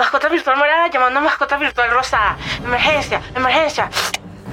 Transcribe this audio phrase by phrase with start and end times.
[0.00, 2.38] Mascota virtual morada llamando a mascota virtual rosada.
[2.64, 3.90] Emergencia, emergencia.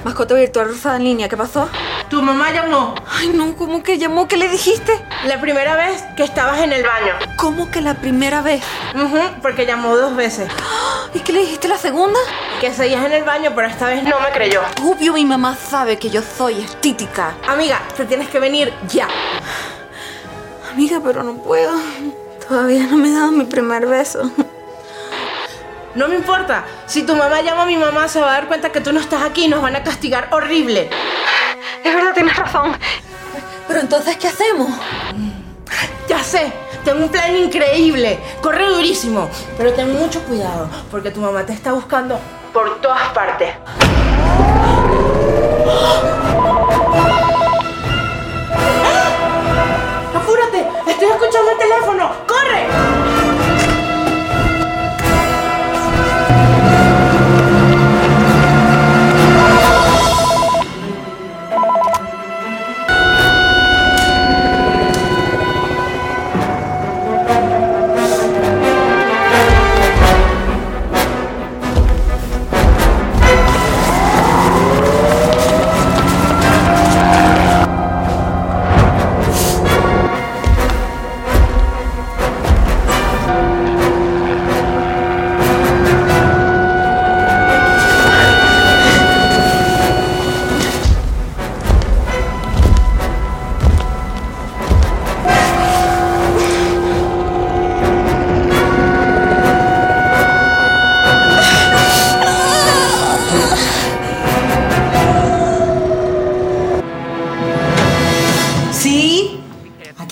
[0.04, 1.70] Mascota virtual rosada en línea, ¿qué pasó?
[2.10, 2.94] Tu mamá llamó.
[3.10, 4.28] Ay, no, ¿cómo que llamó?
[4.28, 4.92] ¿Qué le dijiste?
[5.24, 7.14] La primera vez que estabas en el baño.
[7.38, 8.62] ¿Cómo que la primera vez?
[8.94, 10.50] Ujú, porque llamó dos veces.
[11.14, 12.20] ¿Y qué le dijiste la segunda?
[12.60, 14.60] Que seguías en el baño, pero esta vez no me creyó.
[14.82, 17.32] Obvio, mi mamá sabe que yo soy estítica.
[17.48, 19.08] Amiga, te tienes que venir ya.
[20.70, 21.72] Amiga, pero no puedo.
[22.46, 24.30] Todavía no me he dado mi primer beso.
[25.98, 26.64] No me importa.
[26.86, 29.00] Si tu mamá llama a mi mamá, se va a dar cuenta que tú no
[29.00, 30.88] estás aquí y nos van a castigar horrible.
[31.82, 32.76] Es verdad, tienes razón.
[33.66, 34.68] Pero entonces, ¿qué hacemos?
[36.06, 36.52] Ya sé,
[36.84, 38.16] tengo un plan increíble.
[38.40, 39.28] Corre durísimo.
[39.56, 42.20] Pero ten mucho cuidado, porque tu mamá te está buscando
[42.52, 43.54] por todas partes.
[50.14, 50.64] ¡Apúrate!
[50.86, 52.12] ¡Estoy escuchando el teléfono!
[52.28, 53.17] ¡Corre!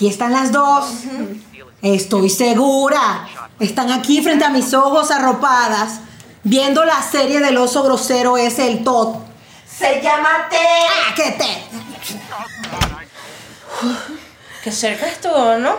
[0.06, 0.86] Aquí están las dos.
[1.82, 3.26] Estoy segura.
[3.58, 6.00] Están aquí frente a mis ojos arropadas,
[6.44, 9.16] viendo la serie del oso grosero ese, el Todd.
[9.66, 10.56] Se llama Te.
[10.56, 11.64] Ah, ¿Qué te?
[14.62, 15.76] Qué cerca estuvo, ¿no?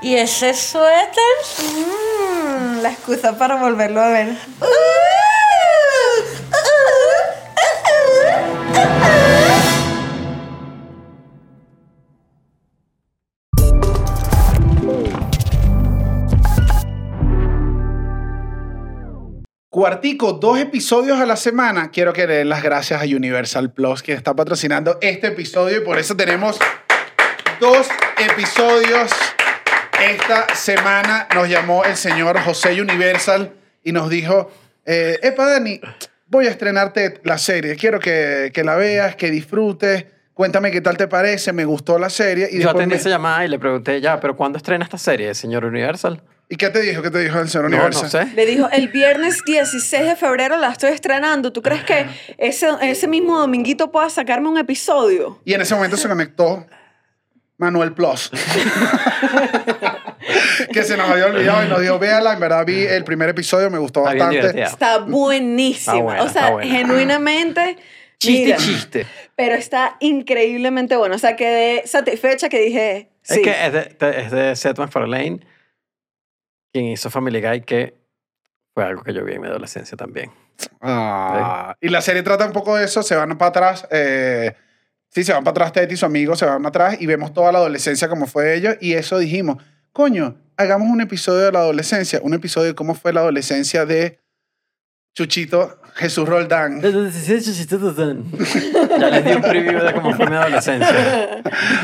[0.00, 1.34] ¿Y ese suéter?
[1.58, 4.38] Mm, la excusa para volverlo a ver.
[19.86, 21.90] Cuartico, dos episodios a la semana.
[21.90, 25.80] Quiero que le den las gracias a Universal Plus que está patrocinando este episodio y
[25.80, 26.56] por eso tenemos
[27.58, 29.10] dos episodios.
[30.00, 34.52] Esta semana nos llamó el señor José Universal y nos dijo,
[34.86, 35.80] eh, Epa Dani,
[36.28, 37.74] voy a estrenarte la serie.
[37.74, 40.06] Quiero que, que la veas, que disfrutes.
[40.32, 42.44] Cuéntame qué tal te parece, me gustó la serie.
[42.52, 44.96] Y, Yo después atendí me- esa llamada y le pregunté, ya, pero ¿cuándo estrena esta
[44.98, 46.22] serie, señor Universal?
[46.52, 47.00] ¿Y qué te dijo?
[47.00, 48.02] ¿Qué te dijo el señor No, Universal?
[48.02, 48.26] no sé.
[48.36, 51.50] Le dijo, el viernes 16 de febrero la estoy estrenando.
[51.50, 52.04] ¿Tú crees que
[52.36, 55.40] ese, ese mismo dominguito pueda sacarme un episodio?
[55.46, 56.66] Y en ese momento se conectó
[57.56, 58.30] Manuel Plus.
[60.74, 63.70] que se nos había olvidado y nos dijo, véala, en verdad vi el primer episodio,
[63.70, 64.62] me gustó Está bastante.
[64.62, 65.94] Está buenísima.
[65.94, 66.70] Está buena, o sea, está buena.
[66.70, 67.78] genuinamente...
[68.18, 69.06] Chiste, mira, chiste.
[69.36, 71.14] Pero está increíblemente bueno.
[71.14, 73.36] O sea, quedé satisfecha que dije, sí.
[73.36, 75.40] Es que es de, es de Seth MacFarlane,
[76.72, 77.94] quien hizo Family Guy, que
[78.74, 80.30] fue algo que yo vi en mi adolescencia también.
[80.80, 83.86] Ah, y la serie trata un poco de eso, se van para atrás.
[83.90, 84.54] eh,
[85.08, 87.52] sí, se van para atrás Ted y su amigo, se van atrás y vemos toda
[87.52, 88.76] la adolescencia como fue de ellos.
[88.80, 89.62] Y eso dijimos,
[89.92, 94.18] coño, hagamos un episodio de la adolescencia, un episodio de cómo fue la adolescencia de
[95.14, 96.80] Chuchito Jesús Roldán.
[98.98, 101.42] ya les di un preview de cómo fue mi adolescencia.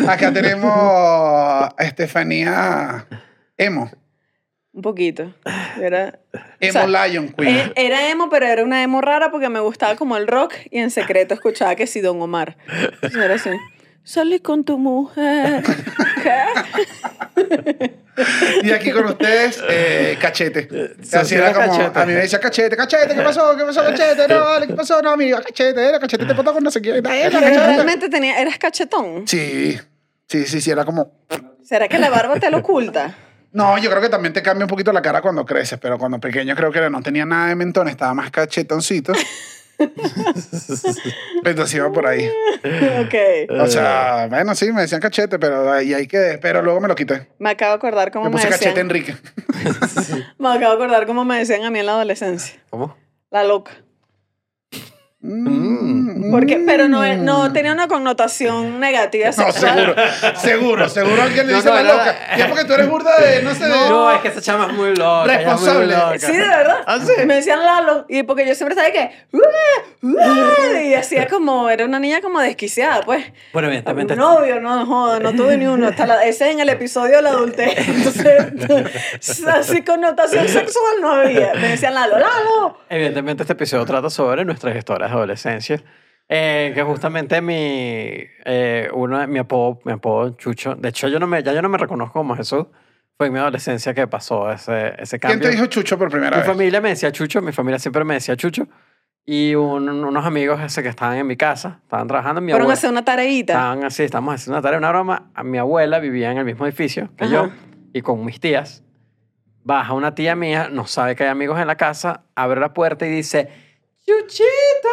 [0.08, 3.06] Acá tenemos a Estefanía
[3.56, 3.90] Emo.
[4.78, 5.34] Un poquito.
[5.82, 6.20] Era,
[6.60, 7.72] Emo O sea, Lion Queen.
[7.74, 10.78] e- era emo, pero era una emo rara porque me gustaba como el rock y
[10.78, 12.56] en secreto escuchaba que sí, Don Omar.
[13.02, 13.50] Entonces Era así.
[14.04, 15.64] Salí con tu mujer.
[16.22, 17.92] ¿Qué?
[18.62, 20.68] Y aquí con ustedes, eh, Cachete.
[21.02, 21.98] se Así era como, Cachete.
[21.98, 23.56] a mí me decía Cachete, Cachete, ¿qué pasó?
[23.56, 24.28] ¿Qué pasó, Cachete?
[24.28, 25.02] No, vale, ¿qué pasó?
[25.02, 29.26] No, amiga, Cachete, era Cachete, te puedo con no sé realmente tenía, eras cachetón.
[29.26, 29.76] Sí,
[30.28, 31.10] sí, sí, sí, era como...
[31.64, 33.16] ¿Será que la barba te lo oculta?
[33.52, 36.20] No, yo creo que también te cambia un poquito la cara cuando creces, pero cuando
[36.20, 39.12] pequeño creo que no tenía nada de mentón, estaba más cachetoncito.
[41.44, 42.26] Entonces iba por ahí.
[42.26, 43.14] ok.
[43.60, 46.38] O sea, bueno, sí, me decían cachete, pero ahí hay que...
[46.42, 47.28] Pero luego me lo quité.
[47.38, 48.60] Me acabo de acordar cómo Me me, puse decían.
[48.74, 49.16] cachete Enrique.
[50.38, 52.60] Me acabo de acordar cómo me decían a mí en la adolescencia.
[52.70, 52.96] ¿Cómo?
[53.30, 53.72] La loca.
[55.20, 56.30] Mm.
[56.30, 57.24] Porque, pero no, Mm.
[57.24, 59.96] no tenía una connotación negativa No, sexual.
[60.36, 62.16] seguro, seguro, seguro alguien le No, dice no, la loca.
[62.36, 63.70] Y es porque tú eres burda de, no sé, de...
[63.70, 65.24] No, es que esa chama es muy loca.
[65.24, 65.86] muy Responsable.
[65.96, 66.18] loca.
[66.20, 66.76] Sí, de verdad.
[66.86, 67.12] ¿Ah, sí?
[67.26, 68.06] Me decían Lalo.
[68.08, 69.10] Y porque yo siempre sabía que.
[70.84, 71.68] Y hacía como.
[71.68, 73.24] Era una niña como desquiciada, pues.
[73.52, 74.12] Bueno, evidentemente.
[74.14, 75.88] Un novio, no, joda, no tuve ni uno.
[75.88, 77.76] Hasta la- ese es en el episodio de la adultez.
[77.88, 81.52] Entonces, así connotación sexual no había.
[81.54, 82.78] Me decían Lalo, Lalo.
[82.88, 85.82] Evidentemente este episodio trata sobre nuestras historias de adolescencia.
[86.30, 87.54] Eh, que justamente mi,
[88.44, 91.70] eh, uno, mi, apodo, mi apodo Chucho, de hecho yo no me, ya yo no
[91.70, 92.66] me reconozco como Jesús,
[93.16, 95.48] fue en mi adolescencia que pasó ese, ese ¿Quién cambio.
[95.48, 96.46] te dijo Chucho por primera mi vez?
[96.46, 98.68] familia me decía Chucho, mi familia siempre me decía Chucho,
[99.24, 102.64] y un- unos amigos ese que estaban en mi casa, estaban trabajando, mi Fueron a
[102.66, 103.54] abuela, hacer una tareita.
[103.54, 106.66] estaban así, estábamos haciendo una tarea, una broma, a mi abuela vivía en el mismo
[106.66, 107.56] edificio que yo, Ajá.
[107.94, 108.84] y con mis tías,
[109.64, 113.06] baja una tía mía, no sabe que hay amigos en la casa, abre la puerta
[113.06, 113.48] y dice,
[114.08, 114.88] ¡Chuchito!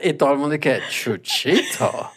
[0.00, 2.12] Y todo el mundo dice, ¡Chuchito!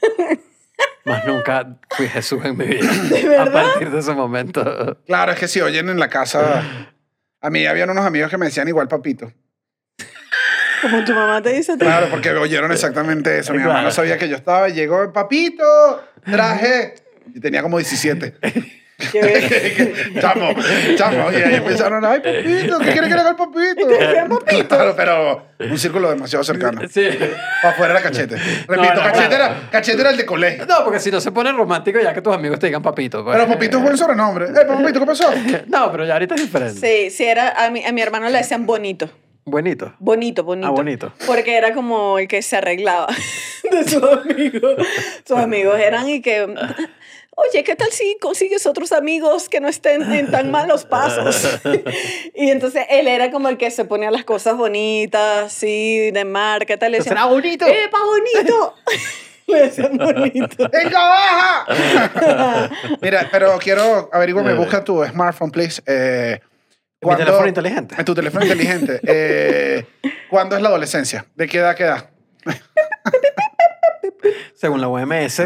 [1.06, 3.44] Más nunca fui Jesús en mi vida.
[3.44, 4.98] A partir de ese momento.
[5.06, 6.94] Claro, es que si oyen en la casa...
[7.42, 9.33] A mí habían unos amigos que me decían igual papito.
[10.81, 11.77] Como tu mamá te dice.
[11.77, 13.53] Claro, porque oyeron exactamente eso.
[13.53, 14.69] Mi mamá no sabía que yo estaba.
[14.69, 15.63] y Llegó, papito,
[16.24, 16.95] traje.
[17.33, 18.36] Y tenía como 17.
[19.12, 20.53] Qué chamo,
[20.95, 21.31] chamo.
[21.31, 23.88] Y ahí empezaron, ay, papito, ¿qué quiere que le haga el papito?
[24.68, 26.81] Claro, pero un círculo demasiado cercano.
[26.89, 27.07] Sí.
[27.62, 28.36] Para afuera era cachete.
[28.36, 29.45] Repito, No, no, cachete, claro.
[29.45, 30.65] era, cachete era el de colegio.
[30.65, 33.24] No, porque si no se pone romántico ya que tus amigos te digan papito.
[33.24, 33.36] pues.
[33.38, 34.45] Pero papito es buen sobrenombre.
[34.45, 35.31] Eh, papito, ¿qué pasó?
[35.68, 36.80] No, pero ya ahorita es diferente.
[36.80, 39.09] Sí, sí, era, a, mi, a mi hermano le decían bonito.
[39.44, 39.94] Bonito.
[40.00, 40.68] Bonito, bonito.
[40.68, 41.13] Ah, bonito.
[41.25, 43.07] Porque era como el que se arreglaba
[43.71, 44.75] de sus amigos.
[45.25, 46.48] Sus amigos eran y que,
[47.36, 51.60] oye, ¿qué tal si consigues otros amigos que no estén en tan malos pasos?
[52.36, 56.78] y entonces él era como el que se ponía las cosas bonitas, sí, de marca,
[56.78, 56.92] tal.
[56.92, 57.66] Le era bonito.
[57.66, 58.75] ¡Epa, bonito!
[59.48, 60.69] le decían bonito.
[60.72, 62.69] ¡Venga, baja!
[63.01, 65.81] Mira, pero quiero averiguarme, busca tu smartphone, please.
[65.86, 66.39] Eh,
[67.01, 67.95] Mi ¿cuándo- teléfono inteligente.
[67.98, 69.00] En tu teléfono inteligente.
[69.04, 69.86] Eh,
[70.30, 71.25] ¿Cuándo es la adolescencia?
[71.36, 72.10] ¿De qué edad qué edad?
[74.56, 75.42] Según la OMS.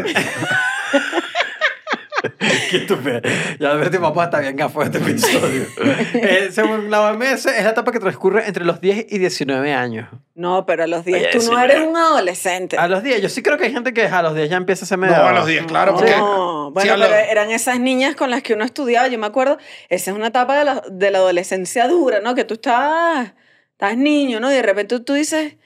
[2.70, 3.20] Qué estúpido.
[3.60, 5.66] Ya Alberto y papá está bien gafo este episodio.
[6.14, 10.08] Eh, según la OMS, es la etapa que transcurre entre los 10 y 19 años.
[10.34, 12.76] No, pero a los 10 Oye, tú sí, no me- eres un adolescente.
[12.78, 14.84] A los 10, yo sí creo que hay gente que a los 10 ya empieza
[14.84, 15.16] a ser medio...
[15.16, 16.10] No, a los 10, claro, porque...
[16.16, 19.18] No, sí, bueno, a los- pero eran esas niñas con las que uno estudiaba, yo
[19.18, 19.58] me acuerdo,
[19.88, 22.34] esa es una etapa de la, de la adolescencia dura, ¿no?
[22.34, 23.32] Que tú estás,
[23.72, 24.50] estás niño, ¿no?
[24.50, 25.56] Y de repente tú dices,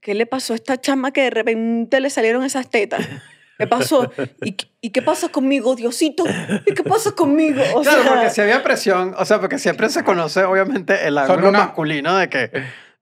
[0.00, 3.00] ¿qué le pasó a esta chama que de repente le salieron esas tetas?
[3.60, 4.10] ¿Qué pasó?
[4.42, 6.24] ¿Y, qué- ¿Y qué pasa conmigo, Diosito?
[6.66, 7.62] ¿Y qué pasa conmigo?
[7.74, 11.18] O Claro, sea, porque si había presión, o sea, porque siempre se conoce, obviamente, el
[11.18, 12.48] ángulo una- masculino de que,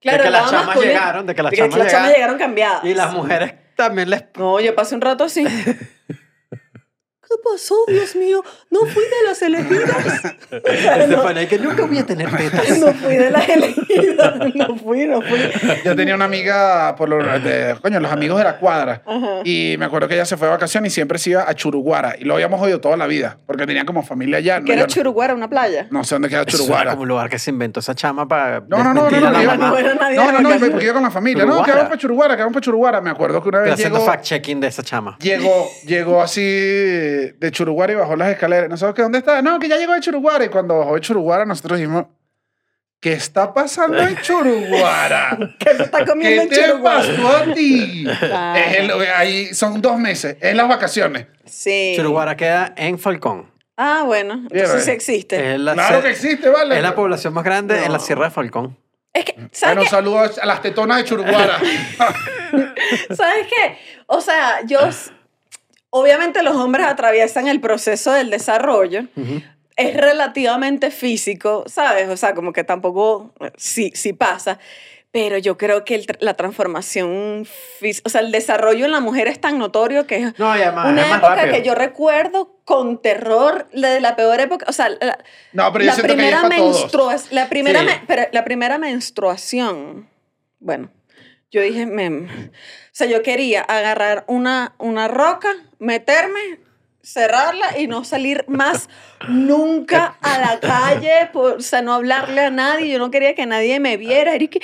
[0.01, 2.13] claro, de que el las chamas llegaron, de que las de chamas las chamas llegaron,
[2.15, 2.83] llegaron cambiadas.
[2.83, 4.25] y las mujeres también les...
[4.37, 5.45] No, yo pasé un rato así.
[7.29, 8.43] ¿Qué pasó, Dios mío?
[8.71, 10.35] No fui de las elegidas.
[10.51, 12.79] Estefanía, que nunca voy a tener tetas.
[12.79, 14.33] No fui de las elegidas.
[14.55, 15.39] No fui, no fui.
[15.85, 19.03] Yo tenía una amiga, por los, de, coño, los amigos de la cuadra.
[19.43, 22.15] Y me acuerdo que ella se fue de vacaciones y siempre se iba a Churuguara.
[22.17, 24.55] Y lo habíamos oído toda la vida, porque tenía como familia allá.
[24.61, 25.85] Que no, era yo no- Churuguara, una playa.
[25.91, 26.91] No sé dónde queda Eso era Churuguara.
[26.91, 29.55] como un lugar que se inventó esa chama para No, no, no, no, no, iba-
[29.55, 31.45] no no, no, no, porque iba con la familia.
[31.45, 31.75] No, que Churuguara.
[31.75, 33.01] vamos para Churuguara, que vamos para Churuguara.
[33.01, 35.15] Me acuerdo que una Estoy vez haciendo llegó, fact-checking de esa chama.
[35.21, 36.41] llegó, llegó así
[37.37, 38.69] de Churuguara y bajó las escaleras.
[38.69, 39.41] Nosotros, ¿que dónde está?
[39.41, 40.45] No, que ya llegó de Churuguara.
[40.45, 42.05] Y cuando bajó de Churuguara, nosotros dijimos,
[42.99, 45.37] ¿qué está pasando en Churuguara?
[45.59, 46.99] Que se está comiendo ¿Qué en te Churuguara.
[46.99, 48.07] pasó a ti?
[48.09, 51.27] Es el- ahí son dos meses, es las vacaciones.
[51.45, 51.93] Sí.
[51.95, 53.49] Churuguara queda en Falcón.
[53.77, 54.33] Ah, bueno.
[54.51, 55.53] Entonces sí existe.
[55.53, 56.75] Es la, Claro que existe, ¿vale?
[56.75, 58.03] es la población más grande en la No.
[58.03, 58.77] Sierra de Falcón.
[59.13, 59.87] Es que, ¿sabes Bueno, qué?
[59.89, 61.57] saludos a las tetonas de Churuguara.
[63.15, 63.77] ¿Sabes qué?
[64.07, 64.79] O sea, yo...
[65.91, 69.03] Obviamente los hombres atraviesan el proceso del desarrollo.
[69.75, 72.09] Es relativamente físico, ¿sabes?
[72.09, 74.59] O sea, como que tampoco eh, sí, sí pasa.
[75.11, 77.47] Pero yo creo que el la transformación
[77.79, 80.61] física, o sea, el desarrollo en la mujer es tan notorio que es No, y
[80.61, 81.55] además una época rápido.
[81.55, 85.17] que yo recuerdo con terror, la de la peor época, o sea, la,
[85.53, 86.41] No, pero yo la que primera
[87.31, 87.85] la primera Sí.
[87.87, 90.07] me- pero la primera menstruación.
[90.59, 90.91] Bueno,
[91.51, 92.51] yo dije, mem, o
[92.91, 96.59] sea, yo quería agarrar una una roca, meterme,
[97.01, 98.89] cerrarla y no salir más
[99.27, 103.45] nunca a la calle, por, o sea, no hablarle a nadie, yo no quería que
[103.45, 104.61] nadie me viera, era que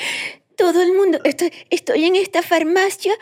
[0.55, 3.13] todo el mundo, estoy, estoy en esta farmacia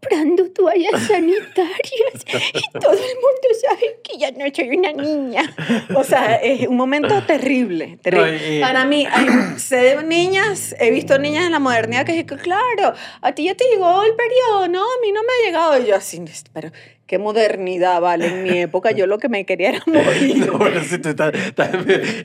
[0.00, 2.24] comprando toallas sanitarias
[2.54, 5.54] y todo el mundo sabe que ya no soy una niña.
[5.94, 7.98] O sea, es un momento terrible.
[8.02, 8.38] terrible.
[8.48, 9.26] No, y- Para mí, hay,
[9.58, 13.54] sé de niñas, he visto niñas en la modernidad que dicen, claro, a ti ya
[13.54, 15.67] te llegó el periodo, no, a mí no me ha llegado.
[15.76, 16.22] Y yo así,
[16.52, 16.70] pero
[17.06, 18.26] qué modernidad, vale.
[18.28, 20.46] En mi época yo lo que me quería era morir.
[20.46, 21.70] No, bueno, si tú estás, estás-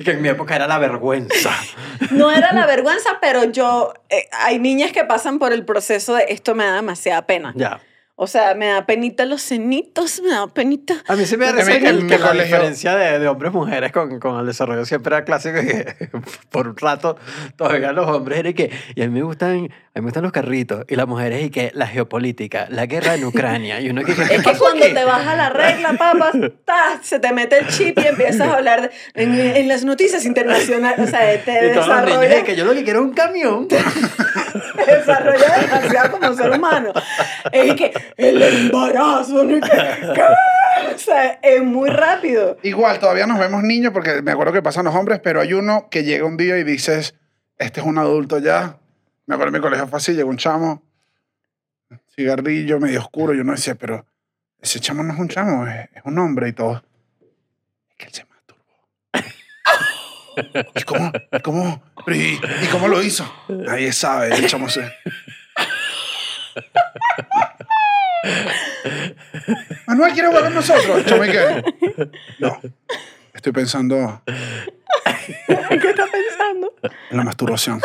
[0.03, 1.51] que en mi época era la vergüenza.
[2.11, 6.25] No era la vergüenza, pero yo, eh, hay niñas que pasan por el proceso de
[6.29, 7.53] esto me da demasiada pena.
[7.55, 7.79] Ya.
[8.15, 10.93] O sea, me da penita los cenitos, me da penita.
[11.07, 14.39] A mí sí me mi- que, la diferencia de, de hombres y mujeres con, con
[14.39, 15.95] el desarrollo siempre era clásico y que
[16.51, 17.17] por un rato
[17.57, 20.31] todavía los hombres eran que y a mí me gustan a mí me gustan los
[20.31, 24.13] carritos y las mujeres y que la geopolítica la guerra en Ucrania y uno que
[24.13, 24.93] ¿qué Es que cuando aquí?
[24.93, 26.31] te baja la regla, papá,
[26.65, 28.91] ta, se te mete el chip y empiezas a hablar de-
[29.23, 30.99] en, en las noticias internacionales.
[30.99, 33.05] O sea, te y todos los niños desarrolla, de que yo lo que quiero es
[33.07, 36.91] un camión te desarrolla demasiado como ser humano.
[37.51, 39.57] Es que el embarazo, ¿no?
[40.93, 42.57] O sea, es muy rápido.
[42.63, 45.87] Igual, todavía nos vemos niños porque me acuerdo que pasan los hombres, pero hay uno
[45.89, 47.15] que llega un día y dices,
[47.57, 48.77] este es un adulto ya.
[49.25, 50.83] Me acuerdo en mi colegio fue así, llegó un chamo,
[52.15, 54.05] cigarrillo medio oscuro, y uno decía, pero
[54.61, 56.83] ese chamo no es un chamo, es, un hombre y todo.
[57.89, 58.63] Es que él se masturbó.
[60.75, 61.11] ¿Y cómo?
[61.31, 61.83] ¿Y cómo?
[62.07, 63.31] ¿y, y cómo lo hizo?
[63.47, 64.91] Nadie sabe, el chamo se...
[69.87, 71.03] Manuel, ¿quiere jugar con nosotros?
[71.05, 71.63] ¿y qué?
[72.39, 72.59] No,
[73.33, 76.73] estoy pensando ¿Qué estás pensando?
[77.11, 77.81] en la masturbación.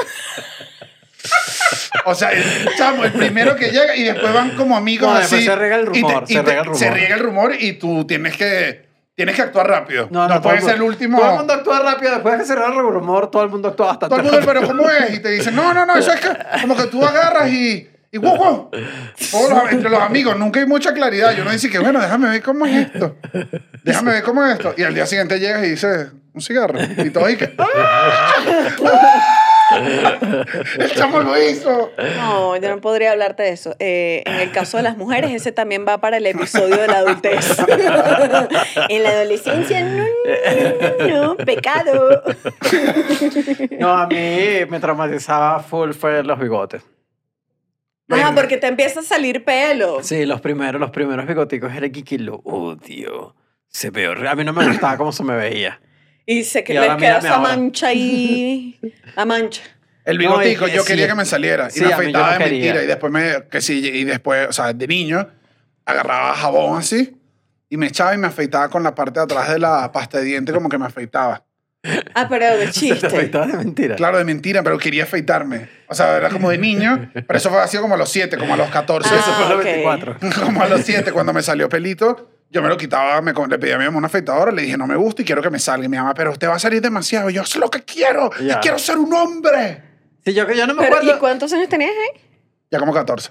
[2.05, 2.45] O sea, el
[2.77, 5.37] chamo, el primero que llega y después van como amigos No, así.
[5.37, 6.79] después se riega el y rumor, se riega el rumor.
[6.79, 10.09] Se riega el rumor y tú tienes que, tienes que actuar rápido.
[10.11, 11.19] No, todo puedes el ser el mundo- último.
[11.19, 13.69] todo el mundo actúa rápido después de que se cerrar el rumor todo el mundo
[13.69, 14.55] actúa bastante Todo el mundo, rápido.
[14.55, 15.15] pero ¿cómo es?
[15.15, 16.29] Y te dicen, no, no, no, eso es que
[16.63, 17.89] como que tú agarras y.
[18.11, 18.71] Y wow, wow.
[19.31, 21.37] Todos los- entre los amigos, nunca hay mucha claridad.
[21.37, 23.17] Yo no dice que, bueno, déjame ver cómo es esto.
[23.85, 24.75] Déjame ver cómo es esto.
[24.77, 26.79] Y al día siguiente llegas y dices, un cigarro.
[26.99, 27.55] Y todo y que.
[30.79, 31.93] El chamo lo hizo.
[32.17, 33.77] No, yo no podría hablarte de eso.
[33.79, 36.99] Eh, en el caso de las mujeres, ese también va para el episodio de la
[36.99, 37.55] adultez.
[38.89, 42.23] en la adolescencia, no, no, no, no, pecado.
[43.79, 46.83] No, a mí me traumatizaba full fue los bigotes.
[48.11, 50.03] Ah, porque te empieza a salir pelo.
[50.03, 53.35] Sí, los primeros, los primeros bigoticos era que, que lo odio.
[53.69, 54.29] Se ve horrible.
[54.31, 55.81] A mí no me gustaba cómo se me veía.
[56.25, 57.57] Y se que Y ahora les queda mírame esa ahora.
[57.57, 58.79] mancha ahí.
[59.17, 59.63] La mancha.
[60.05, 60.89] El No, bigotico, que yo sí.
[60.89, 61.69] quería que me saliera.
[61.71, 62.61] Sí, y me a mí yo afeitaba no de quería.
[62.65, 62.85] mentira.
[62.85, 63.49] Y después me.
[63.51, 65.29] Que sí, y después, o sea, de niño,
[65.85, 67.15] agarraba jabón así.
[67.69, 70.25] Y me echaba y me afeitaba con la parte de atrás de la pasta de
[70.25, 71.45] diente, como que me afeitaba.
[72.15, 73.07] Ah, pero de Se te chiste.
[73.07, 73.97] afeitaba de mentira.
[73.97, 75.69] Claro, de mentira, pero quería afeitarme.
[75.89, 78.55] O sea, era como de niño, pero eso fue así como a los 7, como
[78.55, 79.09] a los 14.
[79.15, 79.65] Eso fue a Ah, los ok.
[79.65, 80.17] 24.
[80.45, 83.73] Como a los 7, cuando me salió pelito, yo me lo quitaba, me, le pedí
[83.73, 85.85] a mi mamá una afeitadora, le dije, no me gusta y quiero que me salga.
[85.87, 87.31] Y mi mamá, pero usted va a salir demasiado.
[87.31, 88.31] Y yo, sé lo que quiero.
[88.41, 88.55] Ya.
[88.55, 89.83] Y quiero ser un hombre.
[90.25, 91.17] Sí, yo, yo no me Pero, acuerdo.
[91.17, 92.21] ¿Y cuántos años tenías ahí?
[92.71, 93.31] Ya como 14.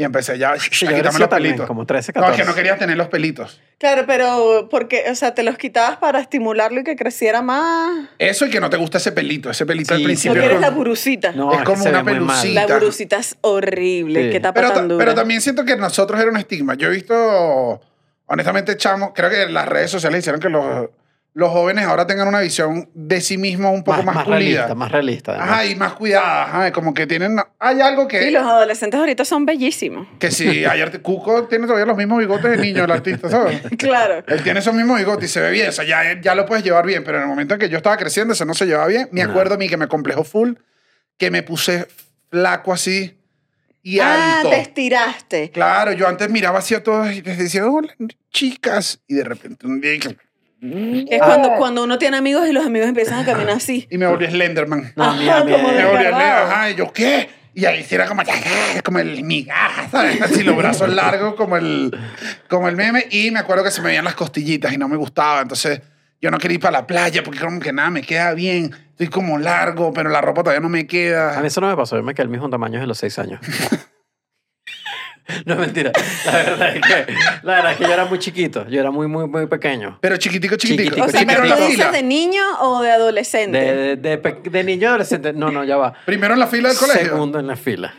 [0.00, 1.66] Y empecé ya a quitarme los también, pelitos.
[1.66, 2.42] como 13, No, es 14.
[2.42, 3.60] que no quería tener los pelitos.
[3.76, 8.08] Claro, pero porque, o sea, te los quitabas para estimularlo y que creciera más.
[8.18, 9.50] Eso y que no te gusta ese pelito.
[9.50, 10.40] Ese pelito al Sí, No principio.
[10.40, 11.32] quieres es la burucita.
[11.32, 12.66] No, Es que como una pelucita.
[12.66, 14.24] La burucita es horrible.
[14.24, 14.30] Sí.
[14.30, 15.04] Qué tapa pero, ta- tan dura.
[15.04, 16.76] pero también siento que nosotros era un estigma.
[16.76, 17.82] Yo he visto,
[18.24, 20.88] honestamente, chamo, creo que las redes sociales hicieron que los,
[21.40, 24.38] los jóvenes ahora tengan una visión de sí mismos un poco más, pulida.
[24.38, 25.32] realista, más realista.
[25.32, 25.50] además.
[25.50, 26.42] Ajá, y más cuidada.
[26.44, 27.36] Ajá, como que tienen.
[27.58, 28.22] Hay algo que.
[28.22, 30.06] Sí, los adolescentes ahorita son bellísimos.
[30.20, 33.60] Que si ayer Cuco tiene todavía los mismos bigotes de niño, el artista, ¿sabes?
[33.78, 34.22] Claro.
[34.26, 35.68] Él tiene esos mismos bigotes y se ve bien.
[35.70, 37.02] O sea, ya, ya lo puedes llevar bien.
[37.02, 39.08] Pero en el momento en que yo estaba creciendo, eso no se llevaba bien.
[39.10, 39.30] Me No.
[39.30, 40.52] acuerdo a mí que me complejó full,
[41.16, 41.88] que me puse
[42.30, 43.16] flaco así
[43.82, 44.50] y Ah, alto.
[44.50, 45.50] te estiraste.
[45.50, 47.94] Claro, yo antes miraba así a todos y les decía, hola,
[48.30, 49.00] chicas.
[49.08, 49.98] Y de repente un día.
[50.62, 51.24] Es Ah.
[51.26, 53.86] cuando, cuando uno tiene amigos y los amigos empiezan a caminar así.
[53.90, 54.92] Y me volví Slenderman.
[54.96, 55.98] No, a mí, Ajá, a mí, como Me volví.
[55.98, 56.22] Slenderman.
[56.22, 57.28] Ajá, y yo, ¿qué?
[57.52, 58.22] Y ahí sí era como,
[58.84, 60.20] como el migaja, ¿sabes?
[60.22, 61.90] Así los brazos largos, como el,
[62.48, 63.06] como el meme.
[63.10, 65.40] Y me acuerdo que se me veían las costillitas y no me gustaba.
[65.42, 65.80] Entonces
[66.20, 68.70] yo no quería ir para la playa porque como que nada, me queda bien.
[68.90, 71.44] Estoy como largo, pero la ropa todavía no me A mí queda.
[71.44, 71.96] eso no me pasó.
[71.96, 73.40] Yo me quedé el mismo tamaño de los 6 años.
[75.44, 75.92] no, mentira.
[76.26, 78.66] La verdad, es que, la verdad es que yo era muy chiquito.
[78.68, 79.98] Yo era muy, muy, muy pequeño.
[80.00, 80.84] Pero chiquitico, chiquitico.
[80.96, 81.90] Chiquitico, O sea, primero pero en la ¿tú dices fila.
[81.96, 83.58] de niño o de adolescente?
[83.58, 85.32] De, de, de, pe- de niño adolescente.
[85.32, 85.92] No, no, ya va.
[86.04, 87.04] Primero en la fila del colegio.
[87.10, 87.92] Segundo en la fila.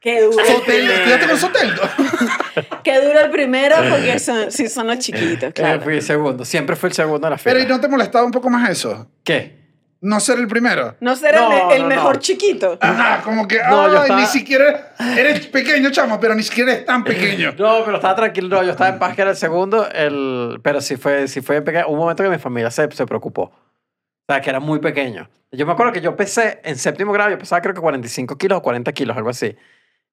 [0.00, 0.38] Qué duro.
[0.38, 1.28] el Soteldo.
[1.28, 1.82] con Soteldo.
[2.84, 5.80] Qué duro el primero porque son, sí son los chiquitos, Eh, claro.
[5.80, 6.44] fui el segundo.
[6.44, 7.54] Siempre fui el segundo en la fila.
[7.54, 9.10] Pero ¿y no te molestaba un poco más eso?
[9.24, 9.55] ¿Qué?
[10.02, 10.94] No ser el primero.
[11.00, 12.20] No ser el, No, me- el no, mejor no.
[12.20, 12.78] chiquito.
[12.80, 16.72] Ajá, como que, No, yo ay, estaba- ni siquiera eres pequeño, chamo, pero ni siquiera
[16.72, 17.52] eres tan pequeño.
[17.58, 18.48] No, pero estaba tranquilo.
[18.48, 19.88] No, yo estaba en paz que era el segundo.
[19.90, 21.88] El, pero sí fue, sí fue en pequeño.
[21.88, 23.42] Un momento que mi familia se, se preocupó.
[23.44, 25.28] O sea, que era muy pequeño.
[25.52, 28.58] Yo me acuerdo que yo pesé en séptimo grado, yo pesaba creo que 45 kilos
[28.58, 29.56] o 40 kilos, algo así.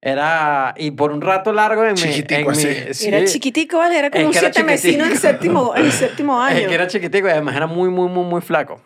[0.00, 1.98] Era, y por un rato largo en mi...
[2.00, 2.94] Chiquitico en mi- así.
[2.94, 3.08] sí.
[3.08, 3.98] Era chiquitico, ¿vale?
[3.98, 5.28] Era como Es un que era siete vecino en chiquitico.
[5.32, 6.56] séptimo, en séptimo año.
[6.58, 8.80] Es que era chiquitico y además era muy, muy, muy, muy flaco.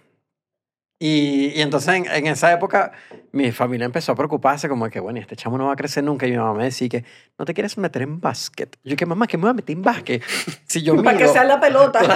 [0.99, 2.93] Y, entonces en, en esa época
[3.39, 6.27] mi familia empezó a preocuparse como que, bueno, este chamo no va a crecer nunca.
[6.27, 7.05] Y mi mamá me decía que,
[7.39, 8.77] ¿no te quieres meter en básquet?
[8.85, 10.23] Yo que, mamá, ¿qué me voy a meter en básquet?
[10.67, 12.01] Si yo Para que sea la pelota.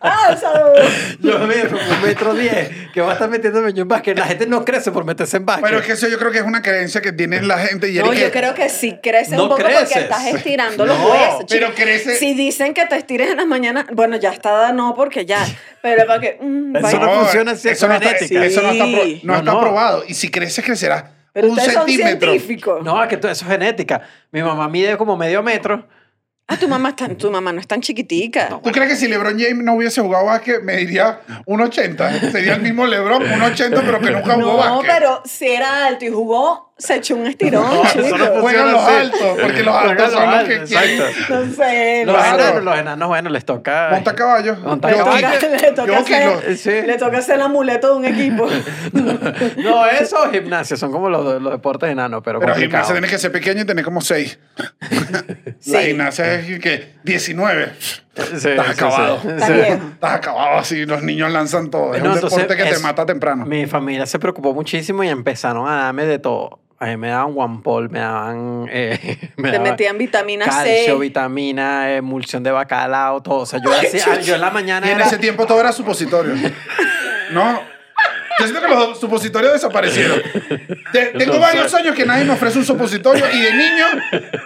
[0.00, 0.36] ah.
[1.20, 4.18] Yo mido un metro diez, que va a estar metiéndome yo en básquet.
[4.18, 5.64] La gente no crece por meterse en básquet.
[5.66, 7.98] Pero es que eso yo creo que es una creencia que tiene la gente y
[7.98, 9.80] No, yo que creo que sí creces No un poco creces.
[9.88, 11.44] porque estás estirando los No, huesos.
[11.48, 15.26] pero crece- Si dicen que te estires en las mañanas, bueno, ya está no, porque
[15.26, 15.44] ya.
[15.82, 16.38] Pero para que.
[16.40, 16.98] mm, Eso vaya.
[16.98, 19.20] no funciona así, eso es no está, eso no está, pro- Sí.
[19.24, 19.60] no No, está no.
[19.60, 20.04] probado.
[20.06, 22.30] Y si creces, crecerás Pero un son centímetro.
[22.32, 22.84] científicos.
[22.84, 24.02] No, es que tú- eso es genética.
[24.32, 25.86] Mi mamá mide como medio metro.
[26.48, 28.60] Ah, tu mamá, está, tu mamá no es tan chiquitica.
[28.62, 32.30] ¿Tú crees que si LeBron James no hubiese jugado básquet, me diría un 80?
[32.30, 34.92] Sería el mismo LeBron, un 80, pero que nunca jugó No, básquet.
[34.94, 38.18] pero si era alto y jugó, se echó un estirón, No, eso chico.
[38.18, 40.98] no los altos, porque los Juegan altos son los que altos, quieren.
[41.30, 42.38] No sé, Los, no Claro.
[42.42, 43.88] enanos, los enanos, bueno, les toca...
[43.92, 44.56] Monta caballo.
[44.56, 45.26] Monta Le caballo.
[45.40, 46.56] toca, le, toca hacer.
[46.58, 46.70] Sí.
[46.70, 48.46] le toca hacer el amuleto de un equipo.
[49.56, 52.84] No, eso o gimnasia, son como los, los deportes enanos, pero, Pero complicado.
[52.84, 54.38] gimnasia tiene que ser pequeño y tener como 6.
[55.60, 55.72] Sí.
[55.72, 57.72] La gimnasia es que 19.
[57.78, 59.20] Sí, Estás acabado.
[59.22, 59.28] sí.
[59.46, 59.52] Sí.
[59.52, 61.94] Estás acabado así, los niños lanzan todo.
[61.94, 63.44] Es No, un entonces, deporte que te mata temprano.
[63.46, 66.60] Mi familia se preocupó muchísimo y empezaron a darme de todo.
[66.78, 68.68] A mí me daban guampol, me daban...
[68.70, 70.98] Eh, me Te daban metían vitamina calcio, C.
[71.00, 73.40] vitamina, emulsión de bacalao, todo.
[73.40, 75.06] O sea, yo, hacía- yo en la mañana Y en era...
[75.06, 76.34] ese tiempo todo era supositorio.
[77.32, 77.75] ¿No?
[78.38, 80.20] Yo siento que los supositorios desaparecieron.
[80.92, 83.84] De- tengo varios años que nadie me ofrece un supositorio y de niño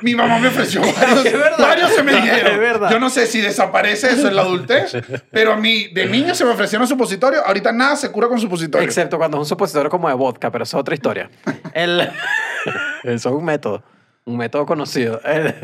[0.02, 1.26] mi mamá me ofreció varios.
[1.26, 1.58] Es verdad.
[1.58, 2.58] varios se me Es dijeron.
[2.60, 2.90] verdad.
[2.90, 4.96] Yo no sé si desaparece eso en la adultez,
[5.30, 7.42] pero a mí de niño se me ofrecieron supositorios.
[7.44, 8.86] Ahorita nada se cura con supositorio.
[8.86, 11.30] Excepto cuando es un supositorio como de vodka, pero eso es otra historia.
[11.74, 12.08] El...
[13.04, 13.82] Eso es un método.
[14.26, 15.20] Un método conocido.
[15.24, 15.54] El-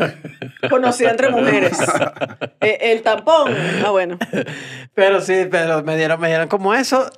[0.71, 1.78] Conocido entre mujeres.
[2.61, 3.54] Eh, el tampón.
[3.85, 4.18] Ah, bueno.
[4.95, 7.11] Pero sí, pero me dieron, me dieron como eso.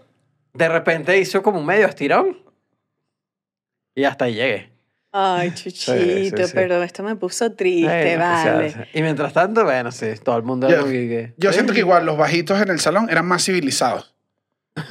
[0.59, 2.37] De repente hizo como un medio estirón.
[3.95, 4.71] Y hasta ahí llegué.
[5.13, 6.53] Ay, Sí, chuchito, sí.
[6.55, 8.71] pero esto me puso triste, o sea, vale.
[8.71, 8.79] sí.
[8.95, 10.69] y mientras tanto, bueno, sí, todo el mundo...
[10.69, 14.15] Yo, que- siento que igual los bajitos en el salón eran más civilizados.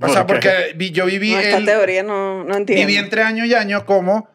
[0.00, 2.86] O sea, porque yo viví No, esta el- teoría no, no entiendo.
[2.86, 4.28] viví entre año y año como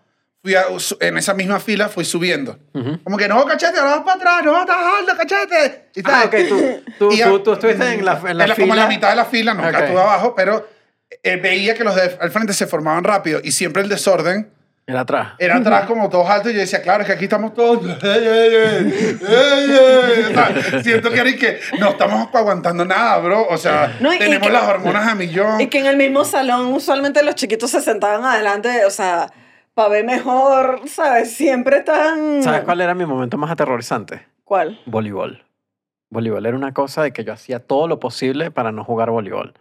[0.44, 0.66] fui a-
[1.00, 2.60] en esa misma fila fui subiendo.
[2.74, 3.00] Ujú.
[3.02, 5.86] Como que no, cachete, ahora vas para atrás, no, estás alto, cachete.
[5.96, 6.28] Y Ah, tal.
[6.28, 8.56] ok, tú, tú, Y tú, tú estuviste en la, en la en fila.
[8.60, 9.76] Como en la mitad de la fila, nunca Ok.
[9.80, 10.68] estuve abajo, pero
[11.24, 14.50] eh, veía que los de al frente se formaban rápido y siempre el desorden
[14.86, 15.28] Era atrás.
[15.40, 17.80] era atrás como todos altos y yo decía, claro, es que aquí estamos todos.
[20.84, 23.48] Siento que, ahora que no estamos aguantando nada, bro.
[23.48, 25.62] O sea, No, y- y tenemos que- las hormonas a millón.
[25.62, 29.32] Y que en el mismo salón usualmente los chiquitos se sentaban adelante, o sea,
[29.74, 31.34] para ver mejor, ¿sabes?
[31.36, 32.44] Siempre están...
[32.44, 34.26] ¿Sabes cuál era mi momento más aterrorizante?
[34.44, 34.80] ¿Cuál?
[34.86, 35.44] Voleibol.
[36.10, 39.54] Voleibol era una cosa de que yo hacía todo lo posible para no jugar voleibol.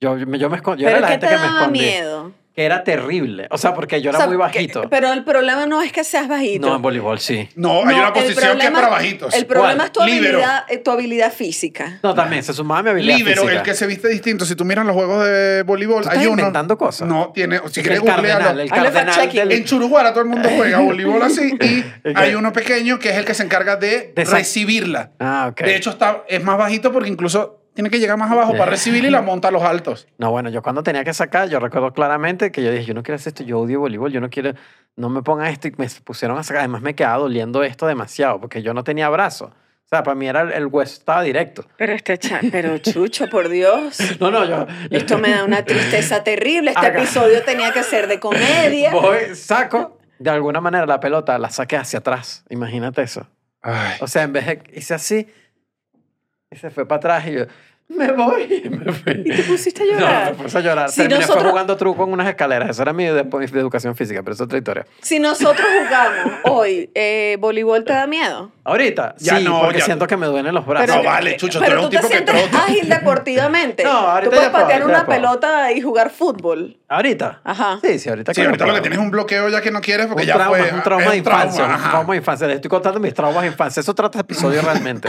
[0.00, 1.82] Yo, yo me, yo me yo era ¿Pero la gente te que me daba escondía.
[1.82, 2.32] miedo?
[2.58, 3.46] Que era terrible.
[3.52, 4.90] O sea, porque yo era O sea, muy que- bajito.
[4.90, 6.66] pero el problema no es que seas bajito.
[6.66, 7.48] No, en voleibol sí.
[7.54, 9.32] No, hay No, una posición que es para bajitos.
[9.32, 9.86] El problema ¿Cuál?
[9.86, 12.00] es tu habilidad, eh, tu habilidad física.
[12.02, 13.58] No, también se sumaba a mi habilidad Líbero, física.
[13.60, 14.44] el que se viste distinto.
[14.44, 16.40] Si tú miras los juegos de voleibol, ¿Tú hay estás uno.
[16.40, 17.06] inventando cosas?
[17.06, 17.60] No, tiene.
[17.70, 18.60] Si El quieres googlearlo.
[18.60, 19.52] el cardenal del...
[19.52, 21.84] En Churuguara todo el mundo juega voleibol así y
[22.16, 25.12] hay uno pequeño que es el que se encarga de, recibirla.
[25.20, 25.60] Ah, ok.
[25.60, 29.08] De hecho, está, es más bajito porque incluso tiene que llegar más abajo para recibirla
[29.08, 30.08] y la monta a los altos.
[30.18, 33.04] No, bueno, yo cuando tenía que sacar, yo recuerdo claramente que yo dije, yo no
[33.04, 34.52] quiero hacer esto, yo odio voleibol, yo no quiero,
[34.96, 36.62] no me pongan esto y me pusieron a sacar.
[36.62, 39.44] Además me quedaba doliendo esto demasiado porque yo no tenía brazo.
[39.44, 41.66] O sea, para mí era el, hueso estaba directo.
[41.76, 43.96] Pero este cha- pero Chucho, por Dios.
[44.18, 44.66] No, no, yo...
[44.90, 46.72] Esto me da una tristeza terrible.
[46.72, 48.90] Este episodio tenía que ser de comedia.
[48.90, 52.44] Voy, saco, de alguna manera la pelota la saqué hacia atrás.
[52.50, 53.28] Imagínate eso.
[53.62, 53.98] Ay.
[54.00, 55.28] O sea, en vez de, hice así,
[56.50, 57.44] y se fue para atrás y yo,
[57.88, 58.42] me voy.
[58.64, 59.22] Y me fui.
[59.24, 60.36] Y te pusiste a No, llorar.
[60.36, 60.90] me puse a llorar.
[60.90, 62.68] Si Terminé fue nosotros- jugando truco en unas escaleras.
[62.70, 64.86] Eso era mi de, de educación física, pero es otra historia.
[65.00, 68.50] Si nosotros jugamos hoy, eh, ¿voleibol te da miedo?
[68.64, 70.96] Ahorita, Ya sí, no, porque ya- siento que me duelen los brazos.
[70.96, 72.64] No, vale, Chucho, tú pero eres un tú te tipo que sientes trota.
[72.66, 73.84] ágil deportivamente.
[73.88, 76.78] No, ahorita Tú puedes puedo, patear una pelota y jugar fútbol.
[76.88, 77.40] ¿Ahorita?
[77.44, 77.78] Ajá.
[77.82, 80.06] Sí, sí, ahorita Sí, ahorita lo que tienes es un bloqueo ya que no quieres
[80.08, 80.72] porque un ya trauma, fue.
[80.72, 81.90] un trauma es de infancia, un ajá.
[81.90, 82.46] trauma de infancia.
[82.46, 83.80] Les estoy contando mis traumas de infancia.
[83.80, 85.08] Eso trata este episodio realmente.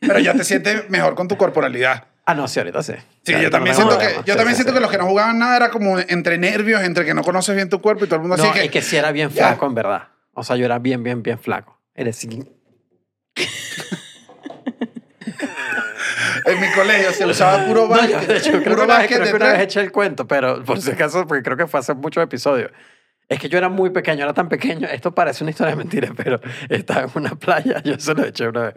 [0.00, 2.04] Pero ya te sientes mejor con tu corporalidad.
[2.24, 2.94] Ah, no, sí, ahorita sí.
[3.24, 4.24] Sí, Ya, yo también no siento que, ¿no?
[4.24, 4.74] yo Sí, también sí, siento sí.
[4.74, 7.68] que los que no jugaban nada era como entre nervios, entre que no conoces bien
[7.68, 8.64] tu cuerpo y todo el mundo así No, que...
[8.64, 9.48] y que sí era bien Ya.
[9.48, 10.08] flaco, en verdad.
[10.34, 11.80] O sea, yo era bien, bien, bien flaco.
[11.94, 12.26] Eres.
[16.44, 18.28] En mi colegio se usaba puro No, yo, básquet.
[18.28, 20.62] de hecho, creo que puro vez, básquet creo que una vez eché el cuento, pero
[20.64, 22.70] por si acaso, porque creo que fue hace muchos episodios.
[23.28, 24.86] Es que yo era muy pequeño, era tan pequeño.
[24.86, 28.48] Esto parece una historia de mentira, pero estaba en una playa, yo se lo eché
[28.48, 28.74] una vez.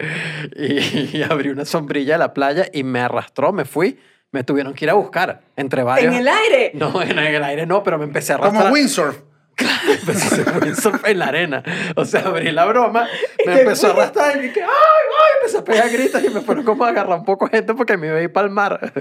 [0.56, 3.98] Y, y abrí una sombrilla de la playa y me arrastró, me fui.
[4.32, 6.14] Me tuvieron que ir a buscar entre varios.
[6.14, 6.70] En el aire.
[6.74, 8.62] No, en el aire no, pero me empecé a arrastrar.
[8.62, 9.18] Como windsurf.
[9.88, 11.62] Empecé a hacer windsurf en la arena.
[11.96, 13.08] O sea, abrí la broma,
[13.44, 15.32] me empezó a arrastrar y dije, ¡ay, ay!
[15.40, 17.96] Empecé a pegar gritos y me fueron como a agarrar un poco de gente porque
[17.96, 18.92] me iba a ir para el mar.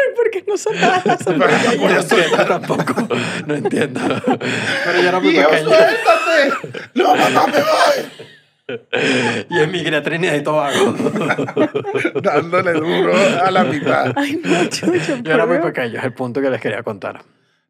[0.16, 1.74] Porque no soltabas la sombrilla.
[1.78, 1.92] Voy
[2.30, 3.08] No tampoco.
[3.46, 4.00] No entiendo.
[4.84, 5.68] Pero yo muy ¡Hijo, pequeño.
[5.68, 6.88] suéltate!
[6.94, 8.28] ¡No, mamá, me voy!
[9.50, 10.94] Y emigré a Trinidad y Tobago.
[12.22, 13.12] Dándole duro
[13.44, 14.12] a la mitad.
[14.16, 15.16] Ay, no, chucho.
[15.22, 17.22] Yo era muy pequeño, es el punto que les quería contar.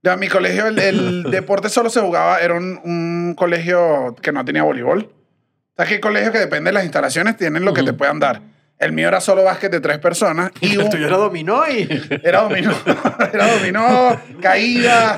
[0.03, 4.45] Ya, mi colegio el, el deporte solo se jugaba, era un, un colegio que no
[4.45, 5.01] tenía voleibol.
[5.01, 8.19] O sea, que hay colegios que depende de las instalaciones, tienen lo que te puedan
[8.19, 8.41] dar.
[8.81, 11.87] El mío era solo básquet de tres personas y el un- tuyo era dominó y...
[12.25, 12.73] era dominó,
[13.33, 15.17] era dominó, caída,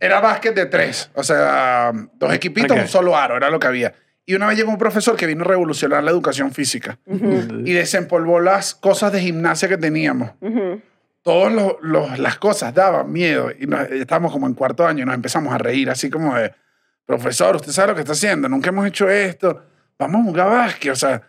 [0.00, 1.10] era básquet de tres.
[1.14, 3.94] O sea, dos equipitos, un solo aro, era lo que había.
[4.26, 8.40] Y una vez llegó un profesor que vino a revolucionar la educación física y desempolvó
[8.40, 10.30] las cosas de gimnasia que teníamos.
[10.40, 10.80] Ujú.
[11.22, 15.06] Todas los, los- las cosas daban miedo y nos- estábamos como en cuarto año y
[15.06, 16.52] nos empezamos a reír así como de,
[17.04, 19.62] profesor, usted sabe lo que está haciendo, nunca hemos hecho esto,
[19.98, 21.20] vamos a jugar básquet, o sea,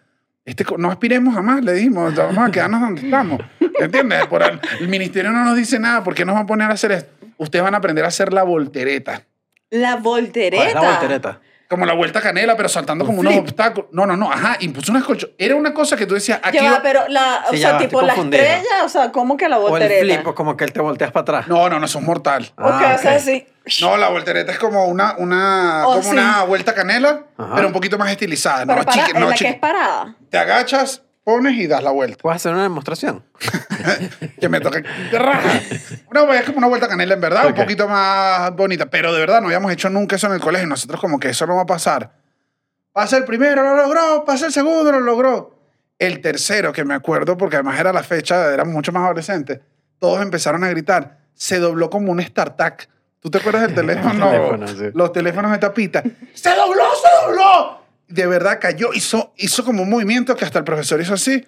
[0.46, 3.42] este, no aspiremos jamás, le dijimos, vamos a quedarnos donde estamos,
[3.80, 4.28] ¿entiendes?
[4.28, 6.74] Por el, el ministerio no nos dice nada, ¿por qué nos van a poner a
[6.74, 7.12] hacer esto?
[7.38, 9.24] Ustedes van a aprender a hacer la voltereta.
[9.72, 10.58] La voltereta.
[10.58, 11.42] ¿Cuál es la voltereta?
[11.67, 13.89] Como la vuelta canela, pero saltando como Un unos obstáculos.
[13.91, 15.30] No, no, no, ajá, impuso unas colcho.
[15.38, 16.58] Era una cosa que tú decías, aquí...
[16.58, 18.89] Ya va, va- pero la, o Sí, ya sea, va, tipo estoy la estrella, o
[18.89, 20.21] sea, ¿cómo que la O el voltereta?
[20.21, 21.47] flip, como que él te volteas para atrás.
[21.47, 22.51] No, no, no, son mortal.
[22.58, 23.19] Ok, Ah, o sea, ok.
[23.19, 23.47] sí.
[23.82, 26.10] No, la voltereta es como una, una, Oh, como sí.
[26.12, 27.56] una vuelta canela, Ajá.
[27.56, 28.63] pero un poquito más estilizada.
[28.67, 30.15] Pero no, para, chiqui- en no la que es parada.
[30.30, 32.20] Te agachas, pones y das la vuelta.
[32.22, 33.26] ¿Puedes hacer una demostración?
[34.40, 34.82] que me toca.
[35.12, 35.60] ¡Te raja!
[36.14, 37.50] No, es como una vuelta canela, en verdad, Ok.
[37.50, 38.86] un poquito más bonita.
[38.86, 40.68] Pero de verdad, no habíamos hecho nunca eso en el colegio.
[40.68, 42.14] Nosotros, como que eso no va a pasar.
[42.94, 44.24] Pasa el primero, lo logró.
[44.24, 45.60] Pasa el segundo, lo logró.
[46.00, 49.62] El tercero, que me acuerdo, porque además era la fecha, éramos mucho más adolescentes,
[49.98, 51.18] todos empezaron a gritar.
[51.34, 52.90] Se dobló como un StarTAC.
[53.20, 54.30] ¿Tú te acuerdas del teléfono?
[54.30, 54.90] teléfono, sí.
[54.94, 56.04] Los teléfonos de tapita.
[56.34, 57.85] ¡Se dobló, se dobló!
[58.08, 61.46] De verdad cayó, hizo, hizo como un movimiento que hasta el profesor hizo así.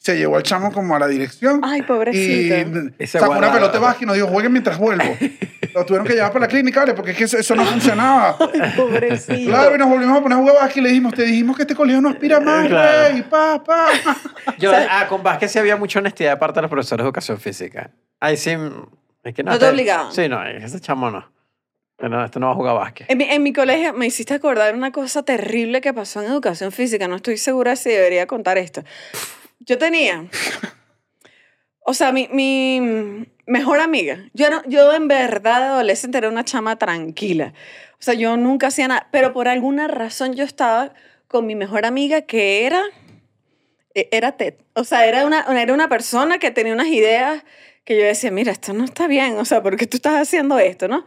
[0.00, 1.60] Se llevó al chamo como a la dirección.
[1.64, 2.92] Ay, pobrecito.
[3.00, 5.04] Y sacó una pelota de básquet y nos dijo, jueguen mientras vuelvo.
[5.74, 6.94] Lo tuvieron que llevar para la clínica, ¿vale?
[6.94, 8.36] Porque es que eso, eso no funcionaba.
[8.54, 9.50] Ay, pobrecito.
[9.50, 11.62] Claro, y nos volvimos a poner a jugar básquet y le dijimos, te dijimos que
[11.64, 13.08] este colegio no aspira más, Claro.
[13.12, 13.88] rey, pa, pa.
[14.58, 17.38] Yo, ah, con básquet sí había mucha honestidad de parte de los profesores de educación
[17.40, 17.90] física.
[18.20, 18.50] Ahí sí...
[19.24, 20.12] Es que no, No te este- obligaban.
[20.12, 21.28] Sí, no, ese chamo no.
[22.00, 23.10] No, este no va a jugar básquet.
[23.10, 26.70] En mi, en mi colegio me hiciste acordar una cosa terrible que pasó en educación
[26.70, 27.08] física.
[27.08, 28.84] No estoy segura si debería contar esto.
[29.60, 30.24] Yo tenía.
[31.80, 34.18] O sea, mi, mi mejor amiga.
[34.34, 37.54] Yo, no- yo en verdad, de adolescente, era una chama tranquila.
[37.94, 39.08] O sea, yo nunca hacía nada.
[39.10, 40.92] Pero por alguna razón yo estaba
[41.28, 42.82] con mi mejor amiga que era.
[43.94, 44.54] e- Era Ted.
[44.74, 47.42] O sea, era una, era una persona que tenía unas ideas
[47.84, 49.38] que yo decía, mira, esto no está bien.
[49.38, 51.04] O sea, ¿por qué tú estás haciendo esto, no?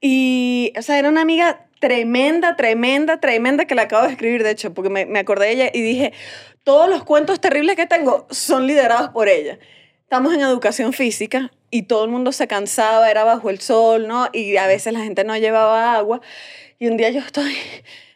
[0.00, 4.50] Y, o sea, era una amiga tremenda, tremenda, tremenda que la acabo de escribir, de
[4.50, 6.12] hecho, porque me, me acordé de ella y dije,
[6.64, 9.58] todos los cuentos terribles que tengo son liderados por ella.
[10.02, 14.28] Estamos en educación física y todo el mundo se cansaba, era bajo el sol, ¿no?
[14.32, 16.20] Y a veces la gente no llevaba agua.
[16.78, 17.54] Y un día yo estoy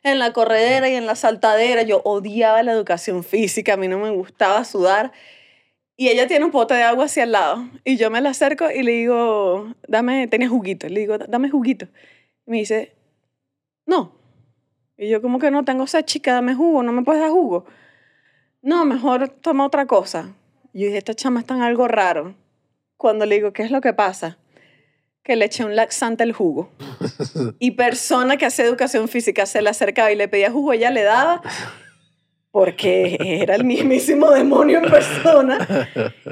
[0.02, 3.98] en la corredera y en la saltadera, yo odiaba la educación física, a mí no
[3.98, 5.12] me gustaba sudar.
[5.96, 7.68] Y ella tiene un pote de agua hacia el lado.
[7.84, 10.88] Y yo me la acerco y le digo, dame, tenía juguito.
[10.88, 11.86] Le digo, dame juguito.
[12.46, 12.96] Y me dice,
[13.86, 14.18] no.
[14.96, 17.64] Y yo como que no tengo esa chica, dame jugo, no me puedes dar jugo.
[18.60, 20.34] No, mejor toma otra cosa.
[20.72, 22.34] Y yo dije, esta chama está en algo raro.
[22.96, 24.38] Cuando le digo, ¿qué es lo que pasa?
[25.22, 26.70] Que le eché un laxante al jugo.
[27.58, 31.02] Y persona que hace educación física se le acercaba y le pedía jugo, ella le
[31.02, 31.42] daba
[32.54, 35.66] porque era el mismísimo demonio en persona.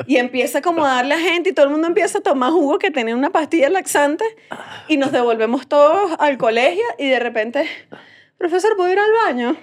[0.07, 2.93] Y empieza a darle a gente y todo el mundo empieza a tomar jugo que
[2.93, 4.25] tenía una pastilla laxante
[4.87, 7.67] y nos devolvemos todos al colegio y de repente,
[8.39, 9.57] profesor, ¿puedo ir al baño?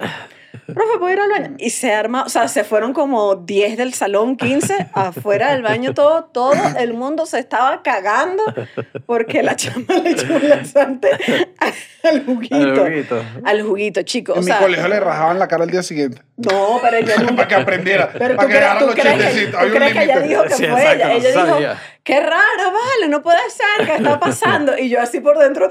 [0.74, 1.56] Profe, ¿puedo ir al baño?
[1.58, 5.94] Y se arma, o sea, se fueron como 10 del salón, 15, afuera del baño,
[5.94, 8.44] todo, todo el mundo se estaba cagando
[9.06, 11.10] porque la chama le echó un laxante
[12.04, 12.56] al juguito.
[12.56, 13.24] Al juguito.
[13.44, 14.34] Al juguito, chico.
[14.34, 16.22] En o mi sea, colegio le rajaban la cara al día siguiente.
[16.38, 17.36] no, pero yo nunca...
[17.36, 18.10] para que aprendiera.
[18.14, 19.52] Pero para tú que crees, agarrara los chistecitos.
[19.52, 21.30] tú Hay un crees que ella dijo que Sí, fue exacto, ella.
[21.30, 21.58] Ella dijo,
[22.04, 24.78] qué raro, vale, no puede ser, ¿qué está pasando?
[24.78, 25.70] Y yo así por dentro,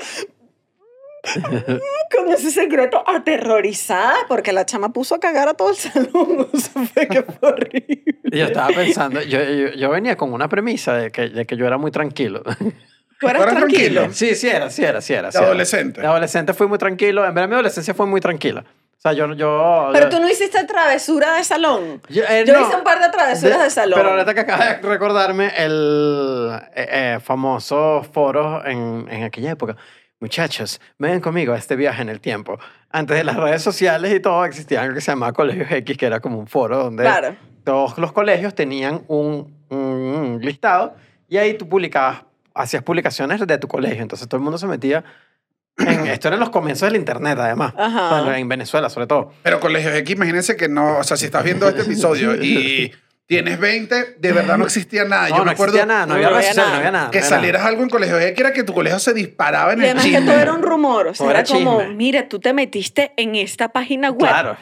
[2.17, 6.49] con ese secreto aterrorizada, porque la chama puso a cagar a todo el salón.
[6.53, 8.05] O sea, fue que fue horrible.
[8.25, 11.67] Yo estaba pensando, yo, yo, yo venía con una premisa de que, de que yo
[11.67, 12.43] era muy tranquilo.
[12.43, 14.01] ¿Tú eras ¿Tú eras tranquilo?
[14.03, 14.09] tranquilo?
[14.13, 15.31] Sí, sí era, sí era, sí era.
[15.33, 15.49] sí De era.
[15.49, 16.01] adolescente.
[16.01, 17.25] De adolescente fui muy tranquilo.
[17.27, 18.65] En verdad mi adolescencia fue muy tranquila.
[18.99, 19.33] O sea, yo...
[19.35, 22.01] yo Pero yo- tú no hiciste travesura de salón.
[22.09, 22.67] Yo, eh, Yo no.
[22.67, 23.99] hice un par de travesuras de, salón.
[23.99, 29.77] Pero ahorita que acabas de recordarme el eh, eh, famoso foro en, en aquella época.
[30.21, 32.59] Muchachos, vengan conmigo a este viaje en el tiempo.
[32.91, 36.07] Antes de las redes sociales y todo, existía algo que se llamaba Colegios X, que
[36.07, 37.37] era como un foro donde Claro.
[37.65, 40.97] todos los colegios tenían un, un listado
[41.29, 44.03] y ahí tú publicabas, hacías publicaciones de tu colegio.
[44.03, 45.05] Entonces todo el mundo se metía
[45.77, 46.09] en...
[46.09, 47.73] Esto eran los comienzos del internet, además.
[47.79, 48.21] Ajá.
[48.21, 49.33] O sea, en Venezuela, sobre todo.
[49.45, 52.93] Pero colegios X, imagínense que no, o sea, si estás viendo este episodio y
[53.29, 55.25] tienes 20, de verdad no existía nada.
[55.29, 56.89] No, Yo no me acuerdo existía nada, no había no redes había sociales, no nada.
[56.89, 57.11] había nada.
[57.13, 57.41] que no había nada.
[57.43, 60.07] salieras algo en colegio X era que tu colegio se disparaba en Y el además
[60.07, 61.07] que todo era un rumor.
[61.09, 61.95] O sea, Todo era como, chisme.
[61.95, 64.31] mire, tú te metiste en esta página web.
[64.31, 64.57] Claro.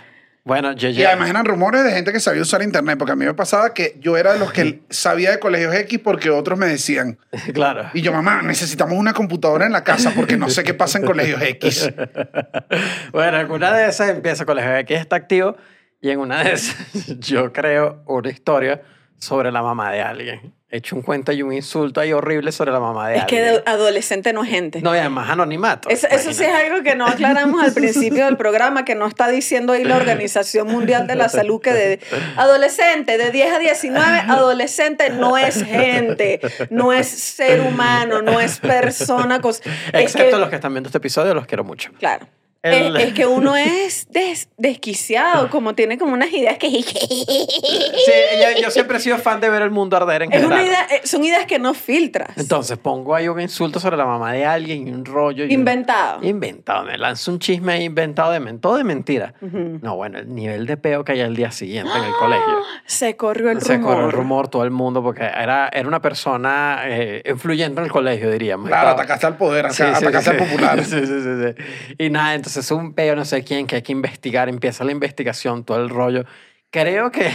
[0.44, 1.08] Bueno, yo Y ya...
[1.08, 3.96] además eran rumores de gente que sabía usar internet, porque a mí me pasaba que
[3.98, 7.18] yo era de los que sabía de colegios X porque otros me decían.
[7.52, 7.90] claro.
[7.94, 11.04] Y yo, mamá, necesitamos una computadora en la casa porque no sé qué pasa en
[11.04, 11.90] colegios X.
[13.12, 15.56] Bueno, en una de esas empieza Colegio X está activo
[16.00, 16.76] y en una de esas
[17.20, 18.82] yo creo una historia
[19.18, 20.52] sobre la mamá de alguien.
[20.68, 23.38] He hecho un cuento y un insulto ahí horrible sobre la mamá de Es que
[23.38, 23.64] alguien.
[23.64, 24.82] de adolescente no es gente.
[24.82, 25.88] No, y además anonimato.
[25.88, 29.28] Eso, eso sí es algo que no aclaramos al principio del programa, que no está
[29.28, 32.00] diciendo ahí la Organización Mundial de la Salud que de
[32.36, 38.58] adolescente, de 10 a 19, adolescente no es gente, no es ser humano, no es
[38.58, 39.40] persona.
[39.40, 41.90] cos- es Excepto que- los que están viendo este episodio, los quiero mucho.
[41.98, 42.26] Claro.
[42.72, 46.68] El- Es, es que uno es des- desquiciado, como tiene como unas ideas que...
[46.70, 48.12] Sí,
[48.56, 50.60] yo, yo siempre he sido fan de ver el mundo arder en Es general.
[50.60, 52.36] una idea, eh, son ideas que no filtras.
[52.36, 55.44] Entonces pongo ahí un insulto sobre la mamá de alguien y un rollo.
[55.44, 56.22] y un- Inventado.
[56.22, 56.84] Inventado.
[56.84, 59.34] Me lanzo un chisme ahí inventado de, men- todo de mentira.
[59.40, 62.54] No, bueno, el nivel de peo que hay al día siguiente en el colegio.
[62.86, 63.90] Se corrió el Se rumor.
[63.94, 67.90] corrió el rumor todo el mundo porque era, era una persona eh, influyente en el
[67.92, 68.68] colegio, diríamos.
[68.68, 70.76] Claro, Estaba- atacaste al poder, Sí, atacaste sí, al popular.
[70.86, 71.94] Sí, sí, sí, sí.
[71.98, 74.48] Y nada, entonces es un peo, no sé quién, que hay que investigar.
[74.48, 76.24] Empieza la investigación, todo el rollo.
[76.70, 77.30] Creo que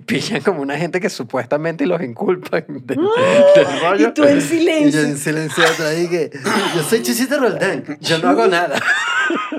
[0.06, 4.08] pillan como una gente que supuestamente los inculpan de- del rollo.
[4.08, 5.00] Y tú en Y silencio.
[5.02, 6.30] yo en silencio atrás dije,
[6.74, 8.78] yo soy Chisita Roldán, yo no hago nada.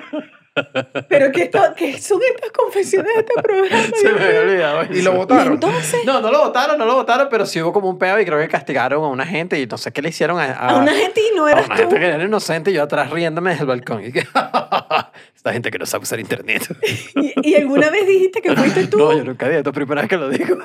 [1.10, 3.84] Pero ¿qué, esto- qué son estas confesiones de este programa?
[3.96, 4.84] Se me había olvidado.
[4.94, 5.54] Y lo votaron.
[5.54, 8.26] entonces, No, no lo votaron, no lo votaron, pero sí hubo como un peo y
[8.26, 10.94] creo que castigaron a una gente y no sé qué le hicieron a, a una
[10.94, 11.82] gente y no a eras una tú.
[11.82, 14.06] gente que era inocente y yo atrás riéndome desde el balcón.
[14.06, 14.20] Y que,
[15.36, 16.63] esta gente que no sabe usar internet.
[17.16, 18.98] ¿Y, y alguna vez dijiste que fuiste tú?
[19.00, 20.58] No, yo nunca dije, esto es la primera vez que lo digo.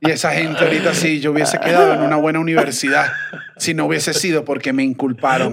[0.00, 3.06] Y esa gente ahorita sí, yo hubiese quedado en una buena universidad
[3.56, 5.52] si no hubiese sido porque me inculparon.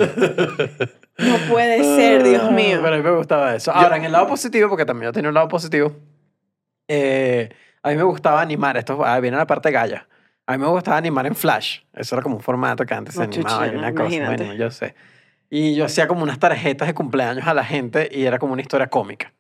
[1.18, 2.80] No puede ser, Dios mío.
[2.82, 3.72] Pero a mí me gustaba eso.
[3.72, 5.96] Ahora, en el lado positivo, porque también yo tenía un lado positivo,
[6.88, 7.50] eh,
[7.82, 8.78] a mí me gustaba animar.
[8.78, 10.08] Esto ah, viene la parte galla.
[10.46, 11.80] A mí me gustaba animar en Flash.
[11.94, 14.26] Eso era como un formato que antes se animaba y chuchina, una cosa.
[14.36, 14.96] Bueno, yo sé.
[15.50, 18.62] Y yo hacía como unas tarjetas de cumpleaños a la gente y era como una
[18.62, 19.32] historia cómica.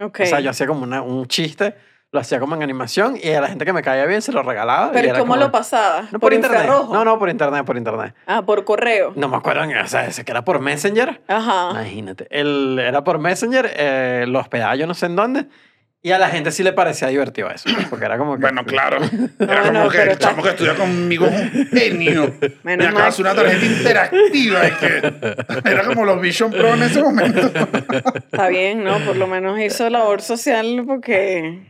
[0.00, 0.20] Ok.
[0.22, 1.74] O sea, yo hacía como una- un chiste,
[2.10, 4.42] lo hacía como en animación y a la gente que me caía bien se lo
[4.42, 4.88] regalaba.
[4.88, 6.04] y Pero era ¿cómo como- lo pasabas?
[6.04, 6.60] No, ¿Por, por, internet.
[6.62, 6.94] infrarrojo?
[6.94, 8.14] No, no, por internet, por internet.
[8.26, 9.12] Ah, por correo.
[9.14, 11.20] No me acuerdo, o sea, ese que era por Messenger.
[11.28, 11.70] Ajá.
[11.72, 12.26] Imagínate.
[12.30, 15.46] El, era por Messenger, eh, lo hospedaba yo no sé en dónde.
[16.00, 17.68] Y a la gente sí le parecía divertido eso.
[17.90, 18.40] Porque era como que.
[18.42, 18.98] Bueno, claro.
[19.40, 22.34] Era Bueno, como que el chamo que estudia conmigo es un genio.
[22.62, 24.62] Me Menos acaba de hacer una tarjeta interactiva.
[24.64, 27.50] Es que era como los Vision Pro en ese momento.
[28.14, 28.98] Está bien, ¿no?
[29.00, 31.66] Por lo menos hizo labor social porque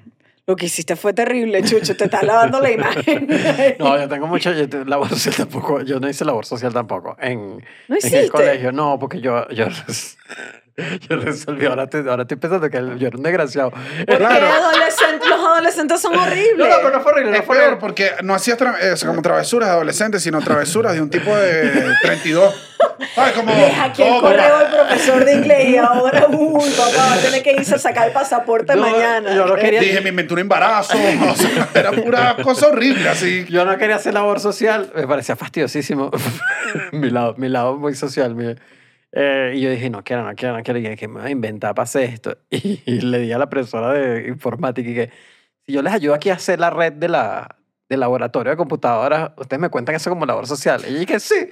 [0.49, 1.95] lo que hiciste fue terrible, Chucho.
[1.95, 3.29] Te estás lavando la imagen.
[3.79, 4.27] No, yo tengo
[4.67, 5.83] te- labor social tampoco.
[5.83, 7.17] Yo no hice labor social tampoco.
[7.21, 8.73] En, ¿No en el colegio.
[8.73, 9.47] No, porque yo.
[9.51, 9.67] Yo,
[11.09, 11.67] yo resolví.
[11.67, 13.71] Ahora, te- ahora estoy pensando que yo era un desgraciado.
[13.73, 14.47] Porque Claro.
[14.47, 16.49] adolescentes, los adolescentes son horribles.
[16.59, 17.33] No, no, pero no fue horrible.
[17.33, 17.81] Es No fue peor horrible.
[17.81, 21.95] porque no hacías tra- eh, como travesuras de adolescentes, sino travesuras de un tipo de
[22.03, 22.65] 32.
[23.15, 23.33] ¿Sabes?
[23.33, 23.53] Como.
[23.55, 27.43] Deja aquí el correo del profesor de inglés y ahora, uy, papá, va a tener
[27.43, 29.35] que irse a sacar el pasaporte No, mañana.
[29.35, 30.97] yo no quería- Dije, me inventé un embarazo.
[31.31, 33.47] O sea, era pura cosa horrible, así.
[33.49, 36.11] Yo no quería hacer labor social, me parecía fastidiosísimo.
[36.93, 38.35] mi, lado, mi lado muy social.
[38.35, 38.55] mi-
[39.13, 40.79] Eh, y yo dije, no quiero, no quiero, no quiero.
[40.79, 42.37] Y dije, que me voy a inventar para hacer esto?
[42.51, 45.11] Y, le di a la profesora de informática y que
[45.69, 47.57] si yo les ayudo aquí a hacer la red de la,
[47.91, 50.83] del laboratorio de computadoras, ustedes me cuentan eso como labor social.
[50.89, 51.51] Y yo dije, sí.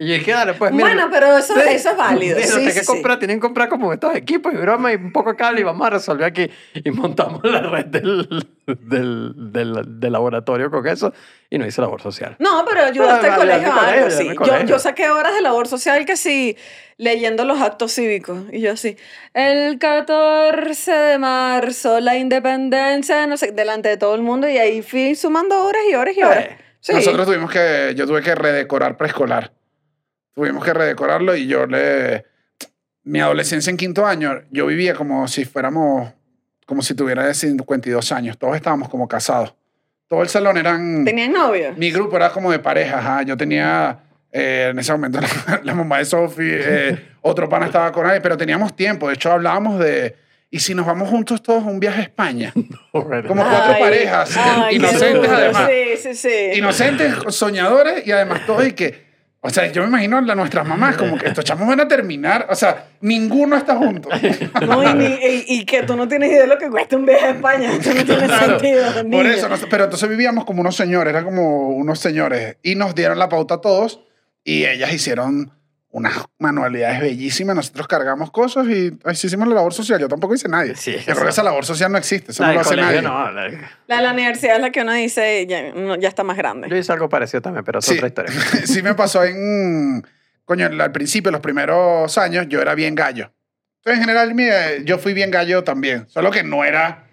[0.00, 0.84] Y yo dije, dale, pues mira.
[0.86, 1.60] Bueno, pero eso, Sí.
[1.70, 2.38] eso es válido.
[2.38, 5.10] Sí, "Tienen sí, que comprar, tienen que comprar como estos equipos y broma y un
[5.12, 6.48] poco de cable y vamos a resolver aquí.
[6.72, 11.12] Y montamos la red del, del, del, del laboratorio con eso
[11.50, 12.36] y no hice labor social.
[12.38, 14.28] No, pero ayudaste al colegio a algo, colegio, sí.
[14.28, 14.66] Yo, colegio.
[14.66, 16.56] yo saqué horas de labor social que sí,
[16.96, 18.42] leyendo los actos cívicos.
[18.52, 18.96] Y yo así,
[19.34, 24.48] el 14 de marzo, la independencia, no sé, delante de todo el mundo.
[24.48, 26.44] Y ahí fui sumando horas y horas y horas.
[26.44, 26.92] Eh, Sí.
[26.92, 29.50] Nosotros tuvimos que, yo tuve que redecorar preescolar.
[30.38, 32.24] Tuvimos que redecorarlo y yo le,
[33.02, 36.12] mi adolescencia en quinto año, yo vivía como si fuéramos,
[36.64, 38.38] como si tuviera 52 años.
[38.38, 39.52] Todos estábamos como casados.
[40.06, 41.74] Todo el salón eran, ¿Tenías novio?
[41.76, 42.98] mi grupo era como de pareja.
[43.00, 43.22] ajá.
[43.24, 43.98] Yo tenía,
[44.30, 48.22] eh, en ese momento, la, la mamá de Sophie, eh, otro pana estaba con él,
[48.22, 49.08] pero teníamos tiempo.
[49.08, 50.14] De hecho, hablábamos de,
[50.52, 52.52] ¿y si nos vamos juntos todos a un viaje a España?
[52.92, 56.58] Como cuatro Ay, parejas, ay, inocentes además Sí, sí, sí.
[56.58, 59.07] inocentes, soñadores y además todo y que,
[59.40, 62.46] o sea, yo me imagino a nuestras mamás como que estos chamos van a terminar,
[62.50, 64.08] o sea, ninguno está junto.
[64.66, 67.06] No, y, ni- y- y que tú no tienes idea de lo que cuesta un
[67.06, 67.72] viaje a España.
[67.72, 68.92] Eso no tiene Claro, sentido.
[68.94, 69.22] Por niño.
[69.30, 73.18] eso, no pero entonces vivíamos como unos señores, eran como unos señores y nos dieron
[73.18, 74.00] la pauta a todos
[74.44, 75.52] y ellas hicieron
[75.90, 80.46] unas manualidades bellísimas, nosotros cargamos cosas y así hicimos la labor social, yo tampoco hice
[80.48, 80.76] nadie.
[80.76, 82.76] Sí, yo creo eso- que esa labor social no existe, eso la no lo hace
[82.76, 83.00] nadie.
[83.02, 83.48] no, la-
[83.86, 86.68] La de la universidad es la que uno dice, ya, ya está más grande.
[86.68, 87.94] Yo hice algo parecido también, pero es Sí.
[87.94, 88.30] otra historia.
[88.66, 90.06] sí me pasó en,
[90.44, 93.32] coño, al principio, los primeros años, yo era bien gallo.
[93.78, 97.04] Entonces, en general, mira, yo fui bien gallo también, solo que no era...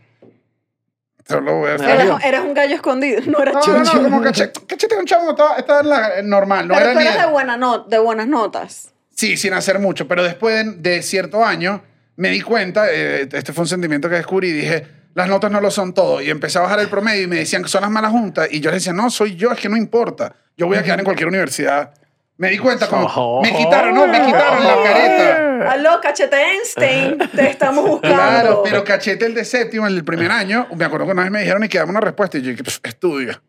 [1.28, 1.76] Solo voy a
[2.24, 3.98] eras un gallo escondido, no eras No, no, chucho.
[3.98, 7.00] no, como cachete, cachete con chamo, estaba, estaba en la, normal, no Pero era tú
[7.00, 7.22] ni...
[7.22, 8.92] de, buena no- de buenas notas.
[9.16, 11.82] Sí, sin hacer mucho, pero después de, de cierto año
[12.18, 15.62] me di cuenta, eh, este fue un sentimiento que descubrí y dije, las notas no
[15.62, 16.22] lo son todo.
[16.22, 18.48] Y empecé a bajar el promedio y me decían que son las malas juntas.
[18.52, 20.36] Y yo les decía, no, soy yo, es que no importa.
[20.58, 21.94] Yo voy a quedar en cualquier universidad.
[22.38, 25.72] Me di cuenta como, me quitaron, no, me quitaron la careta.
[25.72, 28.16] Aló, cachete Einstein, te estamos buscando.
[28.18, 31.32] Claro, pero cachete el de séptimo, el del primer año, me acuerdo que una vez
[31.32, 33.42] me dijeron y quedamos una respuesta y yo dije, "Pff, estudia.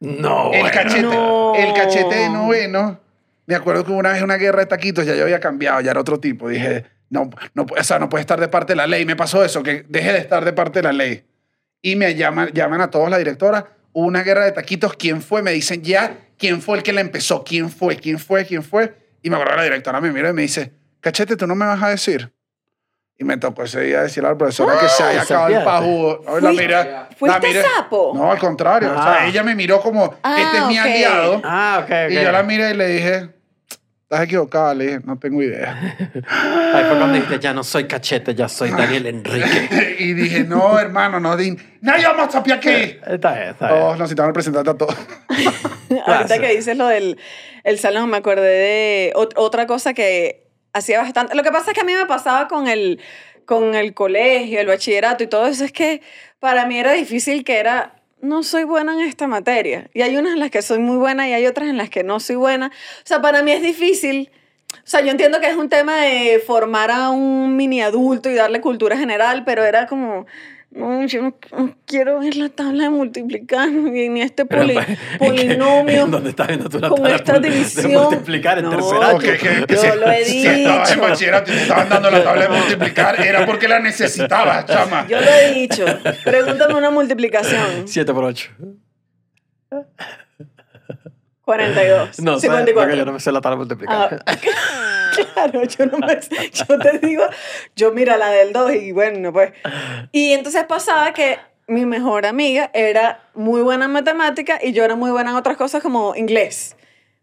[0.00, 1.54] No, El cachete, No.
[1.54, 2.98] el cachete de noveno,
[3.46, 6.00] me acuerdo que una vez una guerra de taquitos ya yo había cambiado, ya era
[6.00, 6.48] otro tipo.
[6.48, 9.04] Dije, no, no, o sea, no puede estar de parte de la ley.
[9.04, 11.24] Me pasó eso, que dejé de estar de parte de la ley.
[11.80, 15.42] Y me llaman, llaman a todos la directora, hubo una guerra de taquitos, ¿quién fue?
[15.42, 17.44] Me dicen ya, ¿quién fue el que la empezó?
[17.44, 17.96] ¿Quién fue?
[17.96, 18.44] ¿Quién fue?
[18.44, 18.92] ¿Quién fue?
[19.22, 21.64] Y me acuerdo que la directora me mira y me dice, cachete, ¿tú no me
[21.66, 22.32] vas a decir?
[23.16, 25.22] Y me tocó ese día decirle a la profesora que se había ¡Ah!
[25.22, 26.20] acabado el pajugo.
[26.26, 28.12] Ay, La Fuiste- mira, ¿fuiste la miré- sapo?
[28.16, 28.90] No, al contrario.
[28.90, 29.26] O sea, Ah.
[29.28, 30.84] ella me miró como, Ah, este es mi ok.
[30.84, 31.40] aliado.
[31.44, 32.10] Ah, ok, ok.
[32.10, 33.28] Y yo la miré y le dije,
[34.02, 34.74] estás equivocada.
[34.74, 35.70] Le dije, no tengo idea.
[36.74, 39.96] Ahí fue cuando dijiste, ya no soy cachete, ya soy Daniel Enrique.
[40.00, 42.98] y dije, no, hermano, no, di, nadie vamos a tapiar aquí.
[43.06, 43.78] Está bien, está bien.
[43.80, 44.96] Todos nos citaron representante a todos.
[46.06, 47.18] Ahorita que dices lo del
[47.64, 51.34] el salón, me acordé de ot- otra cosa que hacía bastante.
[51.34, 53.00] Lo que pasa es que a mí me pasaba con el,
[53.44, 56.02] con el colegio, el bachillerato y todo eso, es que
[56.40, 57.96] para mí era difícil que era.
[58.20, 59.90] No soy buena en esta materia.
[59.94, 62.04] Y hay unas en las que soy muy buena y hay otras en las que
[62.04, 62.68] no soy buena.
[62.68, 64.30] O sea, para mí es difícil.
[64.74, 68.34] O sea, yo entiendo que es un tema de formar a un mini adulto y
[68.34, 70.26] darle cultura general, pero era como,
[70.74, 74.78] no, yo no, no quiero ver la tabla de multiplicar ni este poli-
[75.18, 77.92] polinomio ¿Dónde estás viendo tú la con tabla esta de división.
[77.92, 79.16] multiplicar en No, tercer yo- año?
[79.16, 81.08] Ok, que- que yo si- lo he Si estabas en dicho.
[81.08, 85.06] bachillerato y te estaban dando la tabla de multiplicar, era porque la necesitabas, chama.
[85.08, 85.84] Yo lo he dicho.
[86.24, 87.86] Pregúntame una multiplicación.
[87.86, 88.50] 7 por 8.
[91.52, 92.20] 42.
[92.20, 92.42] No, ¿sabes?
[92.42, 92.74] 54.
[92.74, 94.22] porque yo no me sé la tabla de multiplicar.
[94.26, 94.36] Ah,
[95.34, 96.18] claro, yo no me,
[96.52, 97.24] yo te digo,
[97.76, 99.52] yo mira la del 2 y bueno, pues.
[100.12, 104.96] Y entonces pasaba que mi mejor amiga era muy buena en matemática y yo era
[104.96, 106.76] muy buena en otras cosas como inglés.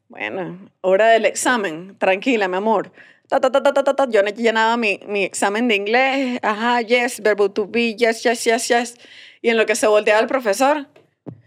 [0.07, 2.91] Bueno, hora del examen, tranquila, mi amor.
[3.27, 4.07] Ta, ta, ta, ta, ta, ta, ta.
[4.09, 8.67] Yo llenaba mi, mi examen de inglés, ajá, yes, verbo to be, yes, yes, yes,
[8.67, 8.95] yes.
[9.41, 10.87] Y en lo que se volteaba el profesor,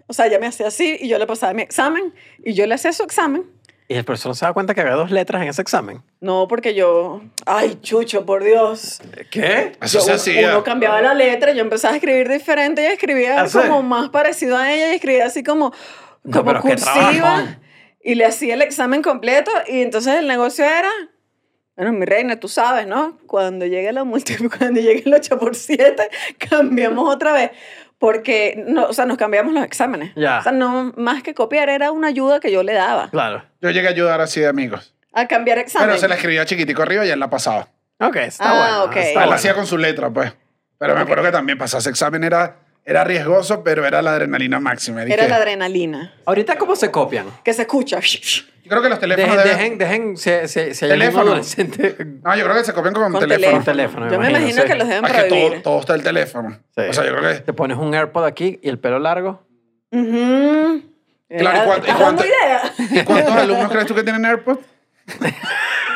[0.07, 2.75] o sea, ella me hacía así y yo le pasaba mi examen y yo le
[2.75, 3.45] hacía su examen.
[3.88, 6.03] Y el profesor no se da cuenta que había dos letras en ese examen.
[6.21, 7.21] No, porque yo.
[7.45, 9.01] Ay, chucho, por Dios.
[9.31, 9.73] ¿Qué?
[9.83, 10.51] Eso Yo- se hacía.
[10.53, 13.59] Uno cambiaba la letra, yo empezaba a escribir diferente, ella escribía ¿Ah, sí?
[13.59, 15.75] como más parecido a ella y escribía así como,
[16.23, 17.59] No, como cursiva.
[18.03, 20.91] Y le hacía el examen completo y entonces el negocio era.
[21.77, 23.19] Bueno, mi reina, tú sabes, ¿no?
[23.27, 26.09] Cuando llegue, la multi, cuando llegue el 8 por 7,
[26.51, 27.51] cambiamos otra vez.
[28.03, 30.11] Porque, no, o sea, nos cambiamos los exámenes.
[30.17, 30.41] Ya.
[30.41, 33.09] O sea, no, más que copiar, era una ayuda que yo le daba.
[33.11, 33.45] Claro.
[33.61, 34.93] Yo llegué a ayudar así de amigos.
[35.12, 35.87] A cambiar examen.
[35.91, 37.69] Pero se la escribía chiquitico arriba y él la pasaba.
[38.01, 38.85] Ok, está Ah, bueno.
[38.87, 38.97] ok.
[38.97, 39.33] está Él la bueno.
[39.37, 40.33] hacía con su letra, pues.
[40.79, 44.59] Pero me acuerdo que también pasar ese examen era, era riesgoso, pero era la adrenalina
[44.59, 45.03] máxima.
[45.05, 46.12] Era Dije, la adrenalina.
[46.26, 47.26] Ahorita, ¿cómo se copian?
[47.45, 48.01] Que se escucha.
[48.73, 51.23] Creo que los teléfonos Dejen, deben- dejen, si hay algún Teléfono.
[51.33, 51.97] adolescente...
[52.25, 53.62] No, yo creo que se copian con, Con teléfono.
[53.62, 54.11] teléfono.
[54.11, 54.68] Yo me imagino, imagino sí.
[54.68, 55.62] que los deben Es que todo, prohibir.
[55.62, 56.51] todo está el teléfono.
[56.75, 56.81] Sí.
[56.89, 57.41] O sea, yo creo que...
[57.41, 59.47] Te pones un AirPod aquí y el pelo largo.
[59.91, 62.99] Claro, ¿y cuánto- y.
[62.99, 64.61] ¿Y cuántos alumnos crees tú que tienen AirPods?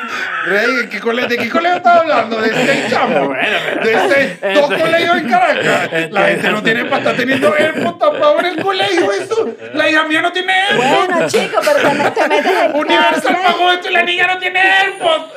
[0.46, 2.40] Rey, ¿de qué colegio, ¿de qué colegio estás hablando?
[2.40, 2.50] ¿De?
[2.52, 4.54] Bueno, pero- ¿De seis?
[4.54, 6.10] ¿Dos colegios en Caracas?
[6.12, 9.48] La gente no tiene para estar teniendo AirPods tapado en el colegio, eso.
[9.74, 11.06] La hija mía no tiene AirPods.
[11.08, 14.60] Bueno, chico, pero también te metes el Universal pagó esto y la niña no tiene
[14.60, 15.32] AirPods.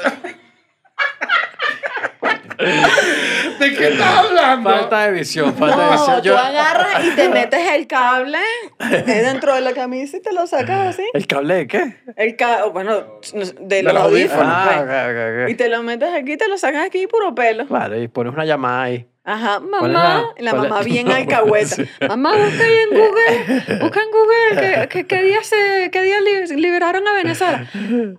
[3.60, 4.70] ¿De qué estás hablando?
[4.70, 6.18] Falta de visión, falta de No, visión.
[6.18, 8.38] tú Yo- agarras y te metes el cable
[8.80, 11.04] eh, dentro de la camisa y te lo sacas así.
[11.14, 11.98] ¿El cable de qué?
[12.16, 13.20] El cable, bueno,
[13.62, 14.46] de los los audífonos.
[14.48, 15.10] Ah,
[15.44, 15.52] pues.
[15.52, 17.68] Y te lo metes aquí, te lo sacas aquí puro pelo.
[17.68, 19.06] Claro, y pones una llamada ahí.
[19.26, 20.34] Ajá, ¿Cuál es mamá.
[20.40, 21.76] la- Y mamá bien No, alcahueta.
[21.76, 21.84] sí.
[22.08, 23.80] Mamá, busca ahí en Google.
[23.82, 27.68] Busca en Google qué, qué, qué día, se, qué día li- liberaron a Venezuela.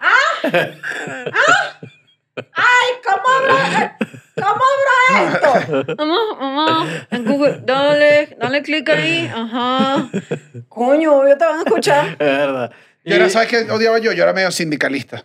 [0.00, 0.50] ¡Ah!
[1.32, 1.80] ¡Ah!
[2.54, 2.88] ¡Ay!
[3.04, 3.54] ¿Cómo abro,
[4.34, 5.96] ¿cómo abro esto?
[5.98, 7.60] Mamá, mamá, en Google.
[7.64, 9.30] Dale, dale clic ahí.
[9.34, 10.10] Ajá.
[10.68, 12.06] Coño, obvio te van a escuchar.
[12.18, 12.70] Es verdad.
[13.04, 14.12] Yo era, ¿sabes qué odiaba yo?
[14.12, 15.24] Yo era medio sindicalista.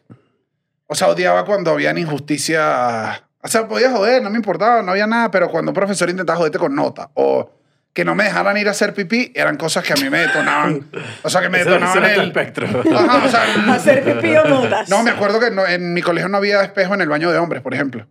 [0.88, 3.24] O sea, odiaba cuando habían injusticia.
[3.42, 6.38] O sea, podía joder, no me importaba, no había nada, pero cuando un profesor intentaba
[6.38, 7.52] joderte con nota o
[7.96, 10.86] que no me dejaran ir a hacer pipí, eran cosas que a mí me detonaban.
[11.24, 12.20] O sea, que me detonaban el...
[12.28, 12.68] espectro.
[12.68, 14.44] Ajá, o sea, Hacer pipí o.
[14.90, 17.38] No, me acuerdo que no- en mi colegio no había espejo en el baño de
[17.38, 18.06] hombres, por ejemplo.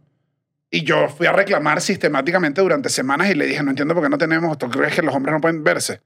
[0.71, 4.09] Y yo fui a reclamar sistemáticamente durante semanas y le dije, no entiendo por qué
[4.09, 6.01] no tenemos, ¿tú crees que los hombres no pueden verse?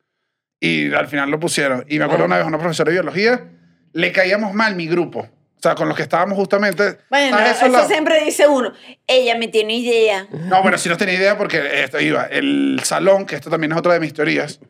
[0.61, 1.85] Y al final lo pusieron.
[1.89, 3.45] Y me acuerdo una vez una profesora de biología,
[3.93, 5.29] le caíamos mal mi grupo.
[5.59, 6.98] O sea, con los que estábamos justamente...
[7.11, 8.72] Bueno, eso, la- siempre dice uno.
[9.09, 10.28] Ella me tiene idea.
[10.30, 12.26] No, bueno, sí no tenía idea porque esto iba.
[12.26, 14.61] El salón, que esto también es otra de mis teorías,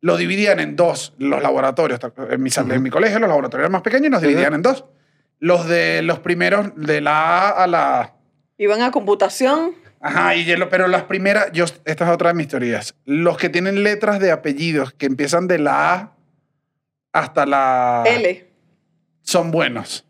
[0.00, 2.00] lo dividían en dos, los laboratorios.
[2.28, 4.62] En mi, sal- en mi colegio los laboratorios eran más pequeños y nos dividían en
[4.62, 4.84] dos.
[5.38, 8.14] Los de los primeros, de la A a la.
[8.58, 9.76] Iban a computación.
[10.00, 12.96] Ajá, y pero las primeras, yo, esta es otra de mis teorías.
[13.04, 16.16] Los que tienen letras de apellidos que empiezan de la A
[17.12, 18.50] hasta la L.
[19.22, 20.04] son buenos.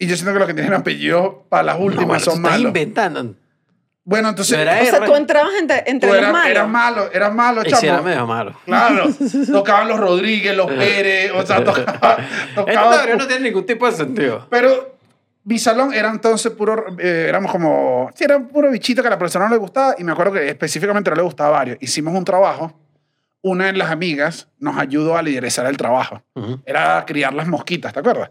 [0.00, 2.36] Y yo siento que los que tienen apellidos para las No, últimas bueno, tú son
[2.38, 2.66] estás malos.
[2.68, 3.34] inventando.
[4.02, 6.50] Bueno, entonces No era O sea, tú entrabas entre, entre tú los eras, malos.
[6.50, 8.08] eras malo, eras malo, Y si era chamo.
[8.08, 8.54] medio malo.
[8.64, 9.08] Claro,
[9.52, 12.16] tocaban los Rodríguez, los Pérez, o sea, tocaba,
[12.48, 14.46] Esta tocaba- teoría no tiene ningún tipo de sentido.
[14.50, 14.96] Pero
[15.44, 19.10] mi salón era entonces puro, eh, éramos como, sí, era un puro bichito que a
[19.10, 21.76] la profesora no le gustaba y me acuerdo que específicamente no le gustaba a varios.
[21.80, 22.72] Hicimos un trabajo,
[23.42, 26.22] una de las amigas nos ayudó a liderizar el trabajo.
[26.34, 26.58] Ujú.
[26.64, 28.30] Era criar las mosquitas, ¿te acuerdas?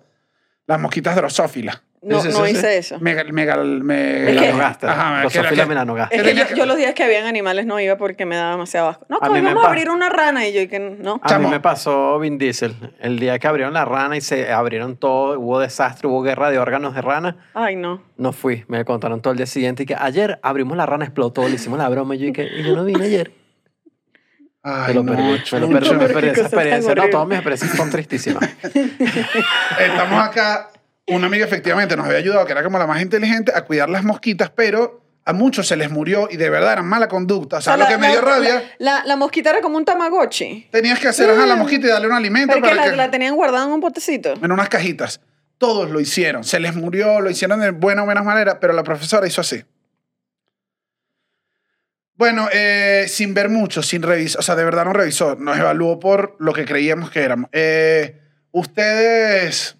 [0.69, 1.81] Las mosquitas drosófilas.
[2.03, 2.99] No, Sí, sí, no sí, hice eso.
[2.99, 4.91] Mega, mega, me, Melanogasta.
[4.91, 6.15] Ajá, Drosófila melanogasta.
[6.15, 8.89] Es Que yo, yo los días que habían animales no iba porque me daba demasiado
[8.89, 9.07] asco.
[9.09, 11.19] No, A mí me vamos a abrir una rana y yo y que no.
[11.23, 11.47] A Chamo.
[11.47, 12.75] mí me pasó Vin Diesel.
[12.99, 16.59] El día que abrieron la rana y se abrieron todo, hubo desastre, hubo guerra de
[16.59, 17.35] órganos de rana.
[17.55, 18.03] Ay, no.
[18.17, 21.49] No fui, me contaron todo el día siguiente y que ayer abrimos la rana, explotó,
[21.49, 23.31] le hicimos la broma y yo, y que, y yo no vine ayer.
[24.61, 25.69] Ay, Me lo no, perdí, chulo.
[25.69, 26.01] perdí esa cosa
[26.33, 26.95] tan experiencia.
[26.95, 28.49] No, todas mis experiencias son tristísimas.
[29.79, 30.69] Estamos acá,
[31.07, 34.03] una amiga efectivamente nos había ayudado, que era como la más inteligente, a cuidar las
[34.03, 37.57] mosquitas, pero a muchos se les murió y de verdad eran mala conducta.
[37.57, 39.77] O sea, lo la- que me la- dio rabia, La, la, la mosquita era como
[39.77, 40.67] un tamagotchi.
[40.71, 43.11] tenías que hacer ajá, la mosquita y darle un alimento Porque para la, que, la
[43.11, 44.33] tenían guardada en un potecito.
[44.41, 45.21] en unas cajitas.
[45.57, 46.43] Todos lo hicieron.
[46.43, 49.63] Se les murió, lo hicieron de buena o buena manera, pero la profesora hizo así.
[52.19, 56.01] Bueno, eh, sin ver mucho, sin revisar, o sea, de verdad no revisó, nos evaluó
[56.01, 57.49] por lo que creíamos que éramos.
[57.53, 58.19] Eh,
[58.51, 59.77] ustedes,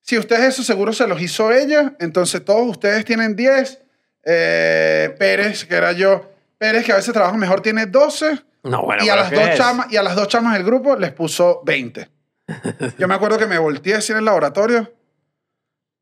[0.00, 3.80] si ustedes eso seguro se los hizo ella, entonces todos ustedes tienen 10.
[4.24, 8.42] Eh, Pérez, que era yo, Pérez, que a veces trabaja mejor, tiene 12.
[8.64, 10.96] No, bueno, y, a las ¿qué dos chamas, y a las dos chamas del grupo
[10.96, 12.10] les puso 20.
[12.98, 14.92] Yo me acuerdo que me volteé así en el laboratorio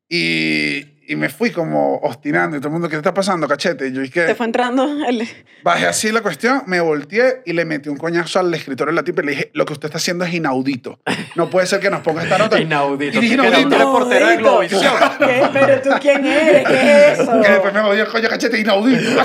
[0.09, 2.57] y, y me fui como obstinando.
[2.57, 3.87] Y todo el mundo, ¿qué te está pasando, cachete?
[3.87, 5.27] Y yo Te dije, fue entrando el...
[5.63, 9.03] bajé así la cuestión, me volteé y le metí un coñazo al escritorio de la
[9.03, 10.99] tipa y le dije, lo que usted está haciendo es inaudito.
[11.35, 12.59] No puede ser que nos ponga esta nota.
[12.67, 13.17] Inaudito.
[13.17, 13.77] Y dije, inaudito.
[13.77, 14.81] reportero de Globovisión.
[15.19, 15.49] ¿Qué?
[15.53, 17.41] Pero tú quién eres, ¿qué es eso?
[17.41, 19.21] Que después me jodió, coño, cachete, inaudito.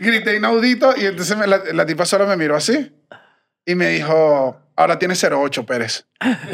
[0.00, 2.92] Grité inaudito y entonces me- la, la tipa solo me miró así
[3.64, 6.06] y me dijo, ahora tiene 08, Pérez.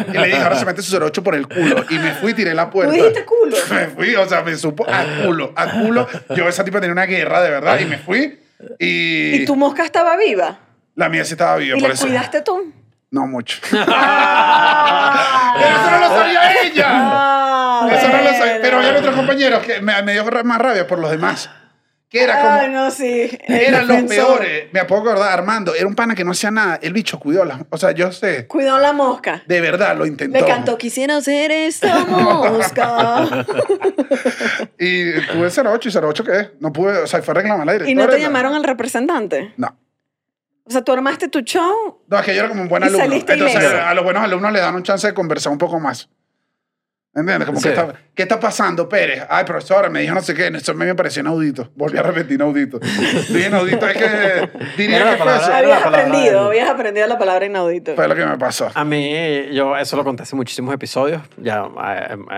[0.09, 1.85] Y le dije, ahora se mete su 08 por el culo.
[1.91, 2.95] Y me fui y tiré la ¿Tú puerta.
[2.95, 3.57] dijiste culo?
[3.71, 6.09] Me fui, o sea, me supo a culo, a culo.
[6.35, 8.41] Yo esa tipa tenía una guerra de verdad y me fui
[8.79, 10.59] y, ¿Y tu mosca estaba viva?
[10.95, 12.07] la mía sí estaba viva ¿Y por la eso.
[12.07, 12.73] cuidaste tú?
[13.11, 13.59] No mucho.
[13.71, 13.91] Pero eso
[15.91, 16.87] no lo sabía ella.
[16.89, 18.59] Ah, Eso no lo sabía.
[18.63, 21.51] Pero había otros compañeros que me, me dio más rabia por los demás.
[22.13, 22.53] Que era como...
[22.55, 23.31] Ay, no, sí.
[23.49, 24.67] Eran los peores.
[24.71, 26.79] Me puedo acordar, Armando, era un pana que no hacía nada.
[26.83, 27.61] El bicho cuidó las...
[27.71, 29.43] O sea, yo sé, Cuidado la mosca.
[29.47, 30.39] de verdad lo intentó.
[30.39, 33.47] Le cantó, quisiera ser esta mosca.
[34.79, 36.51] Y pude 08 y 08 ¿qué es?
[36.61, 38.07] No pude, o sea, fue reclamar la ¿Y directora.
[38.07, 39.55] no te llamaron al representante?
[39.57, 39.79] No.
[40.65, 42.03] O sea, tú armaste tu show.
[42.09, 43.05] No, es que yo era como un buen Y alumno.
[43.05, 43.81] Entonces, ileso.
[43.83, 46.09] a los buenos alumnos le dan un chance de conversar un poco más.
[47.15, 47.47] ¿Entiendes?
[47.47, 47.65] Como Sí.
[47.69, 49.27] que está, ¿qué está pasando, Pérez?
[49.29, 50.47] Ay, profesora, me dijo no sé qué.
[50.47, 51.71] Eso me pareció inaudito.
[51.77, 52.79] Volví a repetir inaudito.
[52.79, 55.53] Dije inaudito, es que diría Era que fue palabra- eso.
[55.55, 57.95] Habías aprendido, habías aprendido la palabra inaudito.
[57.95, 58.71] Fue lo que me pasó.
[58.75, 59.13] A mí,
[59.53, 61.67] yo eso lo conté hace muchísimos episodios, ya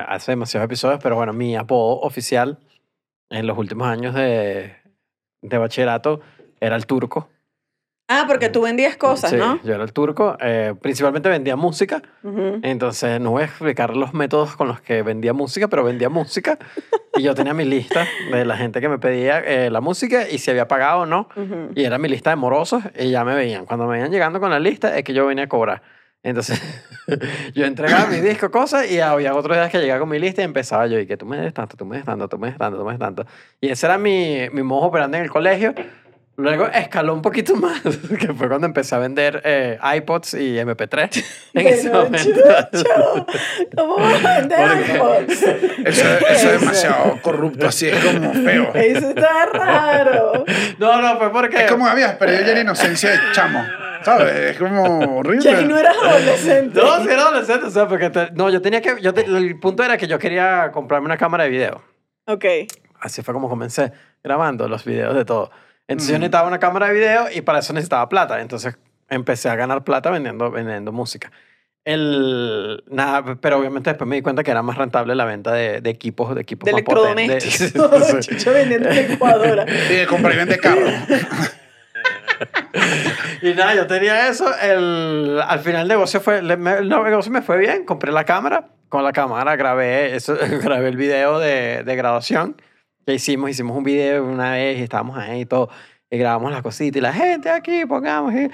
[0.09, 2.59] hace demasiados episodios, pero bueno, mi apodo oficial
[3.31, 4.75] en los últimos años de,
[5.41, 6.21] de bachillerato
[6.61, 7.29] era el turco.
[8.07, 9.63] Ah, porque tú vendías cosas, Sí, ¿no?
[9.63, 10.37] Yo era el turco.
[10.41, 12.03] eh, principalmente vendía música.
[12.23, 12.59] Ujú.
[12.63, 16.59] Entonces, no voy a explicar los métodos con los que vendía música, pero vendía música.
[17.17, 20.37] y yo tenía mi lista de la gente que me pedía eh, la música y
[20.39, 21.29] si había pagado o no.
[21.35, 21.71] Ujú.
[21.75, 23.65] Y era mi lista de morosos y ya me veían.
[23.65, 25.81] Cuando me veían llegando con la lista, es que yo venía a cobrar.
[26.23, 26.61] Entonces,
[27.55, 30.45] yo entregaba mi disco, cosas, y había otros días que llegaba con mi lista y
[30.45, 32.57] empezaba yo, y que tú me des tanto, tú me des tanto, tú me des
[32.59, 33.27] tanto, tú me des tanto.
[33.61, 35.75] Y ese era mi, mi modo operando en el colegio.
[36.37, 41.25] Luego escaló un poquito más, que fue cuando empecé a vender eh, iPods y MP3
[41.55, 42.41] en ese momento.
[42.73, 43.27] chucho,
[43.77, 45.43] ¿Cómo vas a vender Porque- iPods?
[45.85, 48.71] Eso, eso es demasiado corrupto, así es como feo.
[48.75, 50.45] Eso está raro.
[50.79, 51.65] No, no, fue porque...
[51.65, 53.63] Es como habías perdido ya la inocencia de chamo.
[54.03, 54.35] ¿Sabes?
[54.53, 55.43] Es como horrible.
[55.45, 56.81] Ya no eras adolescente.
[56.81, 58.09] No, sí era adolescente, o sea, porque...
[58.09, 58.97] te- no, yo tenía que...
[59.03, 61.83] Yo te- el punto era que yo quería comprarme una cámara de video.
[62.27, 62.45] Ok.
[63.01, 65.51] Así fue como comencé grabando los videos de todo.
[65.89, 66.13] Entonces Mm.
[66.15, 68.41] yo necesitaba una cámara de video y para eso necesitaba plata.
[68.41, 68.77] Entonces
[69.09, 71.31] empecé a ganar plata vendiendo, vendiendo música.
[71.85, 75.83] El, nada, pero obviamente después me di cuenta que era más rentable la venta de,
[75.83, 77.45] de equipos, de equipos De más potentes.
[77.45, 78.21] Sí, sí, sí.
[78.31, 79.67] Chucho vendiendo licuadora.
[79.69, 80.87] Y de comprar y vender carro.
[83.43, 84.47] Y nada, yo tenía eso.
[84.59, 86.59] El, al final el negocio, fue, el
[86.89, 87.85] negocio me fue bien.
[87.85, 88.69] Compré la cámara.
[88.89, 92.57] Con la cámara grabé, eso, grabé el video de, de graduación
[93.05, 93.51] que hicimos.
[93.51, 95.69] Hicimos un video una vez y estábamos ahí y todo.
[96.11, 96.99] Y grabamos las cositas.
[96.99, 98.35] Y la gente aquí, pongamos.
[98.35, 98.51] Y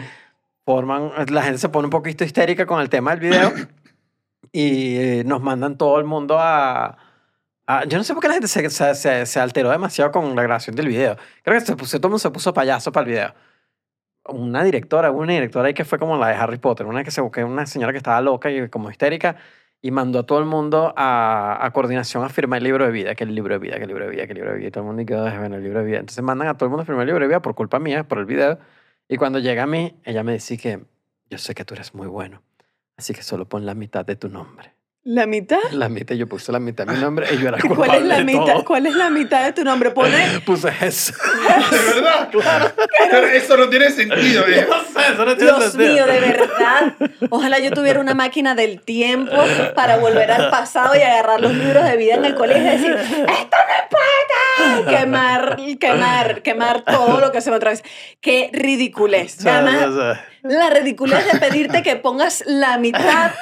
[0.65, 3.53] forman, la gente se pone un poquito histérica con el tema del video.
[4.53, 6.97] y eh, nos mandan todo el mundo a...
[7.67, 10.43] a- yo no sé por qué la gente se, se, se, alteró demasiado con la
[10.43, 11.17] grabación del video.
[11.43, 13.35] Creo que se puso, todo el mundo se puso payaso para el video
[14.29, 17.21] una directora, una directora ahí que fue como la de Harry Potter, una que se
[17.21, 19.37] buscó una señora que estaba loca y como histérica
[19.83, 23.25] y mandó a todo el mundo a, coordinación a firmar el libro de vida, que
[23.25, 24.71] el libro de vida, que el libro de vida, que el libro de vida, y
[24.71, 25.99] todo el mundo y quedó bueno, el libro de vida.
[25.99, 28.07] Entonces mandan a todo el mundo a firmar el libro de vida por culpa mía,
[28.07, 28.59] por el video.
[29.09, 30.85] Y cuando llega a mí, ella me dice que
[31.31, 32.43] yo sé que tú eres muy bueno,
[32.97, 34.75] así que solo pon la mitad de tu nombre.
[35.03, 35.59] ¿La mitad?
[35.73, 38.05] La mitad, yo puse la mitad de mi nombre y yo era ¿Cuál culpable es
[38.05, 38.45] la de mitad?
[38.45, 38.65] todo.
[38.67, 39.93] ¿Cuál es la mitad de tu nombre?
[39.93, 41.15] Pone Puse eso.
[41.71, 42.29] ¿De verdad?
[42.31, 42.71] Claro.
[43.11, 44.45] Pero eso no tiene sentido.
[44.49, 44.67] ¿eh?
[44.69, 45.93] no sé, eso no tiene Dios sentido.
[45.95, 46.95] mío, de verdad.
[47.31, 49.33] Ojalá yo tuviera una máquina del tiempo
[49.75, 52.93] para volver al pasado y agarrar los libros de vida en el colegio y decir,
[52.93, 54.99] ¡esto no puede!
[54.99, 57.85] Quemar, quemar, quemar todo lo que se me atraviesa.
[58.21, 59.45] Qué ridiculez.
[59.47, 63.33] Además, la ridiculez de pedirte que pongas la mitad.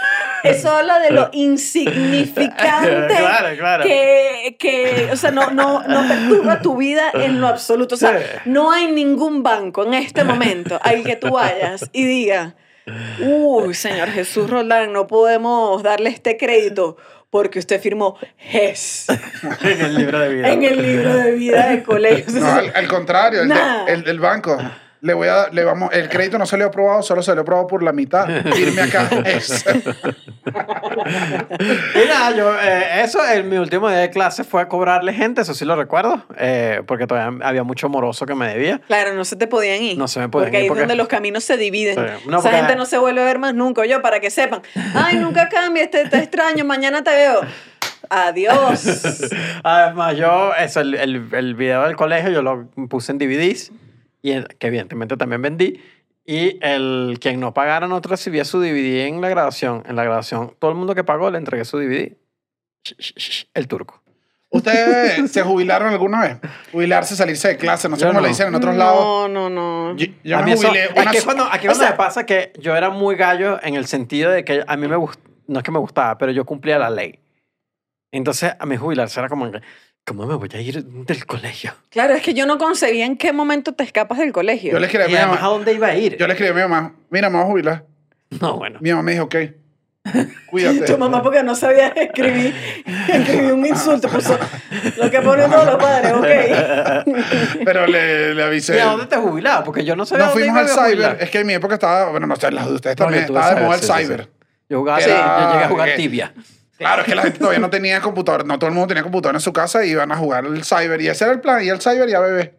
[0.45, 3.85] Eso habla de lo insignificante Claro, claro.
[3.85, 7.95] que, que, o sea, no, no, no perturba tu vida en lo absoluto.
[7.95, 8.25] O sea, Sí.
[8.47, 12.55] no hay ningún banco en este momento al que tú vayas y diga,
[13.21, 16.97] uy, señor Jesús Roldán, no podemos darle este crédito
[17.31, 19.07] porque usted firmó GES
[19.63, 20.49] en el libro de vida.
[20.49, 22.41] en el libro de vida del colegio.
[22.41, 23.57] No, al, al contrario, el, de-
[23.89, 24.57] el del banco.
[25.01, 27.93] Le voy a, le vamos, el crédito no salió aprobado, solo salió aprobado por la
[27.93, 28.27] mitad.
[28.53, 29.09] Firme acá.
[29.25, 29.65] Es.
[31.95, 35.43] Y nada, yo, eh, eso en mi último día de clase fue a cobrarle gente,
[35.43, 38.81] eso sí lo recuerdo, eh, porque todavía había mucho moroso que me debía.
[38.87, 39.99] Claro, no se te podían ir.
[39.99, 41.95] No se me podían porque ir ahí es porque- donde los caminos se dividen.
[41.97, 42.29] Sí.
[42.29, 43.85] No, Esa gente no se vuelve a ver más nunca.
[43.87, 44.63] Yo, para que sepan.
[44.95, 47.41] Ay, nunca cambia, este está extraño, mañana te veo.
[48.11, 49.29] Adiós.
[49.63, 53.71] Además, yo, eso, el, el, el video del colegio yo lo puse en DVDs,
[54.23, 55.81] y que evidentemente también vendí.
[56.25, 59.83] Y el quien no pagara no recibía su DVD en la grabación.
[59.87, 62.17] En la grabación, todo el mundo que pagó le entregué su DVD.
[63.55, 64.03] El turco.
[64.51, 66.37] ¿Ustedes se jubilaron alguna vez?
[66.73, 68.23] Jubilarse, salirse de clase, no sé Yo cómo no.
[68.23, 69.01] le dicen en otros lados.
[69.03, 69.97] No, no, no.
[69.97, 71.91] Yo, yo A me mí eso- jubilé es una que so- cuando, aquí cuando sea-
[71.91, 74.97] me pasa que yo era muy gallo en el sentido de que a mí me
[74.97, 77.19] gustaba, no es que me gustaba, pero yo cumplía la ley.
[78.13, 79.61] Entonces a mí jubilarse era como que,
[80.09, 81.75] ¿cómo me voy a ir del colegio?
[81.91, 84.73] Claro, es que yo no concebía en qué momento te escapas del colegio.
[84.73, 85.53] Yo le escribí a Y mi además, ¿a mamá.
[85.55, 86.17] dónde iba a ir?
[86.17, 86.95] Yo le escribí a mi mamá.
[87.11, 87.85] Mira, me voy a jubilar.
[88.41, 88.79] No, bueno.
[88.81, 89.37] Mi mamá me dijo, ok.
[90.51, 90.81] Cuídate.
[90.87, 92.55] Tu mamá porque no sabía escribir,
[93.09, 94.39] escribir un insulto, puso
[94.97, 97.59] lo que ponen todos los padres, ok.
[97.65, 98.77] Pero le, le avisé.
[98.77, 99.65] ¿Y a dónde te jubilabas?
[99.65, 100.97] Porque yo no sabía Nos dónde fuimos iba al a cyber.
[101.11, 101.17] jubilar.
[101.23, 103.55] Es que en mi época estaba, bueno, no sé, las de ustedes también, tuve estaba
[103.61, 104.25] de moda el cyber, sí, sí, cyber.
[104.25, 104.31] sí.
[104.71, 105.09] Yo jugaba, Era-
[105.43, 106.33] yo llegué a jugar tibia.
[106.79, 109.35] Claro, es que la gente todavía no tenía computador, no todo el mundo tenía computador
[109.35, 111.01] en su casa y iban a jugar el cyber.
[111.01, 112.55] Y ese era el plan, y el cyber ya bebé.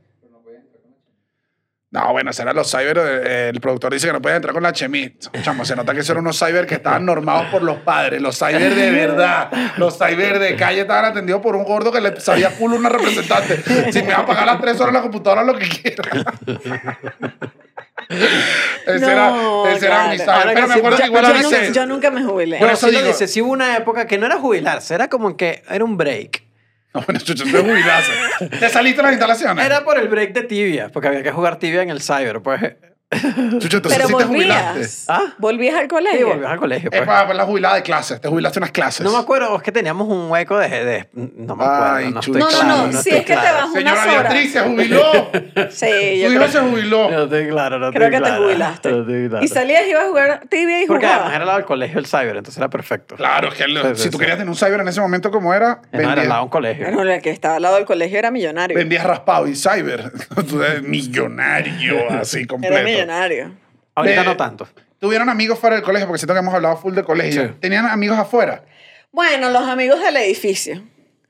[1.92, 3.00] No, bueno, ese era los cyber.
[3.02, 5.26] eh, El productor dice que no puede entrar con la chemit.
[5.42, 8.22] Chamo, se nota que esos eran unos cyber que estaban normados por los padres.
[8.22, 9.50] Los cyber de verdad.
[9.78, 13.64] Los cyber de calle estaban atendidos por un gordo que le sabía culo una representante.
[13.92, 16.04] Si me va a pagar las tres horas la computadora, lo que quiera.
[18.10, 20.48] ese No, era, ese era claro.
[20.50, 21.44] mi Pero que me acuerdo yo- que igual yo, avisé.
[21.62, 22.58] nunca, yo nunca me jubilé.
[22.60, 25.64] Pero eso digo- dice, sí hubo una época que no era jubilarse, era como que
[25.70, 26.44] era un break.
[26.94, 28.48] No, bueno, chucho, te jubilaste.
[28.60, 29.64] ¿Te saliste de las instalaciones?
[29.64, 32.60] Era por el break de tibia, porque había que jugar tibia en el cyber, pues.
[33.12, 34.70] Chucho, entonces Pero sí te jubilaste.
[34.72, 35.06] volvías.
[35.08, 35.22] ¿Ah?
[35.40, 36.28] ¿Volvías al Sí, colegio?
[36.28, 37.08] volvías al colegio, Es pues.
[37.08, 38.22] para, la jubilada de clases.
[38.22, 39.04] Te jubilaste unas clases.
[39.04, 40.70] No me acuerdo, es que teníamos un hueco de...
[40.70, 42.88] de- no me acuerdo, Ay, no estoy No, no, claro.
[42.92, 44.22] no, si es que te vas unas Señora horas.
[44.34, 45.02] Beatriz se jubiló.
[45.72, 47.10] Sí, yo Su hijo creo, se jubiló.
[47.12, 48.92] No estoy claro, no creo que te jubilaste.
[48.92, 49.44] No estoy claro.
[49.46, 51.34] Y salías y ibas a jugar tibia y Porque además jugabas.
[51.36, 53.16] era al lado del colegio el cyber, entonces era perfecto.
[53.16, 54.20] Claro, es que Sí, sí, si tú sí.
[54.20, 56.50] querías tener un cyber en ese momento como era, No, era al lado de un
[56.50, 56.88] colegio.
[56.88, 58.78] El que estaba al lado del colegio era millonario.
[58.78, 60.12] vendías raspado y cyber.
[60.50, 62.99] Tú eres millonario, así completo.
[63.06, 63.56] Millonario.
[63.96, 64.68] Ahorita De- no tanto.
[65.00, 67.48] Tuvieron amigos fuera del colegio, porque siento que hemos hablado full de colegio.
[67.48, 67.54] Sí.
[67.62, 68.66] ¿Tenían amigos afuera?
[69.12, 70.84] Bueno, los amigos del edificio.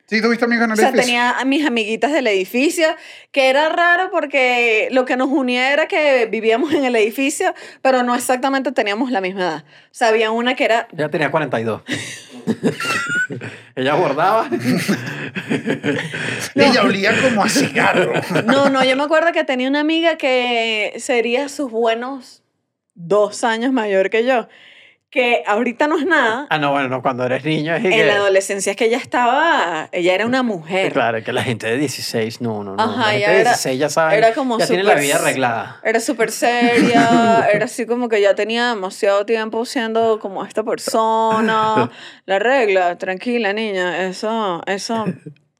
[0.09, 1.05] ¿Sí tuviste amigos en O el sea, edificio?
[1.05, 2.87] tenía a mis amiguitas del edificio,
[3.31, 7.53] que era raro porque lo que nos unía era que vivíamos en el edificio,
[7.83, 9.63] pero no exactamente teníamos la misma edad.
[9.67, 11.83] O sea, había una que era Ella tenía 42.
[13.75, 14.49] Ella bordaba.
[16.55, 18.13] Ella olía como a cigarro.
[18.45, 22.43] No, no, yo me acuerdo que tenía una amiga que sería sus buenos
[22.95, 24.47] dos años mayor que yo,
[25.11, 26.45] que ahorita no es nada.
[26.51, 28.05] Ah, no, bueno, no, cuando eres niño es En que...
[28.05, 30.93] la adolescencia es que ella estaba, ella era una mujer.
[30.93, 32.83] Claro, que la gente de 16, no, no, no.
[32.83, 35.01] Ajá, la gente ya de era- 16 ya saben, era como ya tiene súper la
[35.01, 35.79] vida arreglada.
[35.83, 41.89] Era súper seria, era así como que ya tenía demasiado tiempo siendo como esta persona.
[42.25, 45.05] La regla, tranquila niña, eso, eso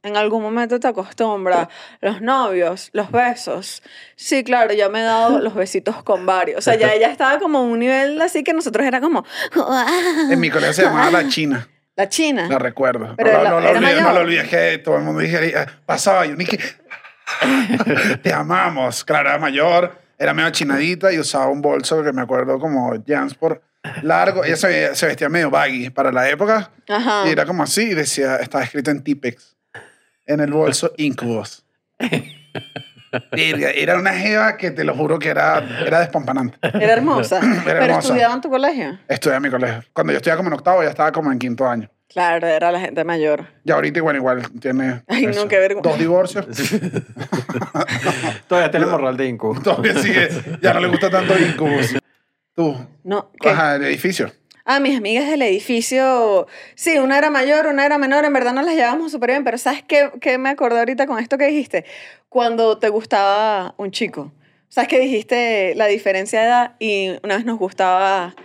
[0.04, 1.68] en algún momento te acostumbras.
[2.02, 3.84] Los novios, los besos.
[4.16, 6.58] Sí, claro, ya me he dado los besitos con varios.
[6.60, 9.26] O sea, ya ella estaba como a un nivel así que nosotros era como...
[10.32, 11.68] En mi colegio se llamaba La China.
[11.96, 12.48] La china.
[12.50, 13.14] La recuerdo.
[13.18, 15.20] Pero no, era- no, no, era olvidé, no lo olvidé, es que todo el mundo
[15.20, 16.58] dije, eh, pasaba yo, ni que
[18.24, 19.04] te amamos.
[19.04, 23.62] Claro, era mayor, era medio chinadita y usaba un bolso que me acuerdo como Jansport
[24.04, 24.44] largo.
[24.46, 27.24] Ella se, se vestía medio baggy para la época Ajá.
[27.28, 29.58] y era como así y decía, estaba escrito en Tipex.
[30.30, 31.66] En el bolso, Incubus.
[33.32, 36.60] Era una jeva que te lo juro que era, era despampanante.
[36.62, 37.40] Era hermosa.
[37.66, 38.00] Pero hermosa.
[38.00, 39.00] estudiaba en tu colegio.
[39.08, 39.84] Estudié en mi colegio.
[39.94, 41.90] Cuando yo estudiaba como en octavo, ya estaba como en quinto año.
[42.08, 43.48] Claro, era la gente mayor.
[43.64, 45.90] Y ahorita, bueno, igual tiene Ay, no, qué vergüenza.
[45.90, 46.46] dos divorcios.
[48.48, 49.60] Todavía tiene morral de Incu.
[49.62, 50.30] Todavía sigue,
[50.62, 51.96] ya no le gusta tanto Incubus.
[52.56, 53.50] Tú, No, ¿qué?
[53.50, 54.32] ajá, el edificio.
[54.72, 56.46] Ah, mis amigas del edificio,
[56.76, 59.58] sí, una era mayor, una era menor, en verdad no las llevábamos súper bien, pero
[59.58, 61.86] ¿sabes qué, qué me acordé ahorita con esto que dijiste?
[62.30, 64.32] Cuando te gustaba un chico.
[64.68, 66.76] ¿Sabes que dijiste la diferencia de edad?
[66.78, 68.36] Y una vez nos gustaba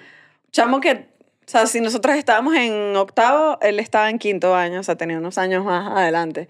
[0.51, 1.05] chamo que, o
[1.45, 5.37] sea, si nosotros estábamos en octavo, él estaba en quinto año, o sea, tenía unos
[5.37, 6.49] años más adelante.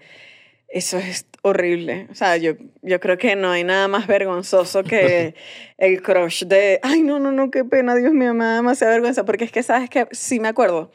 [0.75, 2.05] Eso es horrible.
[2.11, 2.51] O sea, yo,
[2.81, 5.33] yo creo que no hay nada más vergonzoso que
[5.77, 9.23] el crush de, ay, no, no, no, qué pena, Dios mío, me da demasiada vergüenza.
[9.23, 10.91] Porque es que, ¿sabes que Sí me acuerdo.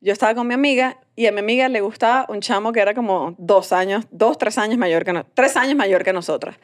[0.00, 2.94] Yo estaba con mi amiga y a mi amiga le gustaba un chamo que era
[2.94, 6.56] como dos años, dos, tres años mayor que nosotros, tres años mayor que nosotras.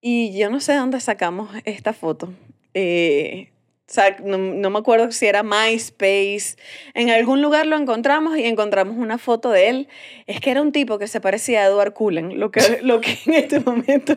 [0.00, 2.32] Y yo no sé de dónde sacamos esta foto.
[2.72, 3.50] Eh,
[3.92, 6.56] o sea, no, no me acuerdo si era MySpace.
[6.94, 9.88] En algún lugar lo encontramos y encontramos una foto de él.
[10.26, 13.18] Es que era un tipo que se parecía a Edward Cullen, lo que, lo que
[13.26, 14.16] en este momento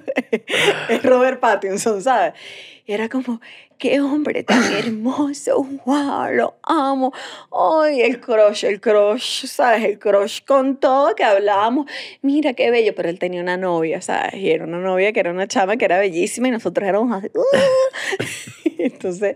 [0.88, 2.36] es Robert Pattinson, ¿sabes?
[2.86, 3.42] Y era como,
[3.78, 7.12] qué hombre tan hermoso, wow, lo amo.
[7.52, 9.84] Ay, el crush, el crush, ¿sabes?
[9.84, 11.92] El crush con todo que hablábamos.
[12.22, 14.36] Mira qué bello, pero él tenía una novia, ¿sabes?
[14.36, 17.28] Y era una novia que era una chama que era bellísima y nosotros éramos así.
[17.34, 17.44] "Uh".
[18.80, 19.36] Entonces,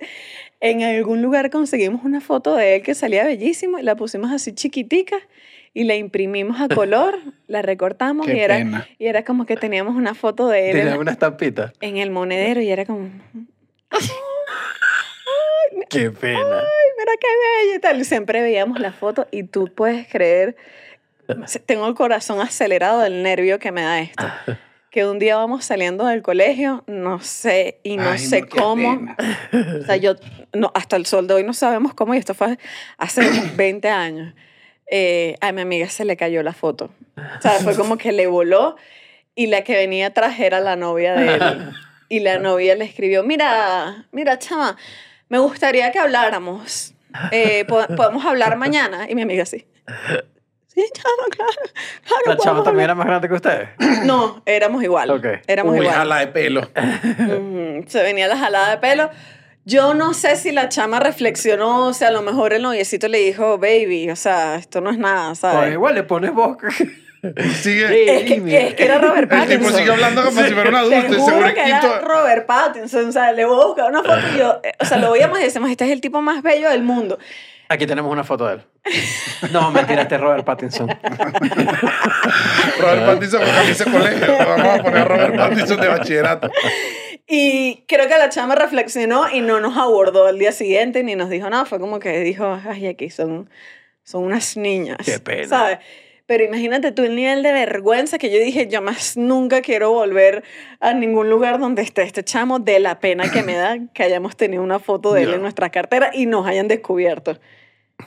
[0.59, 4.53] en algún lugar conseguimos una foto de él que salía bellísimo y la pusimos así
[4.53, 5.17] chiquitica
[5.73, 8.87] y la imprimimos a color, la recortamos Qué y era, pena.
[8.97, 11.73] y era como que teníamos una foto de él en, Tiene una estampita.
[11.81, 13.09] en el monedero y era como,
[15.89, 16.39] Qué pena.
[16.97, 17.27] mira qué
[17.63, 18.03] bello y tal.
[18.05, 20.55] Siempre veíamos la foto y tú puedes creer,
[21.65, 24.25] tengo el corazón acelerado del nervio que me da esto.
[24.91, 29.15] Que un día vamos saliendo del colegio, no sé, y no Ay, sé no, cómo.
[29.81, 30.15] O sea, yo,
[30.53, 32.57] no, hasta el sol de hoy no sabemos cómo, y esto fue
[32.97, 33.21] hace
[33.55, 34.33] 20 años.
[34.91, 36.89] Eh, a mi amiga se le cayó la foto.
[37.15, 38.75] O sea, fue como que le voló
[39.35, 41.69] y la que venía atrás era la novia de él.
[42.09, 44.75] Y la novia le escribió, mira, mira, chama,
[45.29, 46.95] me gustaría que habláramos.
[47.31, 49.07] Eh, ¿po- ¿Podemos hablar mañana?
[49.09, 49.65] Y mi amiga sí.
[50.73, 51.51] Sí, chama, claro.
[52.05, 52.97] claro La chama también era hablar".
[52.97, 53.69] más grande que ustedes.
[54.05, 55.09] No, éramos igual.
[55.11, 55.25] Ok.
[55.47, 55.95] Éramos Uy, igual.
[55.95, 56.69] jala de pelo.
[57.87, 59.09] Se venía la jalada de pelo.
[59.65, 63.19] Yo no sé si la chama reflexionó, o sea, a lo mejor el noviecito le
[63.19, 65.73] dijo, baby, o sea, esto no es nada, O ¿sabes?
[65.73, 66.57] igual le pones voz.
[67.61, 68.15] Sigue.
[68.15, 69.73] Es que, es que era Robert El tipo Pattinson.
[69.77, 72.01] sigue hablando como si fuera un Te adulto y juro seguro que es era quinto.
[72.01, 74.97] Robert Pattinson, o sea, le voy a buscar una foto y yo, eh, o sea,
[74.97, 77.19] lo veíamos y decimos, este es el tipo más bello del mundo.
[77.71, 78.63] Aquí tenemos una foto de él.
[79.51, 80.87] No, mentira, este es Robert Pattinson.
[82.79, 84.37] Robert Pattinson con camisa de colegio.
[84.39, 86.49] Vamos a poner a Robert Pattinson de bachillerato.
[87.27, 91.29] Y creo que la chama reflexionó y no nos abordó al día siguiente ni nos
[91.29, 91.65] dijo nada.
[91.65, 93.51] Fue como que dijo, ay, aquí son,
[94.03, 94.97] son unas niñas.
[95.05, 95.47] Qué pena.
[95.47, 95.77] ¿Sabes?
[96.25, 100.43] Pero imagínate tú el nivel de vergüenza que yo dije, yo más nunca quiero volver
[100.79, 104.35] a ningún lugar donde esté este chamo de la pena que me da que hayamos
[104.35, 107.39] tenido una foto de él en nuestra cartera y nos hayan descubierto.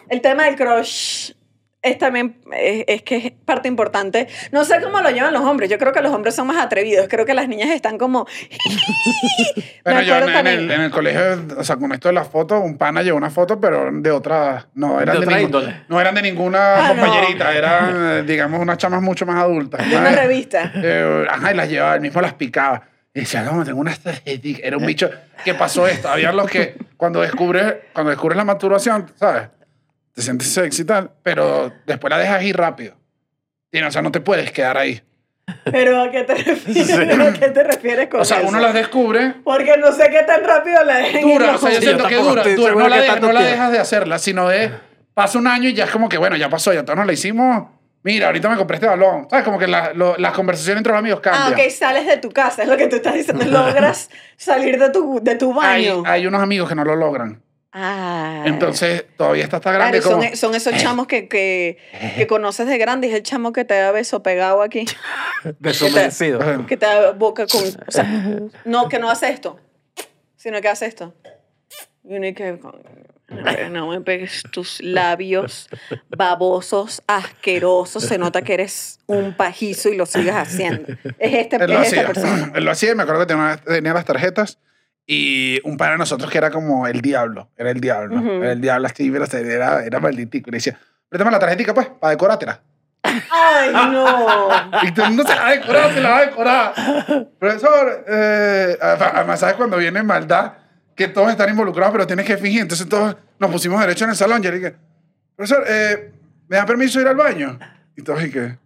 [0.09, 1.33] El tema del crush
[1.85, 4.29] es también, es, es que es parte importante.
[4.53, 5.69] No sé cómo lo llevan los hombres.
[5.69, 7.09] Yo creo que los hombres son más atrevidos.
[7.09, 8.27] Creo que las niñas están como...
[9.85, 11.21] Me yo en, en el, también- en el colegio,
[11.59, 14.69] o sea, con esto de las fotos, un pana llevó una foto, pero de otra,
[14.75, 17.03] no eran De de, otra ningún- no eran de ninguna Ah, no.
[17.03, 19.81] compañerita, eran, eh, digamos, unas chamas mucho más adultas.
[19.89, 20.21] De una ¿sabes?
[20.21, 20.71] revista.
[20.77, 22.83] Eh, ajá, y las llevaba, él mismo las picaba.
[23.13, 23.93] Y decía, no, tengo una.
[24.25, 25.11] Era un bicho
[25.45, 26.09] que pasó esto.
[26.09, 29.49] Había los que, cuando descubres, cuando descubres la maturación, ¿sabes?
[30.15, 32.95] Te sientes sexy y tal, pero después la dejas ir rápido.
[33.71, 35.03] Y, no, o sea, no te puedes quedar ahí.
[35.65, 38.49] Pero ¿a qué te refieres, ¿A qué te refieres con O sea, eso?
[38.49, 41.71] uno las descubre, Porque no sé qué tan rápido la dejen ir dura, o sea,
[41.71, 44.19] yo Sí, siento yo que dura, estoy dura, no la, no la dejas de hacerla,
[44.19, 44.71] sino de,
[45.15, 47.13] pasa un año y ya es como que, bueno, ya pasó, ya todos nos la
[47.13, 47.67] hicimos,
[48.05, 49.45] mira, ahorita me compré este balón, ¿sabes?
[49.45, 51.67] Como que la- lo- las conversaciones entre los amigos Ah, cambian.
[51.67, 53.45] ok, sales de tu casa, es lo que tú estás diciendo.
[53.45, 56.03] Logras salir de tu, de tu hay, baño.
[56.07, 57.43] hay unos amigos que no lo logran.
[57.75, 58.43] Ah.
[58.45, 60.37] Entonces, todavía está tan Claro, grande son, como...
[60.37, 61.79] son esos chamos que, que,
[62.17, 63.09] que conoces de grande.
[63.09, 64.85] Es el chamo que te da beso pegado aquí.
[65.59, 66.67] Deshumanecido.
[66.67, 67.63] Que te da boca con...
[67.87, 68.05] O sea,
[68.65, 69.59] no, que no hace esto.
[70.37, 71.15] Sino que hace esto.
[72.05, 72.59] Y uno y que...
[73.71, 75.71] No me pegues tus labios
[76.11, 78.05] babosos, asquerosos.
[78.05, 80.93] Se nota que eres un pajizo y lo sigues haciendo.
[81.19, 82.07] Es, este, Él lo es esta hacía.
[82.07, 82.53] persona.
[82.55, 84.59] Él lo hacía y me acuerdo que tenía, tenía las tarjetas
[85.07, 87.49] y un par de nosotros que era como el diablo.
[87.57, 88.17] Era el diablo.
[88.17, 88.43] Ujú.
[88.43, 90.51] Era el diablo así, pero era, era malditico.
[90.51, 90.79] Y le decía,
[91.09, 92.61] préstame la tarjetita pues, para decorártela.
[93.03, 94.49] ¡Ay, no!
[94.83, 96.75] Y todo el mundo se la va a decorar, se la va a decorar.
[97.39, 100.53] Profesor, eh, además, ¿sabes cuando viene maldad?
[100.95, 102.63] Que todos están involucrados, pero tienes que fingir.
[102.63, 104.41] Entonces todos nos pusimos derecho en el salón.
[104.41, 104.77] Y yo le dije,
[105.35, 106.13] profesor, eh,
[106.49, 107.59] ¿me da permiso de ir al baño?
[107.97, 108.39] Y todos, ¿y qué?
[108.39, 108.62] ¿Le va a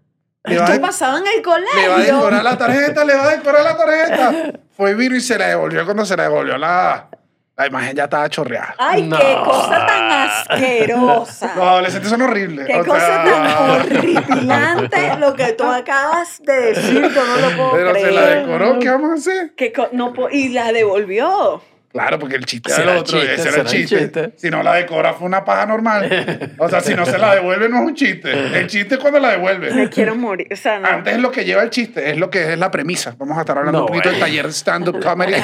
[0.47, 2.43] Esto pasaba en el le va a decorar colegio.
[2.43, 4.33] la tarjeta, le va a decorar la tarjeta.
[4.77, 5.85] Fue vino y se la devolvió.
[5.85, 7.09] Cuando se la devolvió, la,
[7.57, 8.75] la imagen ya estaba chorreada.
[8.79, 9.19] ¡Ay, No.
[9.19, 11.53] qué cosa tan asquerosa!
[11.57, 12.67] Los adolescentes son horribles.
[12.67, 17.57] Qué o cosa sea, tan horripilante lo que tú acabas de decir, yo no lo
[17.57, 18.07] puedo Pero creer.
[18.07, 19.55] se la decoró, ¿qué vamos a hacer?
[19.57, 21.63] Qué no y la devolvió.
[21.97, 23.99] Claro, porque el chiste era el otro, chiste, ese era el chiste.
[23.99, 24.33] chiste.
[24.37, 26.55] Si no la decora fue una paja normal.
[26.59, 28.31] O sea, si no se la devuelve no es un chiste.
[28.59, 29.89] El chiste es cuando la Me devuelve.
[29.91, 30.47] quiero morir.
[30.53, 30.89] O sea, no.
[30.89, 33.15] Antes es lo que lleva el chiste, es lo que es la premisa.
[33.19, 35.35] Vamos a estar hablando No, un poquito del taller stand-up comedy.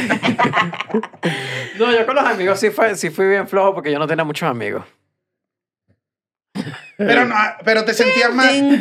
[1.78, 4.24] No, yo con los amigos sí, fue, sí fui bien flojo porque yo no tenía
[4.24, 4.84] muchos amigos.
[6.98, 7.34] pero, no,
[7.64, 8.78] pero te sentías mal.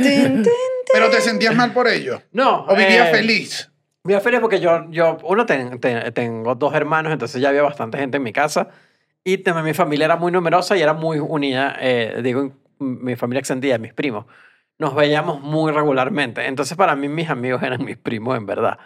[0.91, 2.21] Pero te sentías mal por ello.
[2.33, 2.65] No.
[2.65, 3.70] O vivías eh, feliz.
[4.03, 7.97] Vivía feliz porque yo, yo uno, ten- ten- tengo dos hermanos, entonces ya había bastante
[7.99, 8.69] gente en mi casa.
[9.23, 13.39] Y también mi familia era muy numerosa y era muy unida, eh, digo, mi familia
[13.39, 14.25] extendida, mis primos.
[14.79, 16.47] Nos veíamos muy regularmente.
[16.47, 18.79] Entonces, para mí, mis amigos eran mis primos, en verdad.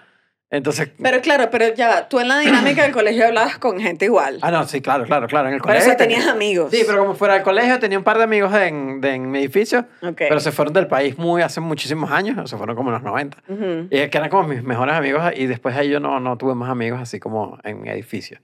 [0.52, 0.90] Entonces.
[1.02, 4.38] Pero claro, pero ya tú en la dinámica del colegio hablabas con gente igual.
[4.42, 5.48] Ah, no, sí, claro, claro, claro.
[5.50, 5.88] En el colegio.
[5.88, 6.72] eso tenías tenía- amigos.
[6.72, 9.40] Sí, pero como fuera del colegio, tenía un par de amigos en, de- en mi
[9.40, 10.16] edificio, Ok.
[10.18, 13.38] pero se fueron del país muy hace muchísimos años, se fueron como en los 90.
[13.50, 13.88] Ujú.
[13.90, 16.38] Y es que eran como mis mejores amigos y después de ahí yo no, no
[16.38, 18.40] tuve más amigos así como en mi edificio.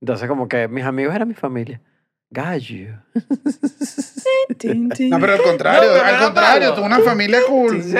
[0.00, 1.80] Entonces como que mis amigos eran mi familia.
[2.32, 2.94] Gallo.
[5.08, 7.82] No, pero al contrario, No, pero al contrario, tuve una familia cool.
[7.82, 7.96] Sí, sí,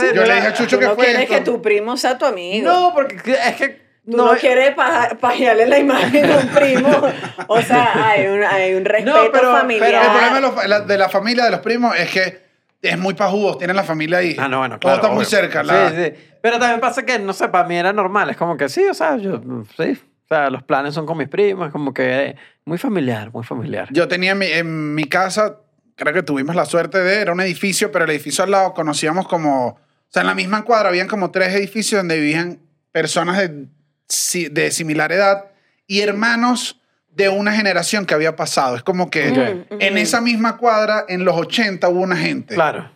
[0.00, 0.06] sí.
[0.14, 1.34] Yo le dije a Chucho Tú que no fue quieres esto.
[1.34, 2.68] que tu primo sea tu amigo.
[2.70, 3.86] No, porque es que...
[4.08, 6.88] Tú no, quieres pa- pajearle la imagen de un primo.
[7.48, 10.04] O sea, hay un, hay un respeto pero- familiar.
[10.04, 12.40] El problema de, los- la- de la familia, de los primos, es que
[12.82, 14.36] es muy pajugos, tienen la familia ahí.
[14.38, 15.02] Ah, no, bueno, Todo claro.
[15.02, 15.62] está muy cerca.
[15.62, 16.12] la- Sí, sí.
[16.40, 18.30] Pero también pasa que, no sé, para mí era normal.
[18.30, 19.40] Es como que sí, o sea, yo,
[19.76, 19.98] sí.
[20.26, 23.88] O sea, los planes son con mis primos, como que eh, muy familiar, muy familiar.
[23.92, 25.60] Yo tenía en mi, en mi casa,
[25.94, 29.28] creo que tuvimos la suerte de, era un edificio, pero el edificio al lado conocíamos
[29.28, 32.58] como, o sea, en la misma cuadra habían como tres edificios donde vivían
[32.90, 33.66] personas de,
[34.08, 35.44] si- de similar edad
[35.86, 38.74] y hermanos de una generación que había pasado.
[38.76, 39.30] Es como que
[39.70, 39.76] Ok.
[39.80, 42.90] en esa misma cuadra, en los 80, hubo una gente Claro.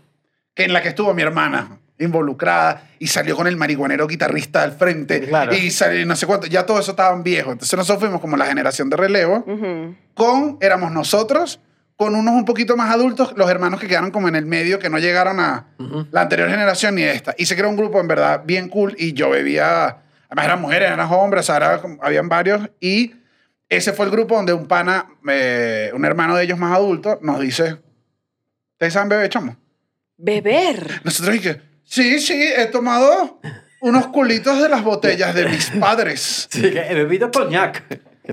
[0.54, 4.72] que en la que estuvo mi hermana involucrada y salió con el marihuanero guitarrista al
[4.72, 5.54] frente Claro.
[5.54, 7.52] y salió no sé cuánto, ya todo eso estaban viejos.
[7.52, 9.44] Entonces nosotros fuimos como la generación de relevo
[10.14, 11.60] con, éramos nosotros,
[11.96, 14.88] con unos un poquito más adultos, los hermanos que quedaron como en el medio, que
[14.88, 15.66] no llegaron a
[16.10, 17.34] la anterior generación ni esta.
[17.36, 19.98] Y se creó un grupo en verdad bien cool y yo bebía,
[20.28, 23.14] además eran mujeres, eran hombres, o sea, era habían varios y
[23.68, 27.38] ese fue el grupo donde un pana, eh, un hermano de ellos más adulto, nos
[27.38, 27.76] dice,
[28.72, 29.56] ¿ustedes saben beber, chamo?
[30.16, 31.00] Beber.
[31.04, 33.40] Nosotros dije, sí, sí, he tomado
[33.80, 36.48] unos culitos de las botellas de mis padres.
[36.52, 37.82] Sí, que he bebido coñac.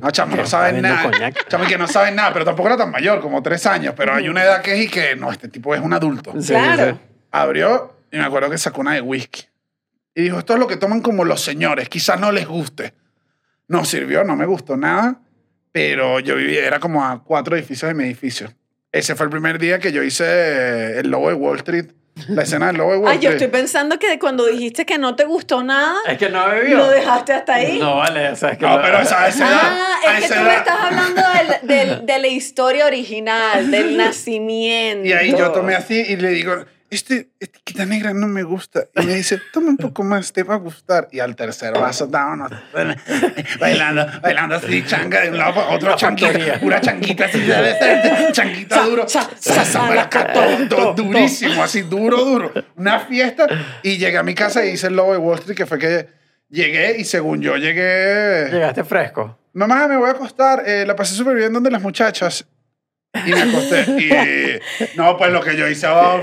[0.01, 1.31] No, chamo, no saben ¿Está nada.
[1.47, 3.93] Chamo, que no saben nada, pero tampoco era tan mayor, como tres años.
[3.97, 6.33] Pero hay una edad que es y que, no, este tipo es un adulto.
[6.39, 6.93] Sí, Claro.
[6.93, 6.99] sí.
[7.31, 9.45] Abrió y me acuerdo que sacó una de whisky.
[10.13, 12.93] Y dijo, esto es lo que toman como los señores, quizás no les guste.
[13.67, 15.19] No sirvió, no me gustó nada,
[15.71, 18.53] pero yo vivía, era como a cuatro edificios de mi edificio.
[18.91, 21.87] Ese fue el primer día que yo hice eh, el lobo de Wall Street,
[22.29, 25.15] la escena del lobo de Wall Ay, yo estoy pensando que cuando dijiste que no
[25.15, 26.77] te gustó nada, Es que no bebió.
[26.77, 27.79] lo dejaste hasta ahí.
[27.79, 30.41] No, vale, o sea, es que No, lo- pero esa, edad, Ah, es que tú
[30.41, 31.21] me estás hablando
[31.61, 35.07] del, del- de la historia original, del nacimiento.
[35.07, 38.85] Y ahí yo tomé así y le digo, este etiqueta negra no me gusta.
[38.95, 41.07] Y me dice, toma un poco más, te va a gustar.
[41.11, 42.51] Y al tercer vaso estábamos
[43.59, 47.39] bailando, bailando así, changa de un lado para otro, chanquita, pura chanquita así,
[48.31, 49.05] chanquita Sa- duro,
[50.33, 52.51] todo, to- durísimo, así, duro, duro.
[52.75, 53.47] Una fiesta.
[53.83, 56.07] Y llegué a mi casa y hice el lobo de Wall Street, que fue que
[56.49, 58.49] llegué y según yo llegué...
[58.51, 59.37] Llegaste fresco.
[59.53, 60.63] Mamá, me voy a acostar.
[60.65, 62.45] Eh, la pasé súper bien donde las muchachas.
[63.25, 64.61] Y me acosté.
[64.93, 65.87] Y no, pues lo que yo hice.
[65.87, 66.21] oh.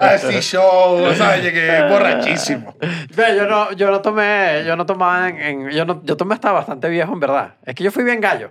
[0.00, 2.76] Así show, o sea, llegué borrachísimo.
[3.16, 6.52] Yo no, yo no tomé, yo no tomaba en, en- yo no, yo tomé hasta
[6.52, 7.54] bastante viejo en verdad.
[7.64, 8.50] Es que yo fui bien gallo.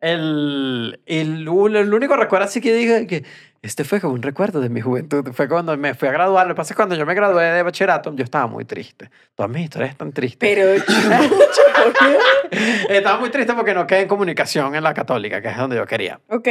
[0.00, 1.42] El, el,
[1.76, 3.24] el único recuerdo así que dije que
[3.62, 5.32] este fue como un recuerdo de mi juventud.
[5.32, 6.46] Fue cuando me fui a graduar.
[6.46, 9.10] Lo que pasa es cuando yo me gradué de bachillerato, yo estaba muy triste.
[9.34, 10.38] Todas mis historias están tristes.
[10.38, 10.82] Pero,
[11.84, 12.96] ¿por qué?
[12.96, 15.84] estaba muy triste porque no quedé en comunicación en la católica, que es donde yo
[15.86, 16.20] quería.
[16.28, 16.48] Ok.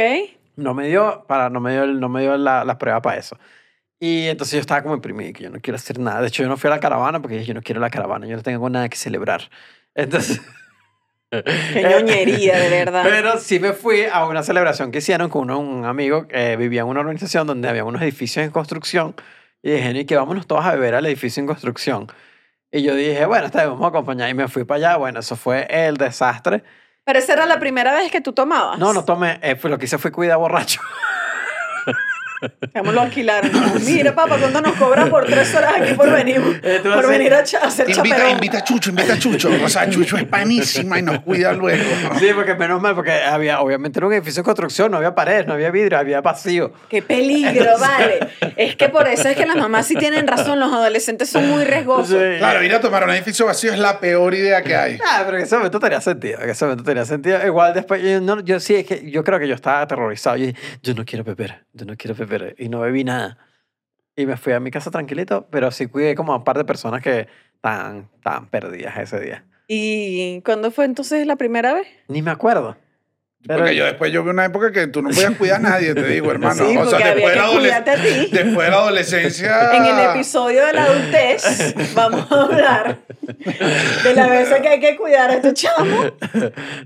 [0.54, 3.36] No me dio, para, no me dio, no me dio la, la prueba para eso.
[3.98, 6.20] Y entonces yo estaba como imprimido, que yo no quiero hacer nada.
[6.20, 8.36] De hecho, yo no fui a la caravana porque yo no quiero la caravana, yo
[8.36, 9.50] no tengo nada que celebrar.
[9.94, 10.40] Entonces...
[11.72, 13.02] Qué ñoñería, de verdad.
[13.04, 16.80] Pero sí me fui a una celebración que hicieron con uno- un amigo que vivía
[16.82, 19.14] en una organización donde había unos edificios en construcción.
[19.62, 22.08] Y dije, y que vámonos todos a beber al edificio en construcción.
[22.72, 24.28] Y yo dije, bueno, está bien, vamos a acompañar.
[24.30, 24.96] Y me fui para allá.
[24.96, 26.62] Bueno, eso fue el desastre.
[27.04, 28.78] Pero esa era la primera vez que tú tomabas.
[28.78, 29.38] No, no tomé.
[29.42, 30.80] eh, fue, lo que hice fue cuidar borracho.
[32.60, 33.50] Digamos, lo alquilaron.
[33.84, 36.40] Mira, papá, ¿cuánto nos cobran por tres horas aquí por venir,
[36.82, 38.30] por venir a, cha- a hacer Invita, chaperón?
[38.32, 39.50] invita a Chucho, invita a Chucho.
[39.64, 41.82] O sea, Chucho es panísima y nos cuida luego.
[42.18, 45.46] Sí, porque menos mal, porque había, obviamente era un edificio en construcción, no había paredes,
[45.46, 46.72] no había vidrio, había vacío.
[46.88, 48.20] ¡Qué peligro, vale!
[48.56, 51.64] Es que por eso es que las mamás sí tienen razón, los adolescentes son muy
[51.64, 52.08] riesgosos.
[52.08, 52.38] Sí.
[52.38, 54.98] Claro, ir a tomar un edificio vacío es la peor idea que hay.
[55.06, 57.44] Ah, pero en ese momento tenía sentido, en ese momento tenía sentido.
[57.46, 60.36] Igual después, yo, no, yo sí, es que yo creo que yo estaba aterrorizado.
[60.36, 60.50] Yo
[60.82, 62.29] yo no quiero beber, yo no quiero beber.
[62.58, 63.38] Y no bebí nada.
[64.16, 66.64] Y me fui a mi casa tranquilito, pero sí cuidé como a un par de
[66.64, 69.44] personas que estaban, estaban perdidas ese día.
[69.68, 71.86] ¿Y cuándo fue entonces la primera vez?
[72.08, 72.76] Ni me acuerdo.
[73.46, 75.94] Pero- Porque yo después yo vi una época que tú no podías cuidar a nadie,
[75.94, 76.62] te digo, hermano.
[76.68, 78.00] Sí, o sea, después de, la que cuidarte a ti.
[78.00, 79.70] adoles- después de la adolescencia.
[79.76, 82.98] En el episodio de la adultez vamos a hablar
[84.04, 86.12] de las veces que hay que cuidar a estos chamos.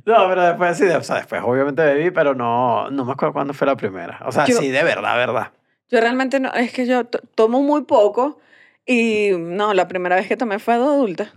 [0.05, 3.53] No, pero después sí, o sea, después obviamente bebí, pero no, no me acuerdo cuándo
[3.55, 4.21] fue la primera.
[4.25, 5.49] O sea, Yo- sí, de verdad, verdad.
[5.91, 8.39] Yo realmente no, es que yo to- tomo muy poco
[8.87, 11.33] y no, la primera vez que tomé fue de adulta.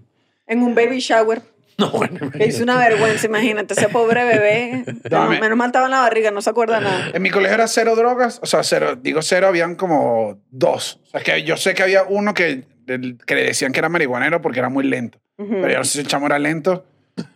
[0.46, 1.42] En un baby shower.
[1.80, 4.84] No, bueno, hizo una vergüenza, imagínate, ese pobre bebé.
[5.04, 5.26] Dame.
[5.30, 7.12] Menos, menos mal estaba en la barriga, no se acuerda nada.
[7.14, 11.00] En mi colegio era cero drogas, o sea, cero, digo cero, habían como dos.
[11.06, 14.42] O sea, que yo sé que había uno que, que le decían que era marihuanero
[14.42, 15.20] porque era muy lento.
[15.38, 16.84] Pero yo no sé si el chamo era lento.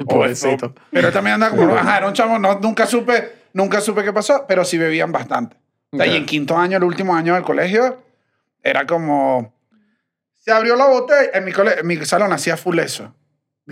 [0.08, 0.68] Pobrecito.
[0.68, 4.04] o- pero él también andaba como, ajá, era un chamo, no, nunca supe, nunca supe
[4.04, 5.58] qué pasó, pero sí bebían bastante.
[5.92, 6.08] O sea.
[6.08, 8.02] Y en quinto año, el último año del colegio,
[8.64, 9.54] era como,
[10.40, 13.14] se abrió la botella, en mi, cole- en mi salón hacía full eso,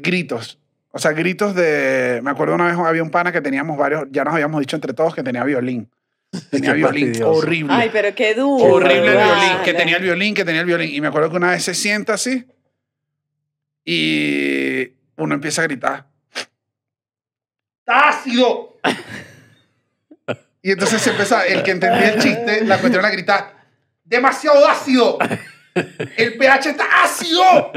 [0.02, 0.60] gritos.
[0.92, 2.20] O sea, gritos de...
[2.24, 4.94] Me acuerdo una vez había un pana que teníamos varios, ya nos habíamos dicho entre
[4.94, 5.90] todos que tenía violín.
[6.52, 7.32] Tenía Qué violín fastidioso.
[7.32, 7.74] horrible.
[7.74, 8.76] Ay, pero qué duro.
[8.76, 10.94] horrible el violín, que tenía el violín, que tenía el violín.
[10.94, 12.46] Y me acuerdo que una vez se sienta así
[13.84, 16.08] y uno empieza a gritar.
[17.80, 18.78] ¡Está ácido!
[20.62, 23.56] Y entonces se empezó, el que entendía el chiste, la cuestión era gritar,
[24.04, 25.18] ¡demasiado ácido!
[26.18, 27.72] El pH está ácido,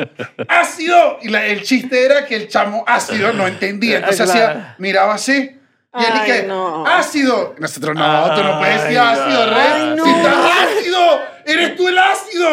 [0.48, 1.18] ácido.
[1.22, 3.98] Y la- el chiste era que el chamo ácido no entendía.
[3.98, 4.50] Entonces Claro.
[4.60, 5.58] hacía, miraba así.
[5.94, 6.86] Y él Ay, dije, no.
[6.86, 7.54] ácido.
[7.58, 9.54] Nosotros, no, tú no puedes decir Ay, ácido, no.
[9.54, 9.66] Rey.
[9.74, 10.04] Ay, no.
[10.04, 12.48] Si estás ácido, eres tú el ácido.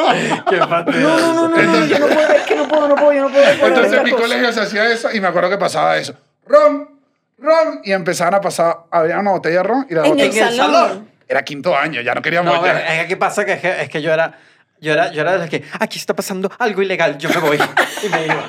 [0.50, 1.18] Qué fastidioso.
[1.20, 3.22] No, no, no, no, no, yo no puedo, es que no puedo, no puedo, yo
[3.22, 3.46] no puedo.
[3.46, 4.24] recordar Entonces en mi cosa.
[4.24, 6.16] colegio se hacía eso y me acuerdo que pasaba eso.
[6.46, 6.90] Ron,
[7.38, 7.80] ron.
[7.86, 11.10] Y empezaban a pasar, había una botella de ron y la En botella el salón.
[11.26, 13.02] era quinto año, ya no queríamos No, ya.
[13.02, 14.38] es que pasa que, es que yo era.
[14.82, 17.58] Yo era, yo era de que, aquí está pasando algo ilegal, yo me voy.
[18.04, 18.44] Y me iba.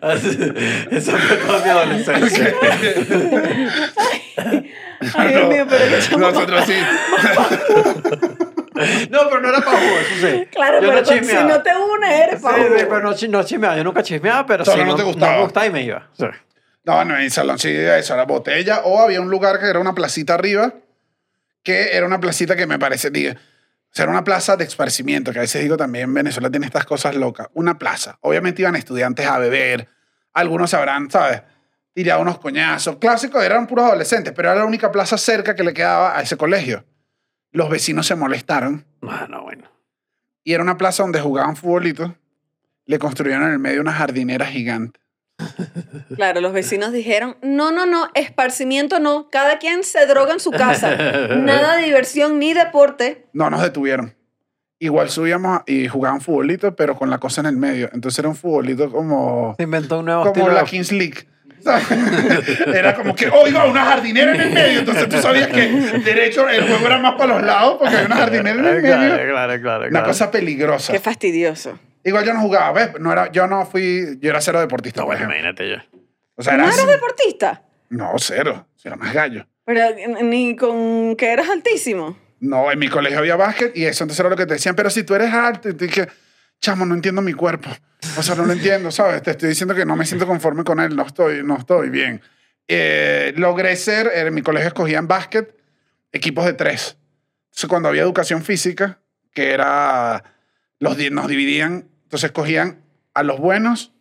[0.00, 0.38] Así-
[0.90, 2.54] Esa fue toda mi adolescencia.
[5.16, 6.18] Ay, Dios mío, pero.
[6.18, 6.74] Nosotros sí.
[9.10, 10.46] No, pero no era para jugo, eso sí.
[10.52, 11.48] Claro, Yo pero no tú- si chismeaba.
[11.48, 13.76] no te unes, eres Sí, pa' sí, pero no, no chismeaba.
[13.76, 15.36] Yo nunca chismeaba, pero Solo sí, no te gustaba.
[15.36, 16.08] me gustaba y me iba.
[16.18, 16.26] Sí.
[16.84, 18.80] No, no, en el salón sí, eso era botella.
[18.84, 20.72] O había un lugar que era una placita arriba,
[21.62, 25.32] que era una placita que me parece, diga, o sea, era una plaza de esparcimiento,
[25.32, 27.48] que a veces digo también Venezuela tiene estas cosas locas.
[27.54, 28.18] Una plaza.
[28.22, 29.88] Obviamente iban estudiantes a beber,
[30.32, 31.42] algunos sabrán, ¿sabes?
[31.94, 32.96] Tiraba unos coñazos.
[32.96, 36.36] Clásicos, eran puros adolescentes, pero era la única plaza cerca que le quedaba a ese
[36.36, 36.84] colegio.
[37.52, 39.68] Los vecinos se molestaron Bueno, bueno.
[40.44, 42.16] y era una plaza donde jugaban futbolito.
[42.86, 45.00] Le construyeron en el medio una jardinera gigante.
[46.16, 50.50] Claro, los vecinos dijeron, no, no, no, esparcimiento no, cada quien se droga en su
[50.50, 50.96] casa,
[51.36, 53.26] nada de diversión ni deporte.
[53.32, 54.14] No nos detuvieron.
[54.80, 57.88] Igual subíamos y jugaban futbolito, pero con la cosa en el medio.
[57.92, 60.52] Entonces era un futbolito como, Se inventó un nuevo como estilo.
[60.52, 61.28] la Kings League.
[62.66, 64.78] Era como que, oiga, una jardinera en el medio.
[64.80, 65.68] Entonces tú sabías que
[66.04, 69.30] derecho el juego era más para los lados porque hay una jardinera en el medio.
[69.30, 69.80] claro, claro.
[69.82, 70.06] Una claro.
[70.06, 70.92] cosa peligrosa.
[70.92, 71.78] Qué fastidioso.
[72.04, 73.00] Igual yo no jugaba, ¿ves?
[73.00, 75.76] No era, yo no fui, yo era cero deportista, No, bueno, imagínate yo.
[76.36, 77.62] O sea, ¿No era eras deportista?
[77.90, 78.66] No, cero.
[78.84, 79.46] Era más gallo.
[79.64, 79.82] Pero
[80.22, 82.16] ni con que eras altísimo.
[82.40, 84.76] No, en mi colegio había básquet y eso entonces era lo que te decían.
[84.76, 86.08] Pero si tú eres alto, y te dije,
[86.60, 87.70] chamo, no entiendo mi cuerpo.
[88.16, 89.22] O sea, no lo entiendo, ¿sabes?
[89.22, 92.20] Te estoy diciendo que no me siento conforme con él, no estoy, no estoy bien.
[92.68, 95.56] Eh, logré ser, en mi colegio escogían básquet,
[96.12, 96.96] equipos de tres.
[97.46, 99.00] Entonces, cuando había educación física,
[99.32, 100.22] que era,
[100.78, 102.82] los, nos dividían, entonces escogían
[103.14, 103.94] a los buenos,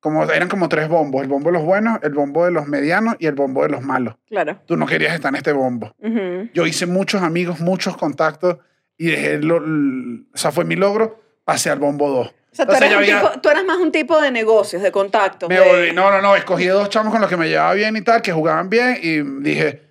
[0.00, 3.16] como, eran como tres bombos, el bombo de los buenos, el bombo de los medianos
[3.18, 4.16] y el bombo de los malos.
[4.28, 4.60] Claro.
[4.66, 6.50] Tú no querías estar en este bombo Ujú.
[6.52, 8.58] yo hice muchos amigos, muchos contactos
[8.98, 12.26] y dejé, lo, o sea, fue mi logro, pasé al bombo 2.
[12.28, 15.48] O sea, tú eras, había- tipo- tú eras más un tipo de negocios, de contactos.
[15.48, 17.96] me de- volví- no, no, no, escogí dos chamos con los que me llevaba bien
[17.96, 19.82] y tal, que jugaban bien y dije,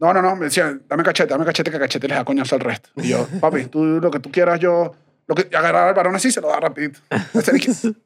[0.00, 2.62] no, no, no, me decían, dame cachete, dame cachete, que cachete les da coñazo al
[2.62, 2.88] resto.
[2.96, 4.94] Y yo, papi, tú lo que tú quieras, yo,
[5.26, 6.98] lo que agarrar al varón así, se lo da rapidito.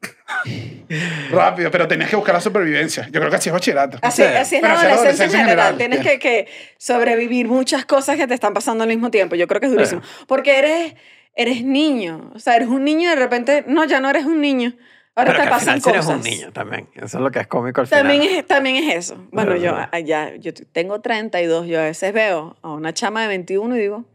[1.31, 3.05] Rápido, pero tenías que buscar la supervivencia.
[3.11, 3.97] Yo creo que así es bachillerato.
[4.01, 4.27] Así, Sí.
[4.27, 5.77] así es la así es la adolescencia en adolescencia en general.
[5.77, 6.47] general, Tienes que, que
[6.77, 9.35] sobrevivir muchas cosas que te están pasando al mismo tiempo.
[9.35, 10.01] Yo creo que es durísimo.
[10.27, 10.93] Porque eres,
[11.41, 12.31] eres niño.
[12.35, 14.73] O sea, eres un niño y de repente, no, ya no eres un niño.
[15.15, 15.95] Ahora Pero te que al pasan final cosas.
[16.15, 16.87] eres un niño también.
[16.95, 18.37] Eso es lo que es cómico al También final.
[18.39, 19.27] es, también es eso.
[19.31, 19.75] Bueno, yo,
[20.05, 21.67] ya, yo tengo 32.
[21.67, 24.05] Yo a veces veo a una chama de 21 y digo,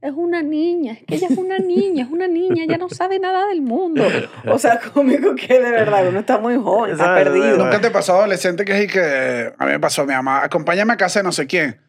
[0.00, 3.18] es una niña, es que ella es una niña, es una niña, ella no sabe
[3.18, 4.04] nada del mundo.
[4.46, 7.56] O sea, cómico que de verdad uno está muy joven, está perdido.
[7.56, 10.92] ¿Nunca te pasó adolescente que es y que a mí me pasó mi mamá, acompáñame
[10.92, 11.80] a casa de no sé quién?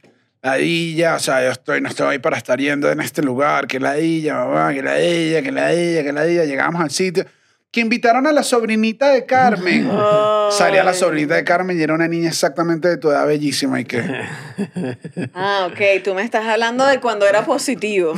[0.46, 4.36] Ladilla, o sea, yo estoy, no estoy para estar yendo en este lugar, que ladilla,
[4.36, 6.46] mamá, que ladilla, que ladilla, que ladilla.
[6.46, 7.26] Llegamos al sitio,
[7.72, 9.90] que invitaron a la sobrinita de Carmen.
[10.52, 13.80] Salía la sobrinita de Carmen y era una niña exactamente de tu edad, bellísima.
[13.80, 14.04] Y que,
[15.34, 16.04] Ah, ok.
[16.04, 18.14] Tú me estás hablando de cuando era positivo.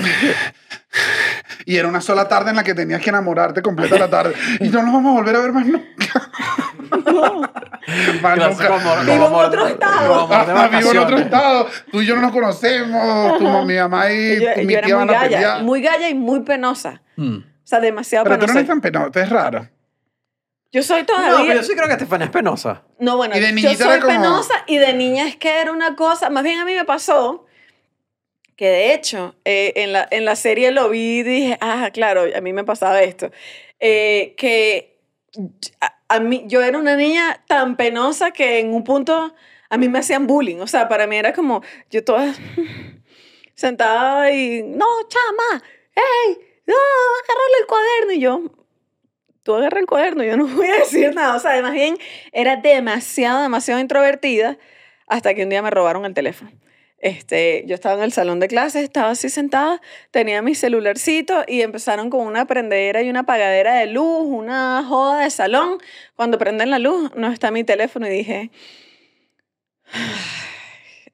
[1.65, 4.35] y era una sola tarde en la que tenías que enamorarte completa la tarde.
[4.59, 6.29] Y no nos vamos a volver a ver más nunca.
[6.91, 8.75] nunca.
[8.75, 10.21] amor- Vivo en como otro estado.
[10.21, 11.67] como Ah, vivo en otro estado.
[11.91, 13.37] Tú y yo no nos conocemos.
[13.37, 15.63] Tu mi mamá y Yo, mi yo era tía muy van a galla, pelear.
[15.63, 17.01] muy galla y muy penosa.
[17.15, 17.37] Mm.
[17.37, 18.59] O sea, demasiado Pero tú no penosa.
[18.59, 19.69] eres tan penosa, es raro.
[20.71, 21.37] Yo soy No, todavía...
[21.47, 22.83] pero yo sí creo que Estefania es penosa.
[22.99, 25.95] No, bueno, Y de yo soy como- penosa y de niña es que era una
[25.95, 27.45] cosa, más bien a mí me pasó
[28.57, 32.23] que de hecho eh, en, la, en la serie lo vi y dije, ah, claro,
[32.35, 33.31] a mí me pasaba esto,
[33.79, 34.97] Eh, que
[36.09, 39.33] a, mí, yo era una niña tan penosa que en un punto
[39.69, 42.33] a mí me hacían bullying, o sea, para mí era como, yo toda...
[43.57, 45.63] sentada y, no, chama,
[45.95, 46.37] hey,
[46.67, 46.75] no,
[47.23, 48.11] agarrarle el cuaderno.
[48.13, 48.41] Y yo,
[49.43, 51.35] tú agarra el cuaderno, yo no voy a decir nada.
[51.35, 51.97] O sea, más bien
[52.31, 54.57] era demasiado, demasiado introvertida
[55.07, 56.51] hasta que un día me robaron el teléfono.
[56.99, 59.81] Este, yo estaba en el salón de clases, estaba así sentada,
[60.11, 65.21] tenía mi celularcito y empezaron con una prendedera y una apagadera de luz, una joda
[65.23, 65.77] de salón.
[66.15, 68.49] Cuando prenden la luz, no está mi teléfono y dije,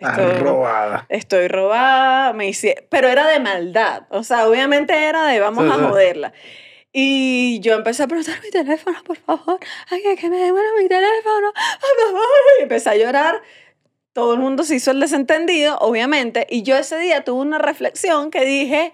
[0.05, 1.05] Ah, esto- robada.
[1.09, 5.71] estoy robada, me hice, pero era de maldad, o sea, obviamente era de vamos Sí,
[5.71, 5.81] a sí.
[5.81, 6.33] joderla.
[6.91, 9.59] Y yo empecé a preguntar mi teléfono, por favor,
[9.89, 12.27] ay, que me devuelva mi teléfono, por favor.
[12.59, 13.41] Y empecé a llorar.
[14.13, 18.29] Todo el mundo se hizo el desentendido, obviamente, y yo ese día tuve una reflexión
[18.29, 18.93] que dije,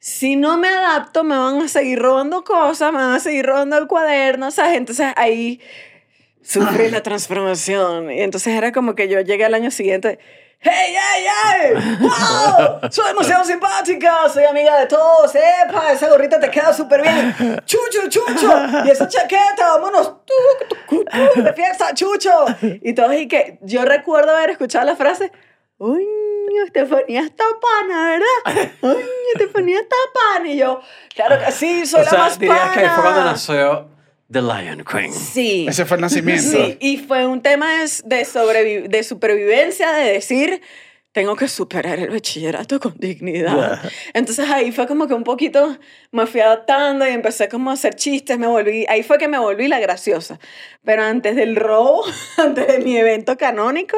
[0.00, 3.78] si no me adapto, me van a seguir robando cosas, me van a seguir robando
[3.78, 4.76] el cuaderno, ¿sabes?
[4.76, 5.60] Entonces ahí
[6.42, 8.10] sufrí la transformación.
[8.10, 10.18] Y entonces era como que yo llegué al año siguiente.
[10.60, 11.98] ¡Hey, hey, hey!
[12.00, 12.90] ¡Wow!
[12.90, 15.34] Soy demasiado simpática, soy amiga de todos.
[15.34, 15.92] ¡Epa!
[15.92, 17.34] Esa gorrita te queda súper bien.
[17.66, 18.50] ¡Chucho, chucho!
[18.84, 20.14] Y esa chaqueta, vámonos.
[20.24, 21.04] tu,
[21.42, 22.46] De fiesta, chucho.
[22.62, 25.30] Y todos, y que yo recuerdo haber escuchado la frase.
[25.78, 26.06] ¡Uy,
[26.64, 28.70] Estefanía está pana, ¿verdad?
[28.82, 30.48] ¡Uy, Estefanía está pana!
[30.48, 30.80] Y yo,
[31.14, 32.74] claro que sí, soy o la sea, más dirías pana.
[32.74, 33.93] que fue cuando nació
[34.34, 35.12] The Lion Queen.
[35.12, 35.64] Sí.
[35.68, 36.42] Ese fue el nacimiento.
[36.66, 40.60] Sí, y fue un tema de, sobrevi- de supervivencia, de decir,
[41.12, 43.80] tengo que superar el bachillerato con dignidad.
[44.12, 45.78] Entonces ahí fue como que un poquito
[46.10, 49.38] me fui adaptando y empecé como a hacer chistes, me volví, ahí fue que me
[49.38, 50.40] volví la graciosa.
[50.84, 52.04] Pero antes del robo,
[52.36, 53.96] antes de mi evento canónico,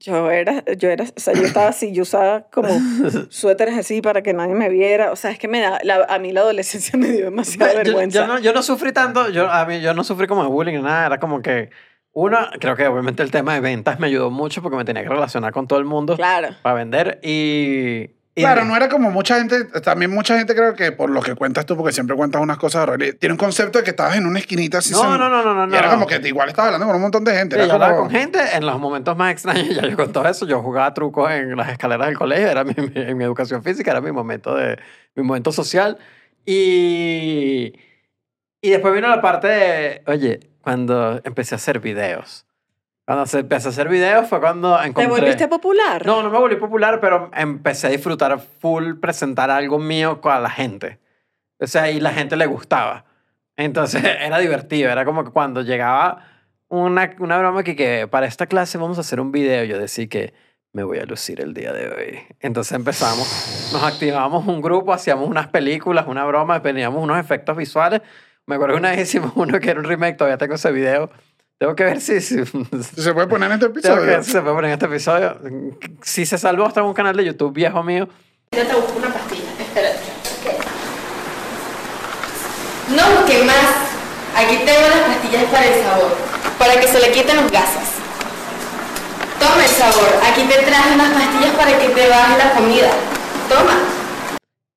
[0.00, 2.68] yo era, yo era, o sea, yo estaba así, yo usaba como
[3.30, 5.10] suéteres así para que nadie me viera.
[5.12, 7.78] O sea, es que me da, la- a mí la adolescencia me dio demasiada Yo,
[7.78, 8.20] vergüenza.
[8.20, 10.74] yo no, yo no sufrí tanto, yo, a mí, yo no sufrí como de bullying
[10.76, 11.70] ni nada, era como que,
[12.12, 15.08] uno, creo que obviamente el tema de ventas me ayudó mucho porque me tenía que
[15.08, 16.48] relacionar con todo el mundo Claro.
[16.62, 18.17] para vender y...
[18.40, 21.66] Claro, no era como mucha gente, también mucha gente creo que por lo que cuentas
[21.66, 24.38] tú, porque siempre cuentas unas cosas horribles, tiene un concepto de que estabas en una
[24.38, 24.92] esquinita así.
[24.92, 25.94] No, no, no, no, no, y era no.
[25.94, 27.56] como que igual estabas hablando con un montón de gente.
[27.56, 30.12] Sí, era yo hablaba como- con gente en los momentos más extraños, ya yo con
[30.12, 33.24] todo eso, yo jugaba trucos en las escaleras del colegio, era mi, mi- en mi
[33.24, 34.78] educación física, era mi momento, de,
[35.14, 35.98] mi momento social.
[36.46, 37.74] Y,
[38.60, 42.46] y después vino la parte de, oye, cuando empecé a hacer videos.
[43.08, 45.10] Cuando se- empecé a hacer videos fue cuando ¿Te encontré...
[45.10, 46.04] volviste popular?
[46.04, 50.50] No, no me volví popular, pero empecé a disfrutar full presentar algo mío a la
[50.50, 50.98] gente.
[51.58, 53.06] O sea, y la gente le gustaba.
[53.56, 54.90] Entonces era divertido.
[54.90, 56.22] Era como que cuando llegaba
[56.68, 60.06] una, una broma que, que para esta clase vamos a hacer un video, yo decía
[60.06, 60.34] que
[60.74, 62.18] me voy a lucir el día de hoy.
[62.40, 68.02] Entonces empezamos, nos activábamos un grupo, hacíamos unas películas, una broma, teníamos unos efectos visuales.
[68.44, 71.10] Me acuerdo que una vez hicimos uno que era un remake, todavía tengo ese video.
[71.58, 72.44] Tengo que ver si, si,
[72.96, 74.06] ¿Se puede poner en este Tengo que episodio?
[74.06, 75.38] ver si se puede poner en este episodio.
[76.02, 78.08] Si se salvó, está en un canal de YouTube viejo mío.
[78.52, 79.50] Ya te busco una pastilla.
[79.58, 79.98] Espérate.
[82.94, 83.74] No busques más.
[84.36, 86.16] Aquí tengo las pastillas para el sabor.
[86.58, 87.88] Para que se le quiten los gases.
[89.40, 90.08] Toma el sabor.
[90.30, 92.90] Aquí te traje unas pastillas para que te baje la comida.
[93.48, 93.74] Toma.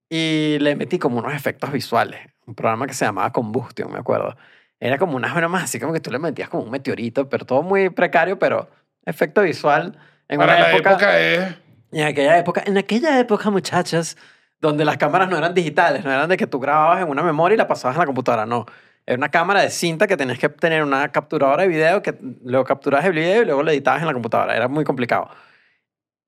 [0.09, 2.19] Y le metí como unos efectos visuales.
[2.47, 4.35] Un programa que se llamaba Combustion, me acuerdo.
[4.81, 7.61] Era como unas bromas así como que tú le metías como un meteorito, pero todo
[7.61, 8.67] muy precario, pero
[9.05, 9.95] efecto visual.
[10.27, 11.55] En Para una la época, es...
[11.91, 14.17] En aquella época, en aquella época, muchachas,
[14.59, 17.53] donde las cámaras no eran digitales, no eran de que tú grababas en una memoria
[17.53, 18.65] y la pasabas en la computadora, no.
[19.05, 22.65] Era una cámara de cinta que tenías que tener una capturadora de video que luego
[22.65, 24.55] capturabas el video y luego lo editabas en la computadora.
[24.55, 25.29] Era muy complicado.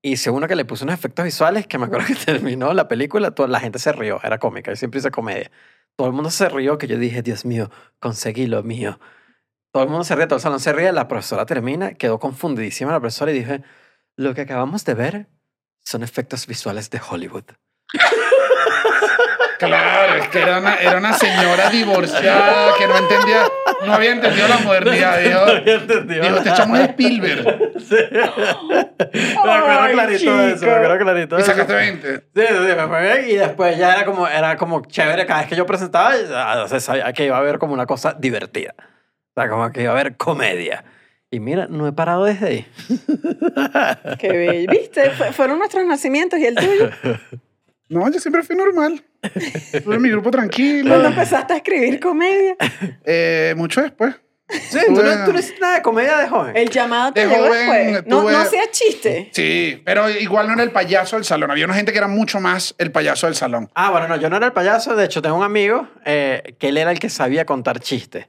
[0.06, 3.32] Y según que le puse unos efectos visuales, que me acuerdo que terminó la película,
[3.32, 5.50] toda la gente se rió, era cómica, yo siempre hice comedia.
[5.96, 9.00] Todo el mundo se rió, que yo dije, Dios mío, conseguí lo mío.
[9.72, 12.92] Todo el mundo se ríe, todo el salón se ríe, la profesora termina, quedó confundidísima
[12.92, 13.64] la profesora y dije,
[14.18, 15.28] lo que acabamos de ver
[15.80, 17.46] son efectos visuales de Hollywood.
[19.60, 23.44] Claro, es que era una, era una señora divorciada que no entendía,
[23.86, 25.20] no había entendido la modernidad.
[25.20, 25.46] Dijo,
[26.04, 27.46] dijo este chamo es Spielberg.
[27.46, 32.16] me acuerdo Ay, clarito de eso, me acuerdo clarito de Y sacaste 20.
[32.18, 33.30] Sí, sí, sí, me fue bien.
[33.30, 35.26] Y después ya era como, era como chévere.
[35.26, 38.16] Cada vez que yo presentaba, ya se sabía que iba a haber como una cosa
[38.20, 38.74] divertida.
[39.36, 40.84] O sea, como que iba a haber comedia.
[41.32, 42.68] Y mira, no he parado desde ahí.
[44.20, 44.72] Qué bello.
[44.72, 45.10] ¿Viste?
[45.12, 46.90] Fue- fueron nuestros nacimientos y el tuyo.
[47.94, 49.04] No, yo siempre fui normal.
[49.84, 50.90] Tuve mi grupo tranquilo.
[50.90, 52.56] Cuando empezaste a escribir comedia.
[53.06, 54.16] Eh, mucho después.
[54.50, 56.56] Sí, tú no, tú no hiciste nada de comedia de joven.
[56.56, 58.06] El llamado te De llegó joven después.
[58.08, 59.30] No, tuve- no hacías chiste.
[59.32, 61.50] Sí, pero igual no era el payaso del salón.
[61.50, 63.70] Había una gente que era mucho más el payaso del salón.
[63.74, 64.96] Ah, bueno, no, yo no era el payaso.
[64.96, 68.28] De hecho, tengo un amigo eh, que él era el que sabía contar chistes.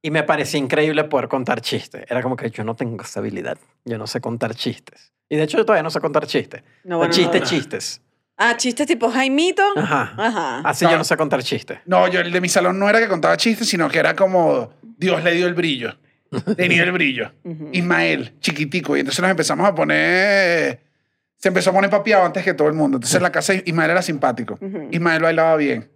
[0.00, 2.04] Y me parecía increíble poder contar chistes.
[2.08, 3.58] Era como que yo no tengo esa habilidad.
[3.84, 5.12] Yo no sé contar chistes.
[5.28, 6.62] Y de hecho yo todavía no sé contar chistes.
[6.84, 7.46] No, O bueno, chistes, no.
[7.46, 8.00] chistes.
[8.44, 9.62] Ah, chistes tipo Jaimito.
[9.76, 10.14] Ajá.
[10.16, 10.60] Ajá.
[10.64, 10.90] Así No.
[10.92, 11.78] yo no sé contar chistes.
[11.86, 14.72] No, yo el de mi salón no era que contaba chistes, sino que era como
[14.82, 15.96] Dios le dio el brillo.
[16.56, 17.30] Tenía el brillo.
[17.72, 18.96] Ismael, chiquitico.
[18.96, 20.80] Y entonces nos empezamos a poner...
[21.36, 22.96] Se empezó a poner papiado antes que todo el mundo.
[22.98, 24.58] Entonces en la casa Ismael era simpático.
[24.90, 25.90] Ismael bailaba bien.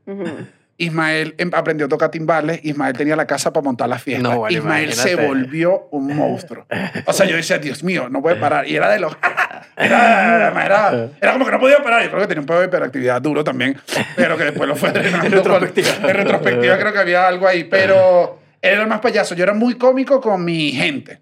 [0.78, 2.60] Ismael em- aprendió a tocar timbales.
[2.64, 4.31] Ismael tenía la casa para montar las fiestas.
[4.31, 6.66] No, bueno, Ismael se volvió un monstruo.
[7.06, 8.68] O sea, yo decía, Dios mío, no puede parar.
[8.68, 9.16] Y era de los...
[9.76, 12.02] Era, era, era como que no podía parar.
[12.02, 13.76] Yo creo que tenía un poco de hiperactividad duro también,
[14.16, 15.26] pero que después lo fue drenando.
[15.26, 15.88] En retrospectiva.
[16.10, 19.34] En retrospectiva creo que había algo ahí, pero él era el más payaso.
[19.34, 21.20] Yo era muy cómico con mi gente.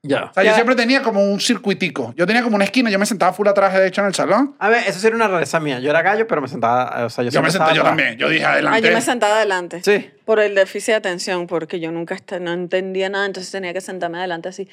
[0.00, 0.26] Ya.
[0.26, 0.54] O sea, yo Ya.
[0.54, 2.14] siempre tenía como un circuitico.
[2.16, 4.54] Yo tenía como una esquina, yo me sentaba full atrás, de hecho, en el salón.
[4.60, 5.80] A ver, eso sí era una rareza mía.
[5.80, 7.04] Yo era gallo, pero me sentaba...
[7.04, 7.84] O sea, yo, Yo me senté yo atrás.
[7.84, 8.16] también.
[8.16, 8.80] Yo dije, Ah, adelante.
[8.88, 9.82] yo me sentaba adelante.
[9.84, 10.08] Sí.
[10.24, 14.18] Por el déficit de atención, porque yo nunca no entendía nada, entonces tenía que sentarme
[14.18, 14.68] adelante así.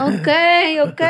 [0.00, 0.28] Ok,
[0.90, 1.00] ok,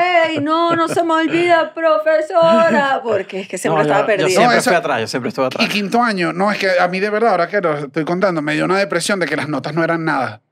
[0.43, 3.01] no, no se me olvida, profesora.
[3.03, 4.29] Porque es que siempre No, estaba yo, yo perdida.
[4.29, 5.69] siempre No, esa- fui atrás, yo siempre estuve Y atrás.
[5.69, 8.55] quinto año, no, es que a mí de verdad, ahora que lo estoy contando, me
[8.55, 10.43] dio una depresión de que las notas no eran nada.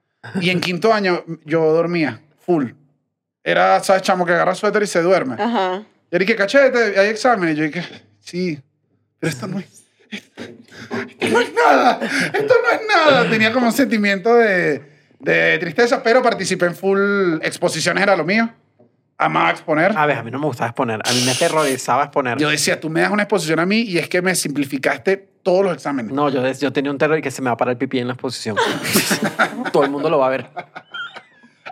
[0.41, 2.71] Y en quinto año yo dormía full.
[3.43, 5.35] Era, ¿sabes, chamo, que agarra suéter y se duerme?
[5.39, 5.83] Ajá.
[6.11, 7.51] Y dije, cachete, hay examen.
[7.51, 7.83] Y yo dije,
[8.21, 8.59] sí,
[9.19, 9.85] pero esto no es.
[10.11, 11.99] Esto no es nada.
[12.33, 13.29] Esto no es nada.
[13.29, 14.94] Tenía como un sentimiento de,
[15.25, 18.51] de tristeza, pero participé en full exposiciones, era lo mío.
[19.17, 19.97] Amaba exponer.
[19.97, 21.01] A ver, a mí no me gustaba exponer.
[21.05, 22.37] A mí me aterrorizaba exponer.
[22.39, 25.65] Yo decía, tú me das una exposición a mí y es que me simplificaste todos
[25.65, 26.13] los exámenes.
[26.13, 27.99] No, yo, yo tenía un terror y que se me va a parar el pipí
[28.01, 28.57] en la exposición.
[29.73, 30.47] Todo el mundo lo va a ver.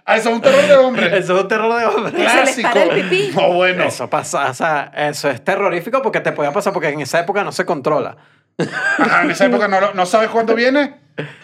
[0.04, 1.06] Ah, eso es un terror de hombre.
[1.18, 2.12] Eso es un terror de hombre.
[2.12, 2.68] Se les Clásico.
[2.72, 3.32] para el pipí.
[3.34, 3.84] No, bueno.
[3.84, 7.44] Eso pasa, o sea, eso es terrorífico porque te podía pasar porque en esa época
[7.44, 8.16] no se controla.
[8.98, 10.94] Ajá, en esa época no, lo- no sabes cuándo viene.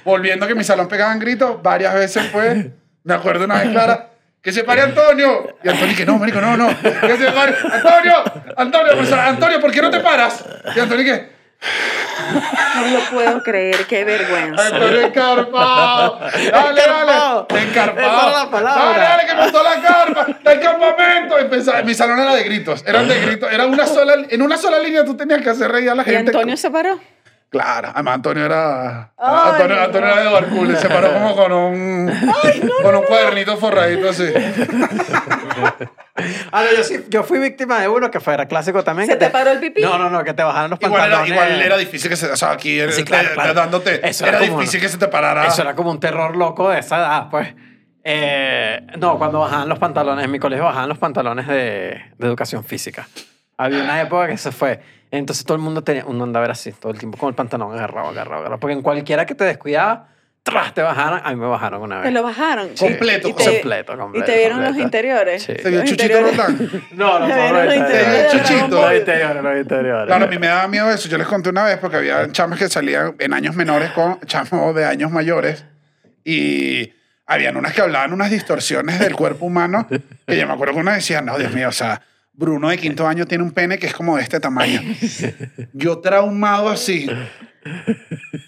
[0.05, 2.73] Volviendo que en mi salón pegaban gritos, varias veces fue.
[3.05, 4.11] Me acuerdo una vez clara.
[4.43, 5.57] Que se pare Antonio.
[5.63, 6.69] Y Antonio que no, marico, no, no.
[6.81, 7.55] Que se pare.
[7.73, 8.15] Antonio,
[8.57, 10.45] Antonio, profesor, Antonio, ¿por qué no te paras?
[10.75, 11.39] Y Antonio que.
[12.77, 14.67] No lo puedo creer, qué vergüenza.
[14.67, 16.21] Antonio encarpado.
[16.53, 16.81] Dale, dale.
[16.81, 17.47] Encarpado.
[17.51, 18.07] Encarpado.
[18.07, 18.85] Esa es la palabra.
[18.85, 20.27] Dale, dale, que montó la carpa.
[20.45, 21.39] Del campamento.
[21.39, 22.85] Empezaba- Mi salón era de gritos.
[22.87, 23.51] Eran de gritos.
[23.51, 26.07] Era una sola, en una sola línea tú tenías que hacer reír a la ¿Y
[26.07, 26.31] gente.
[26.31, 27.01] Antonio se paró?
[27.51, 29.13] Claro, además Antonio era.
[29.17, 29.83] Ay, Antonio, no.
[29.83, 32.13] Antonio era de Barcool, se paró como con un.
[32.83, 34.25] con un cuadernito forradito así.
[36.51, 39.07] Ah, no, yo, sí, yo fui víctima de uno que fue, era clásico también.
[39.07, 39.81] ¿Se que te paró el pipí?
[39.83, 41.31] No, no, no, que te bajaron los Igual era, pantalones.
[41.31, 42.29] igual era difícil que se.
[42.33, 43.55] O sea, aquí Sí, claro, te- claro.
[43.55, 44.07] dándote.
[44.09, 45.47] Eso era difícil que se te parara.
[45.47, 47.55] Eso era como un terror loco de esa edad, pues.
[48.03, 52.65] Eh, no, cuando bajaban los pantalones, en mi colegio bajaban los pantalones de, de educación
[52.65, 53.07] física.
[53.57, 54.81] Había una época que se fue.
[55.11, 58.09] Entonces todo el mundo tenía, uno andaba así, todo el tiempo con el pantalón agarrado,
[58.09, 58.61] agarrado, agarrado.
[58.61, 60.09] Porque en cualquiera que te descuidaba,
[60.43, 61.21] tras te bajaron.
[61.25, 62.13] A mí me bajaron una Te vez.
[62.15, 62.69] lo bajaron.
[62.79, 64.87] Completo, Y te- completo, completo, ¿Y te vieron los completo.
[64.87, 65.43] interiores?
[65.43, 65.55] Sí.
[65.63, 66.21] Se vio Los Chuchito.
[66.21, 66.59] Roldán.
[66.93, 68.33] No, no, no, vieron no, los no, interiores.
[68.33, 68.69] de Chuchito.
[68.83, 70.07] Los interiores, los interiores.
[70.07, 71.09] Claro, a mí me daba miedo eso.
[71.09, 74.75] Yo les conté una vez porque había chamas que salían en años menores con chamos
[74.75, 75.65] de años mayores
[76.25, 76.93] y
[77.27, 80.95] habían unas que hablaban unas distorsiones del cuerpo humano que yo me acuerdo que una
[80.95, 82.01] decía, no, Dios mío, o sea,
[82.39, 84.81] Bruno de quinto año tiene un pene que es como de este tamaño.
[85.73, 87.09] Yo traumado así.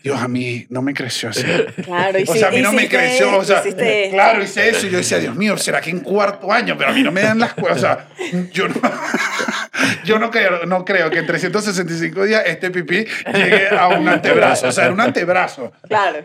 [0.02, 1.44] Dios, a mí no me creció así.
[1.84, 4.14] Claro, y O sea, a mí no me creció, o esto, sea, hiciste esto.
[4.16, 6.76] claro, hice eso y yo decía, Dios mío, ¿será que en cuarto año?
[6.78, 8.06] Pero a mí no me dan las cosas, o sea,
[8.52, 8.74] yo no,
[10.04, 13.04] yo no creo, no creo que en 365 días este pipí
[13.34, 15.72] llegue a un antebrazo, o sea, era un antebrazo.
[15.86, 16.24] Claro.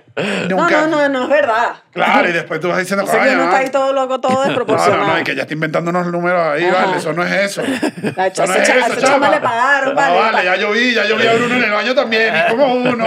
[0.49, 1.73] No, Nunca- no, no, no es verdad.
[1.91, 3.49] Claro, y después tú vas diciendo, O sea, que "Coño, uno no".
[3.51, 5.07] está ahí todo loco, todo No, desproporcionado.
[5.07, 6.85] no, no, y que ya está inventando unos números ahí, Ajá.
[6.85, 7.61] vale, eso no es eso.
[8.15, 9.29] La Eso no es eso, chama chama.
[9.29, 10.15] le pagaron, Ah, vale.
[10.19, 12.74] vale, ya yo vi, ya yo vi a Bruno en el baño también, y como
[12.75, 13.05] uno,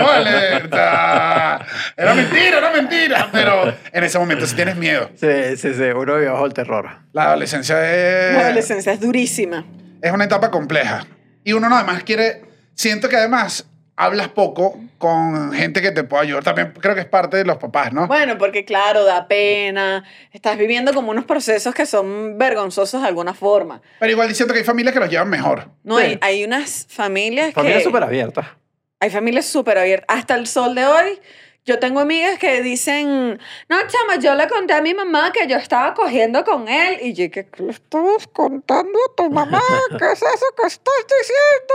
[0.70, 1.66] sea,
[1.96, 5.10] Era mentira, era mentira, pero en ese momento sí tienes miedo.
[5.16, 5.82] Sí, sí, sí.
[5.82, 6.88] Uno vive bajo el terror.
[7.12, 8.34] La adolescencia es...
[8.36, 9.64] La adolescencia es durísima.
[10.02, 11.06] es una etapa compleja.
[11.44, 12.42] Y uno no, además quiere,
[12.74, 13.66] siento que además
[13.96, 16.44] hablas poco con gente que te pueda ayudar.
[16.44, 18.06] También creo que es parte de los papás, ¿no?
[18.06, 20.04] Bueno, porque claro, da pena.
[20.32, 23.80] Estás viviendo como unos procesos que son vergonzosos de alguna forma.
[23.98, 25.68] Pero igual siento que hay familias que los llevan mejor.
[25.82, 26.04] No, Sí.
[26.04, 27.84] hay, hay unas familias Familia que...
[27.84, 28.56] súper abierta.
[29.00, 30.06] Hay familias súper abiertas.
[30.16, 31.20] Hasta el sol de hoy,
[31.64, 33.38] yo tengo amigas que dicen,
[33.68, 36.98] no, chama, yo le conté a mi mamá que yo estaba cogiendo con él.
[37.02, 39.62] Y yo, ¿qué le estabas contando a tu mamá?
[39.90, 41.74] ¿Qué es eso que estás diciendo?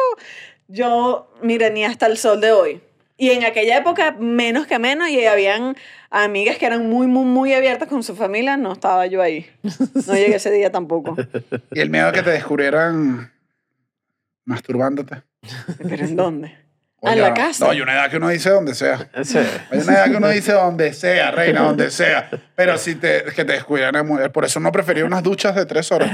[0.67, 2.81] Yo, mire, ni hasta el sol de hoy.
[3.15, 5.77] Y en aquella época, menos que menos, y habían
[6.09, 8.57] amigas que eran muy, muy, muy abiertas con su familia.
[8.57, 9.49] No estaba yo ahí.
[10.07, 11.15] No llegué ese día tampoco.
[11.71, 13.31] Y el miedo a que te descubrieran
[14.45, 15.21] masturbándote.
[15.87, 16.62] ¿Pero en dónde?
[17.03, 17.65] En la casa.
[17.65, 19.09] No, hay una edad que uno dice donde sea.
[19.23, 19.37] Sí.
[19.71, 22.29] Hay una edad que uno dice donde sea, reina, donde sea.
[22.55, 25.65] Pero si te, que te descuidan es muy- Por eso no prefería unas duchas de
[25.65, 26.09] tres horas.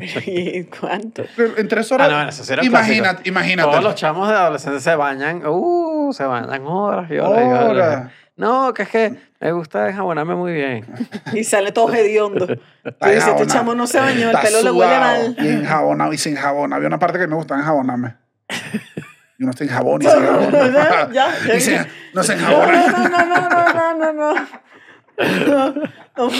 [0.26, 1.24] ¿Y cuánto?
[1.56, 2.08] En tres horas.
[2.10, 3.70] Ah, no, eso sí era imagínate, imagínate.
[3.70, 7.42] Todos los chamos de adolescentes se bañan, uh, se bañan horas y horas.
[7.44, 7.64] y horas.
[7.70, 8.12] Horas.
[8.36, 10.86] No, que es que me gusta enjabonarme muy bien.
[11.32, 12.46] Y sale todo hediondo.
[12.84, 15.36] Está dices, este chamo no se bañó, el pelo le huele mal.
[15.38, 16.72] Y enjabonado y sin jabón.
[16.72, 18.16] Había una parte que me gustaba enjabonarme.
[19.42, 20.04] Y uno está en jabón y
[21.12, 21.34] ya.
[21.56, 22.86] Y se- no se enjabona.
[22.86, 25.72] no, no, no, no, no, no,
[26.16, 26.30] no.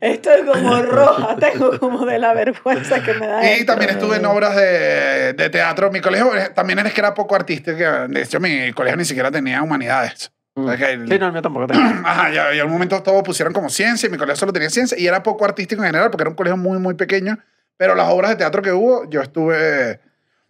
[0.00, 3.56] Estoy como roja, tengo como de la vergüenza que me da.
[3.56, 5.90] Y también estuve en obras de, de teatro.
[5.90, 7.78] Mi colegio también es que era poco artístico.
[7.78, 10.30] De hecho, mi colegio ni siquiera tenía humanidades.
[10.54, 11.82] O sea que el- Sí, no, el mío tampoco tengo.
[12.04, 15.06] Ajá, y un momento todos pusieron como ciencia y mi colegio solo tenía ciencia y
[15.06, 17.38] era poco artístico en general porque era un colegio muy, muy pequeño.
[17.78, 19.98] Pero las obras de teatro que hubo, yo estuve.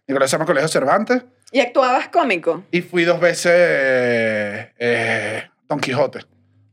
[0.05, 1.23] Mi colegio se llama Colegio Cervantes
[1.53, 2.65] ¿Y actuabas cómico?
[2.71, 6.19] y fui dos veces eh, Don Quijote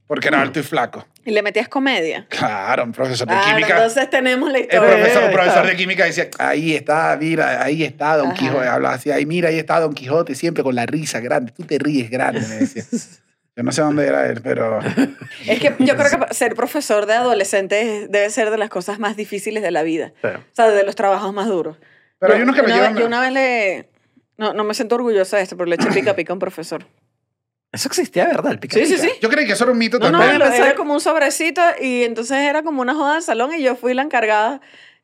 [0.06, 1.06] porque era alto y flaco.
[1.24, 2.26] ¿Y le metías comedia?
[2.28, 3.76] Claro, un profesor de Ah, química.
[3.76, 4.90] entonces tenemos la El historia.
[4.90, 8.36] profesor, un Eh, profesor de química decía, ahí está, mira, ahí está Don Ajá.
[8.36, 8.66] Quijote.
[8.66, 11.52] Hablaba así, ahí mira, ahí está Don Quijote, siempre con la risa grande.
[11.56, 12.82] Tú te ríes grande, me decía.
[13.56, 14.80] Yo no sé dónde era él, pero...
[15.46, 19.16] Es que yo creo que ser profesor de adolescentes debe ser de las cosas más
[19.16, 20.12] difíciles de la vida.
[20.22, 20.28] Sí.
[20.28, 21.76] O sea, de los trabajos más duros.
[22.20, 22.94] Pero Yo- hay unos que una llevan...
[22.94, 23.88] vez- Yo una vez le...
[24.40, 26.86] No, no me siento orgullosa de esto, pero le eché pica pica a un profesor.
[27.72, 28.52] Eso existía, ¿verdad?
[28.52, 29.04] El pica Sí, sí, pica.
[29.04, 29.10] sí.
[29.20, 30.36] Yo creí que eso era un mito No, no, también.
[30.40, 33.76] era, era como un sobrecito y entonces era como una joda del salón y yo
[33.76, 34.62] fui la encargada.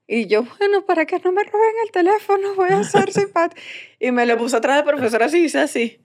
[0.09, 3.61] Y yo, bueno, para que no me roben el teléfono, voy a ser simpática.
[4.01, 6.01] Y me lo puse atrás del profesor así, hice así.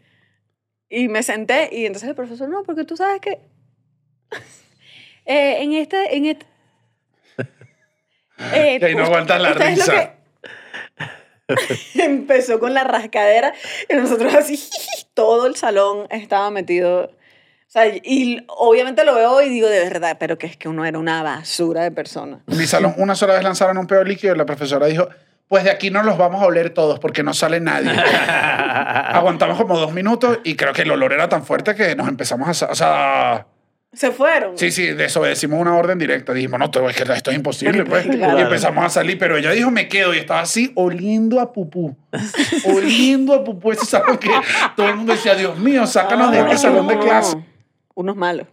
[0.90, 3.40] Y me senté y entonces el profesor, no, porque tú sabes que
[5.26, 6.18] eh, en este...
[6.18, 6.46] En este
[8.54, 10.16] eh, Que ahí no aguantas la ustedes lo risa.
[11.96, 13.54] Empezó con la rascadera
[13.90, 14.60] y nosotros así,
[15.14, 17.04] todo el salón estaba metido.
[17.04, 20.86] O sea, y obviamente lo veo y digo de verdad, pero que es que uno
[20.86, 22.42] era una basura de persona.
[22.48, 25.08] En mi salón una sola vez lanzaron un pedo líquido y la profesora dijo,
[25.48, 27.92] pues de aquí no los vamos a oler todos porque no sale nadie.
[27.92, 32.64] Aguantamos como dos minutos y creo que el olor era tan fuerte que nos empezamos
[32.64, 32.68] a...
[32.68, 33.48] O sea...
[33.94, 34.58] Se fueron.
[34.58, 36.34] Sí, sí, desobedecimos una orden directa.
[36.34, 38.06] Dijimos, no, todo es que esto es imposible, pues.
[38.12, 38.40] Claro.
[38.40, 40.14] Y empezamos a salir, pero ella dijo, me quedo.
[40.14, 41.98] Y estaba así, oliendo a pupú.
[42.66, 43.74] oliendo a pupú.
[43.74, 44.30] Ese salón que
[44.78, 47.38] todo el mundo decía, Dios mío, sácanos de este salón de clase.
[47.94, 48.48] Unos malos.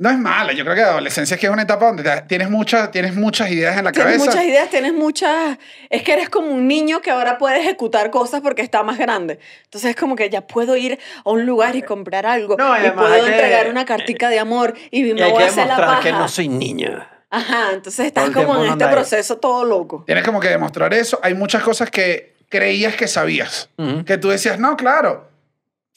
[0.00, 0.52] No es mala.
[0.54, 3.14] Yo creo que la adolescencia es que es una etapa donde te- tienes, muchas tienes
[3.14, 4.30] muchas ideas en la Tienes cabeza.
[4.30, 5.58] muchas ideas, tienes muchas...
[5.90, 9.38] Es que eres como un niño que ahora puede ejecutar cosas porque está más grande.
[9.64, 12.56] Entonces es como que ya puedo ir a un lugar y comprar algo.
[12.58, 15.22] No, y y además puedo hay que- entregar una cartica de amor y me Y
[15.22, 16.02] hay voy que a hacer la demostrar paja.
[16.02, 17.10] que no soy niña.
[17.28, 20.02] Ajá, entonces estás el como tiempo en este proceso todo loco.
[20.06, 21.20] Tienes como que demostrar eso.
[21.22, 23.68] Hay muchas cosas que creías que sabías.
[23.76, 24.04] Ujú.
[24.04, 25.29] Que tú decías, no, claro.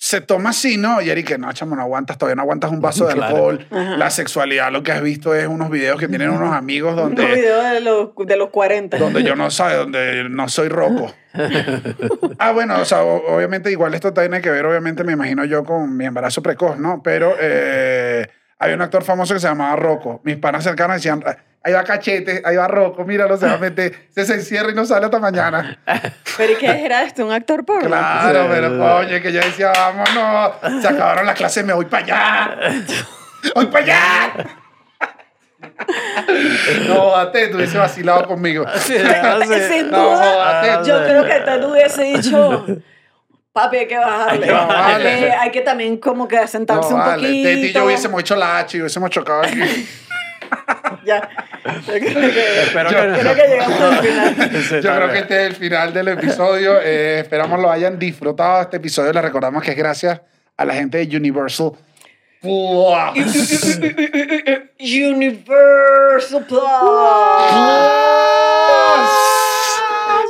[0.03, 1.01] Se toma así, ¿no?
[1.01, 3.35] Y Eric, no, chamo, no aguantas, todavía no aguantas un vaso de Claro.
[3.38, 3.65] alcohol.
[3.71, 3.95] Ajá.
[3.95, 7.25] La sexualidad, lo que has visto es unos videos que tienen unos amigos Un donde,
[7.25, 8.97] video de los, de los 40.
[8.97, 11.13] donde yo no sabe, donde no soy roco.
[12.38, 15.95] ah, bueno, o sea, obviamente igual esto tiene que ver, obviamente me imagino yo con
[15.95, 17.01] mi embarazo precoz, ¿no?
[17.01, 18.27] Pero eh,
[18.64, 20.22] había un actor famoso que se llamaba Rocco.
[20.23, 21.23] Mis panas cercanos decían,
[21.64, 24.76] ahí va Cachete, ahí va Rocco, míralo, se va a meter, se, se encierra y
[24.76, 25.77] no sale hasta mañana.
[26.38, 27.26] ¿Pero y qué era esto?
[27.26, 27.88] ¿Un actor porno?
[27.88, 28.48] Claro, Sí.
[28.52, 32.57] pero coño, que yo decía, vámonos, se acabaron las clases, me voy para allá.
[33.56, 34.34] ¡Voy para allá!
[36.88, 38.65] No, Ate, tú hubiese vacilado conmigo.
[38.77, 39.68] Sí, sé.
[39.69, 42.65] Sin No, duda, yo creo que tú hubiese dicho,
[43.53, 44.31] papi, hay que bajarle.
[44.34, 45.09] Hay que bajarle.
[45.09, 47.49] Hay que, hay que también como que asentarse No, un vale, poquito.
[47.49, 49.59] Teti y yo hubiésemos hecho la H y hubiésemos chocado aquí.
[51.05, 51.27] Ya.
[51.88, 51.99] Yo creo
[52.31, 53.17] que, Espero Yo- que no.
[53.19, 54.35] creo que llegamos al final.
[54.63, 56.80] Sí, Yo creo que este es el final del episodio.
[56.81, 58.61] Eh, esperamos lo hayan disfrutado.
[58.61, 60.21] Este episodio les recordamos que es gracias
[60.55, 61.71] a la gente de Universal.
[62.41, 63.80] Plus.
[64.80, 66.61] Universal Plus.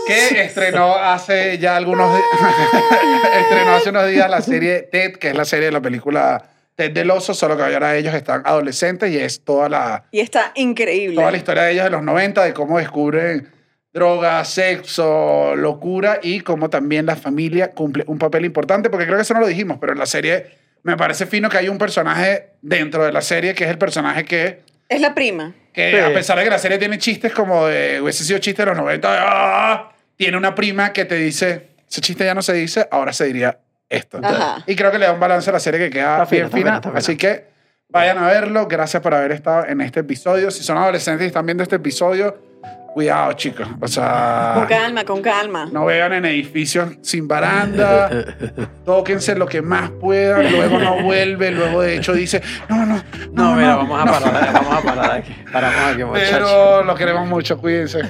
[0.07, 2.27] Que estrenó hace ya algunos días,
[3.41, 6.43] estrenó hace unos días la serie Ted, que es la serie de la película
[6.75, 10.51] Ted del Oso, solo que ahora ellos están adolescentes y es toda la, Y está
[10.55, 11.15] increíble.
[11.15, 13.49] toda la historia de ellos de los 90, de cómo descubren
[13.93, 19.21] droga, sexo, locura y cómo también la familia cumple un papel importante, porque creo que
[19.21, 20.47] eso no lo dijimos, pero en la serie
[20.81, 24.25] me parece fino que hay un personaje dentro de la serie que es el personaje
[24.25, 24.61] que
[24.93, 25.53] Es la prima.
[25.73, 25.97] que Sí.
[25.97, 28.77] a pesar de que la serie tiene chistes como de, hubiese sido chiste de los
[28.77, 32.87] 90, de, "Ah", tiene una prima que te dice, ese chiste ya no se dice,
[32.91, 33.57] ahora se diría
[33.89, 34.19] esto.
[34.23, 34.63] Ajá.
[34.67, 36.57] Y creo que le da un balance a la serie que queda Está bien fina.
[36.59, 36.97] fino, está fino.
[36.99, 37.45] Así que
[37.89, 38.67] vayan a verlo.
[38.67, 40.51] Gracias por haber estado en este episodio.
[40.51, 42.37] Si son adolescentes y están viendo este episodio,
[42.93, 43.67] Cuidado, chicos.
[43.81, 45.67] O sea, Con calma, con calma.
[45.71, 48.09] no vean en edificios sin baranda.
[48.85, 50.51] Tóquense lo que más puedan.
[50.51, 51.49] Luego no vuelve.
[51.51, 52.95] Luego, de hecho, dice: No, no,
[53.31, 53.55] No, no.
[53.55, 54.11] mira, no, vamos a no".
[54.31, 55.35] parar, vamos a parar aquí.
[55.51, 56.29] Paramos aquí, muchachos.
[56.31, 57.57] Pero lo queremos mucho.
[57.57, 58.01] Cuídense.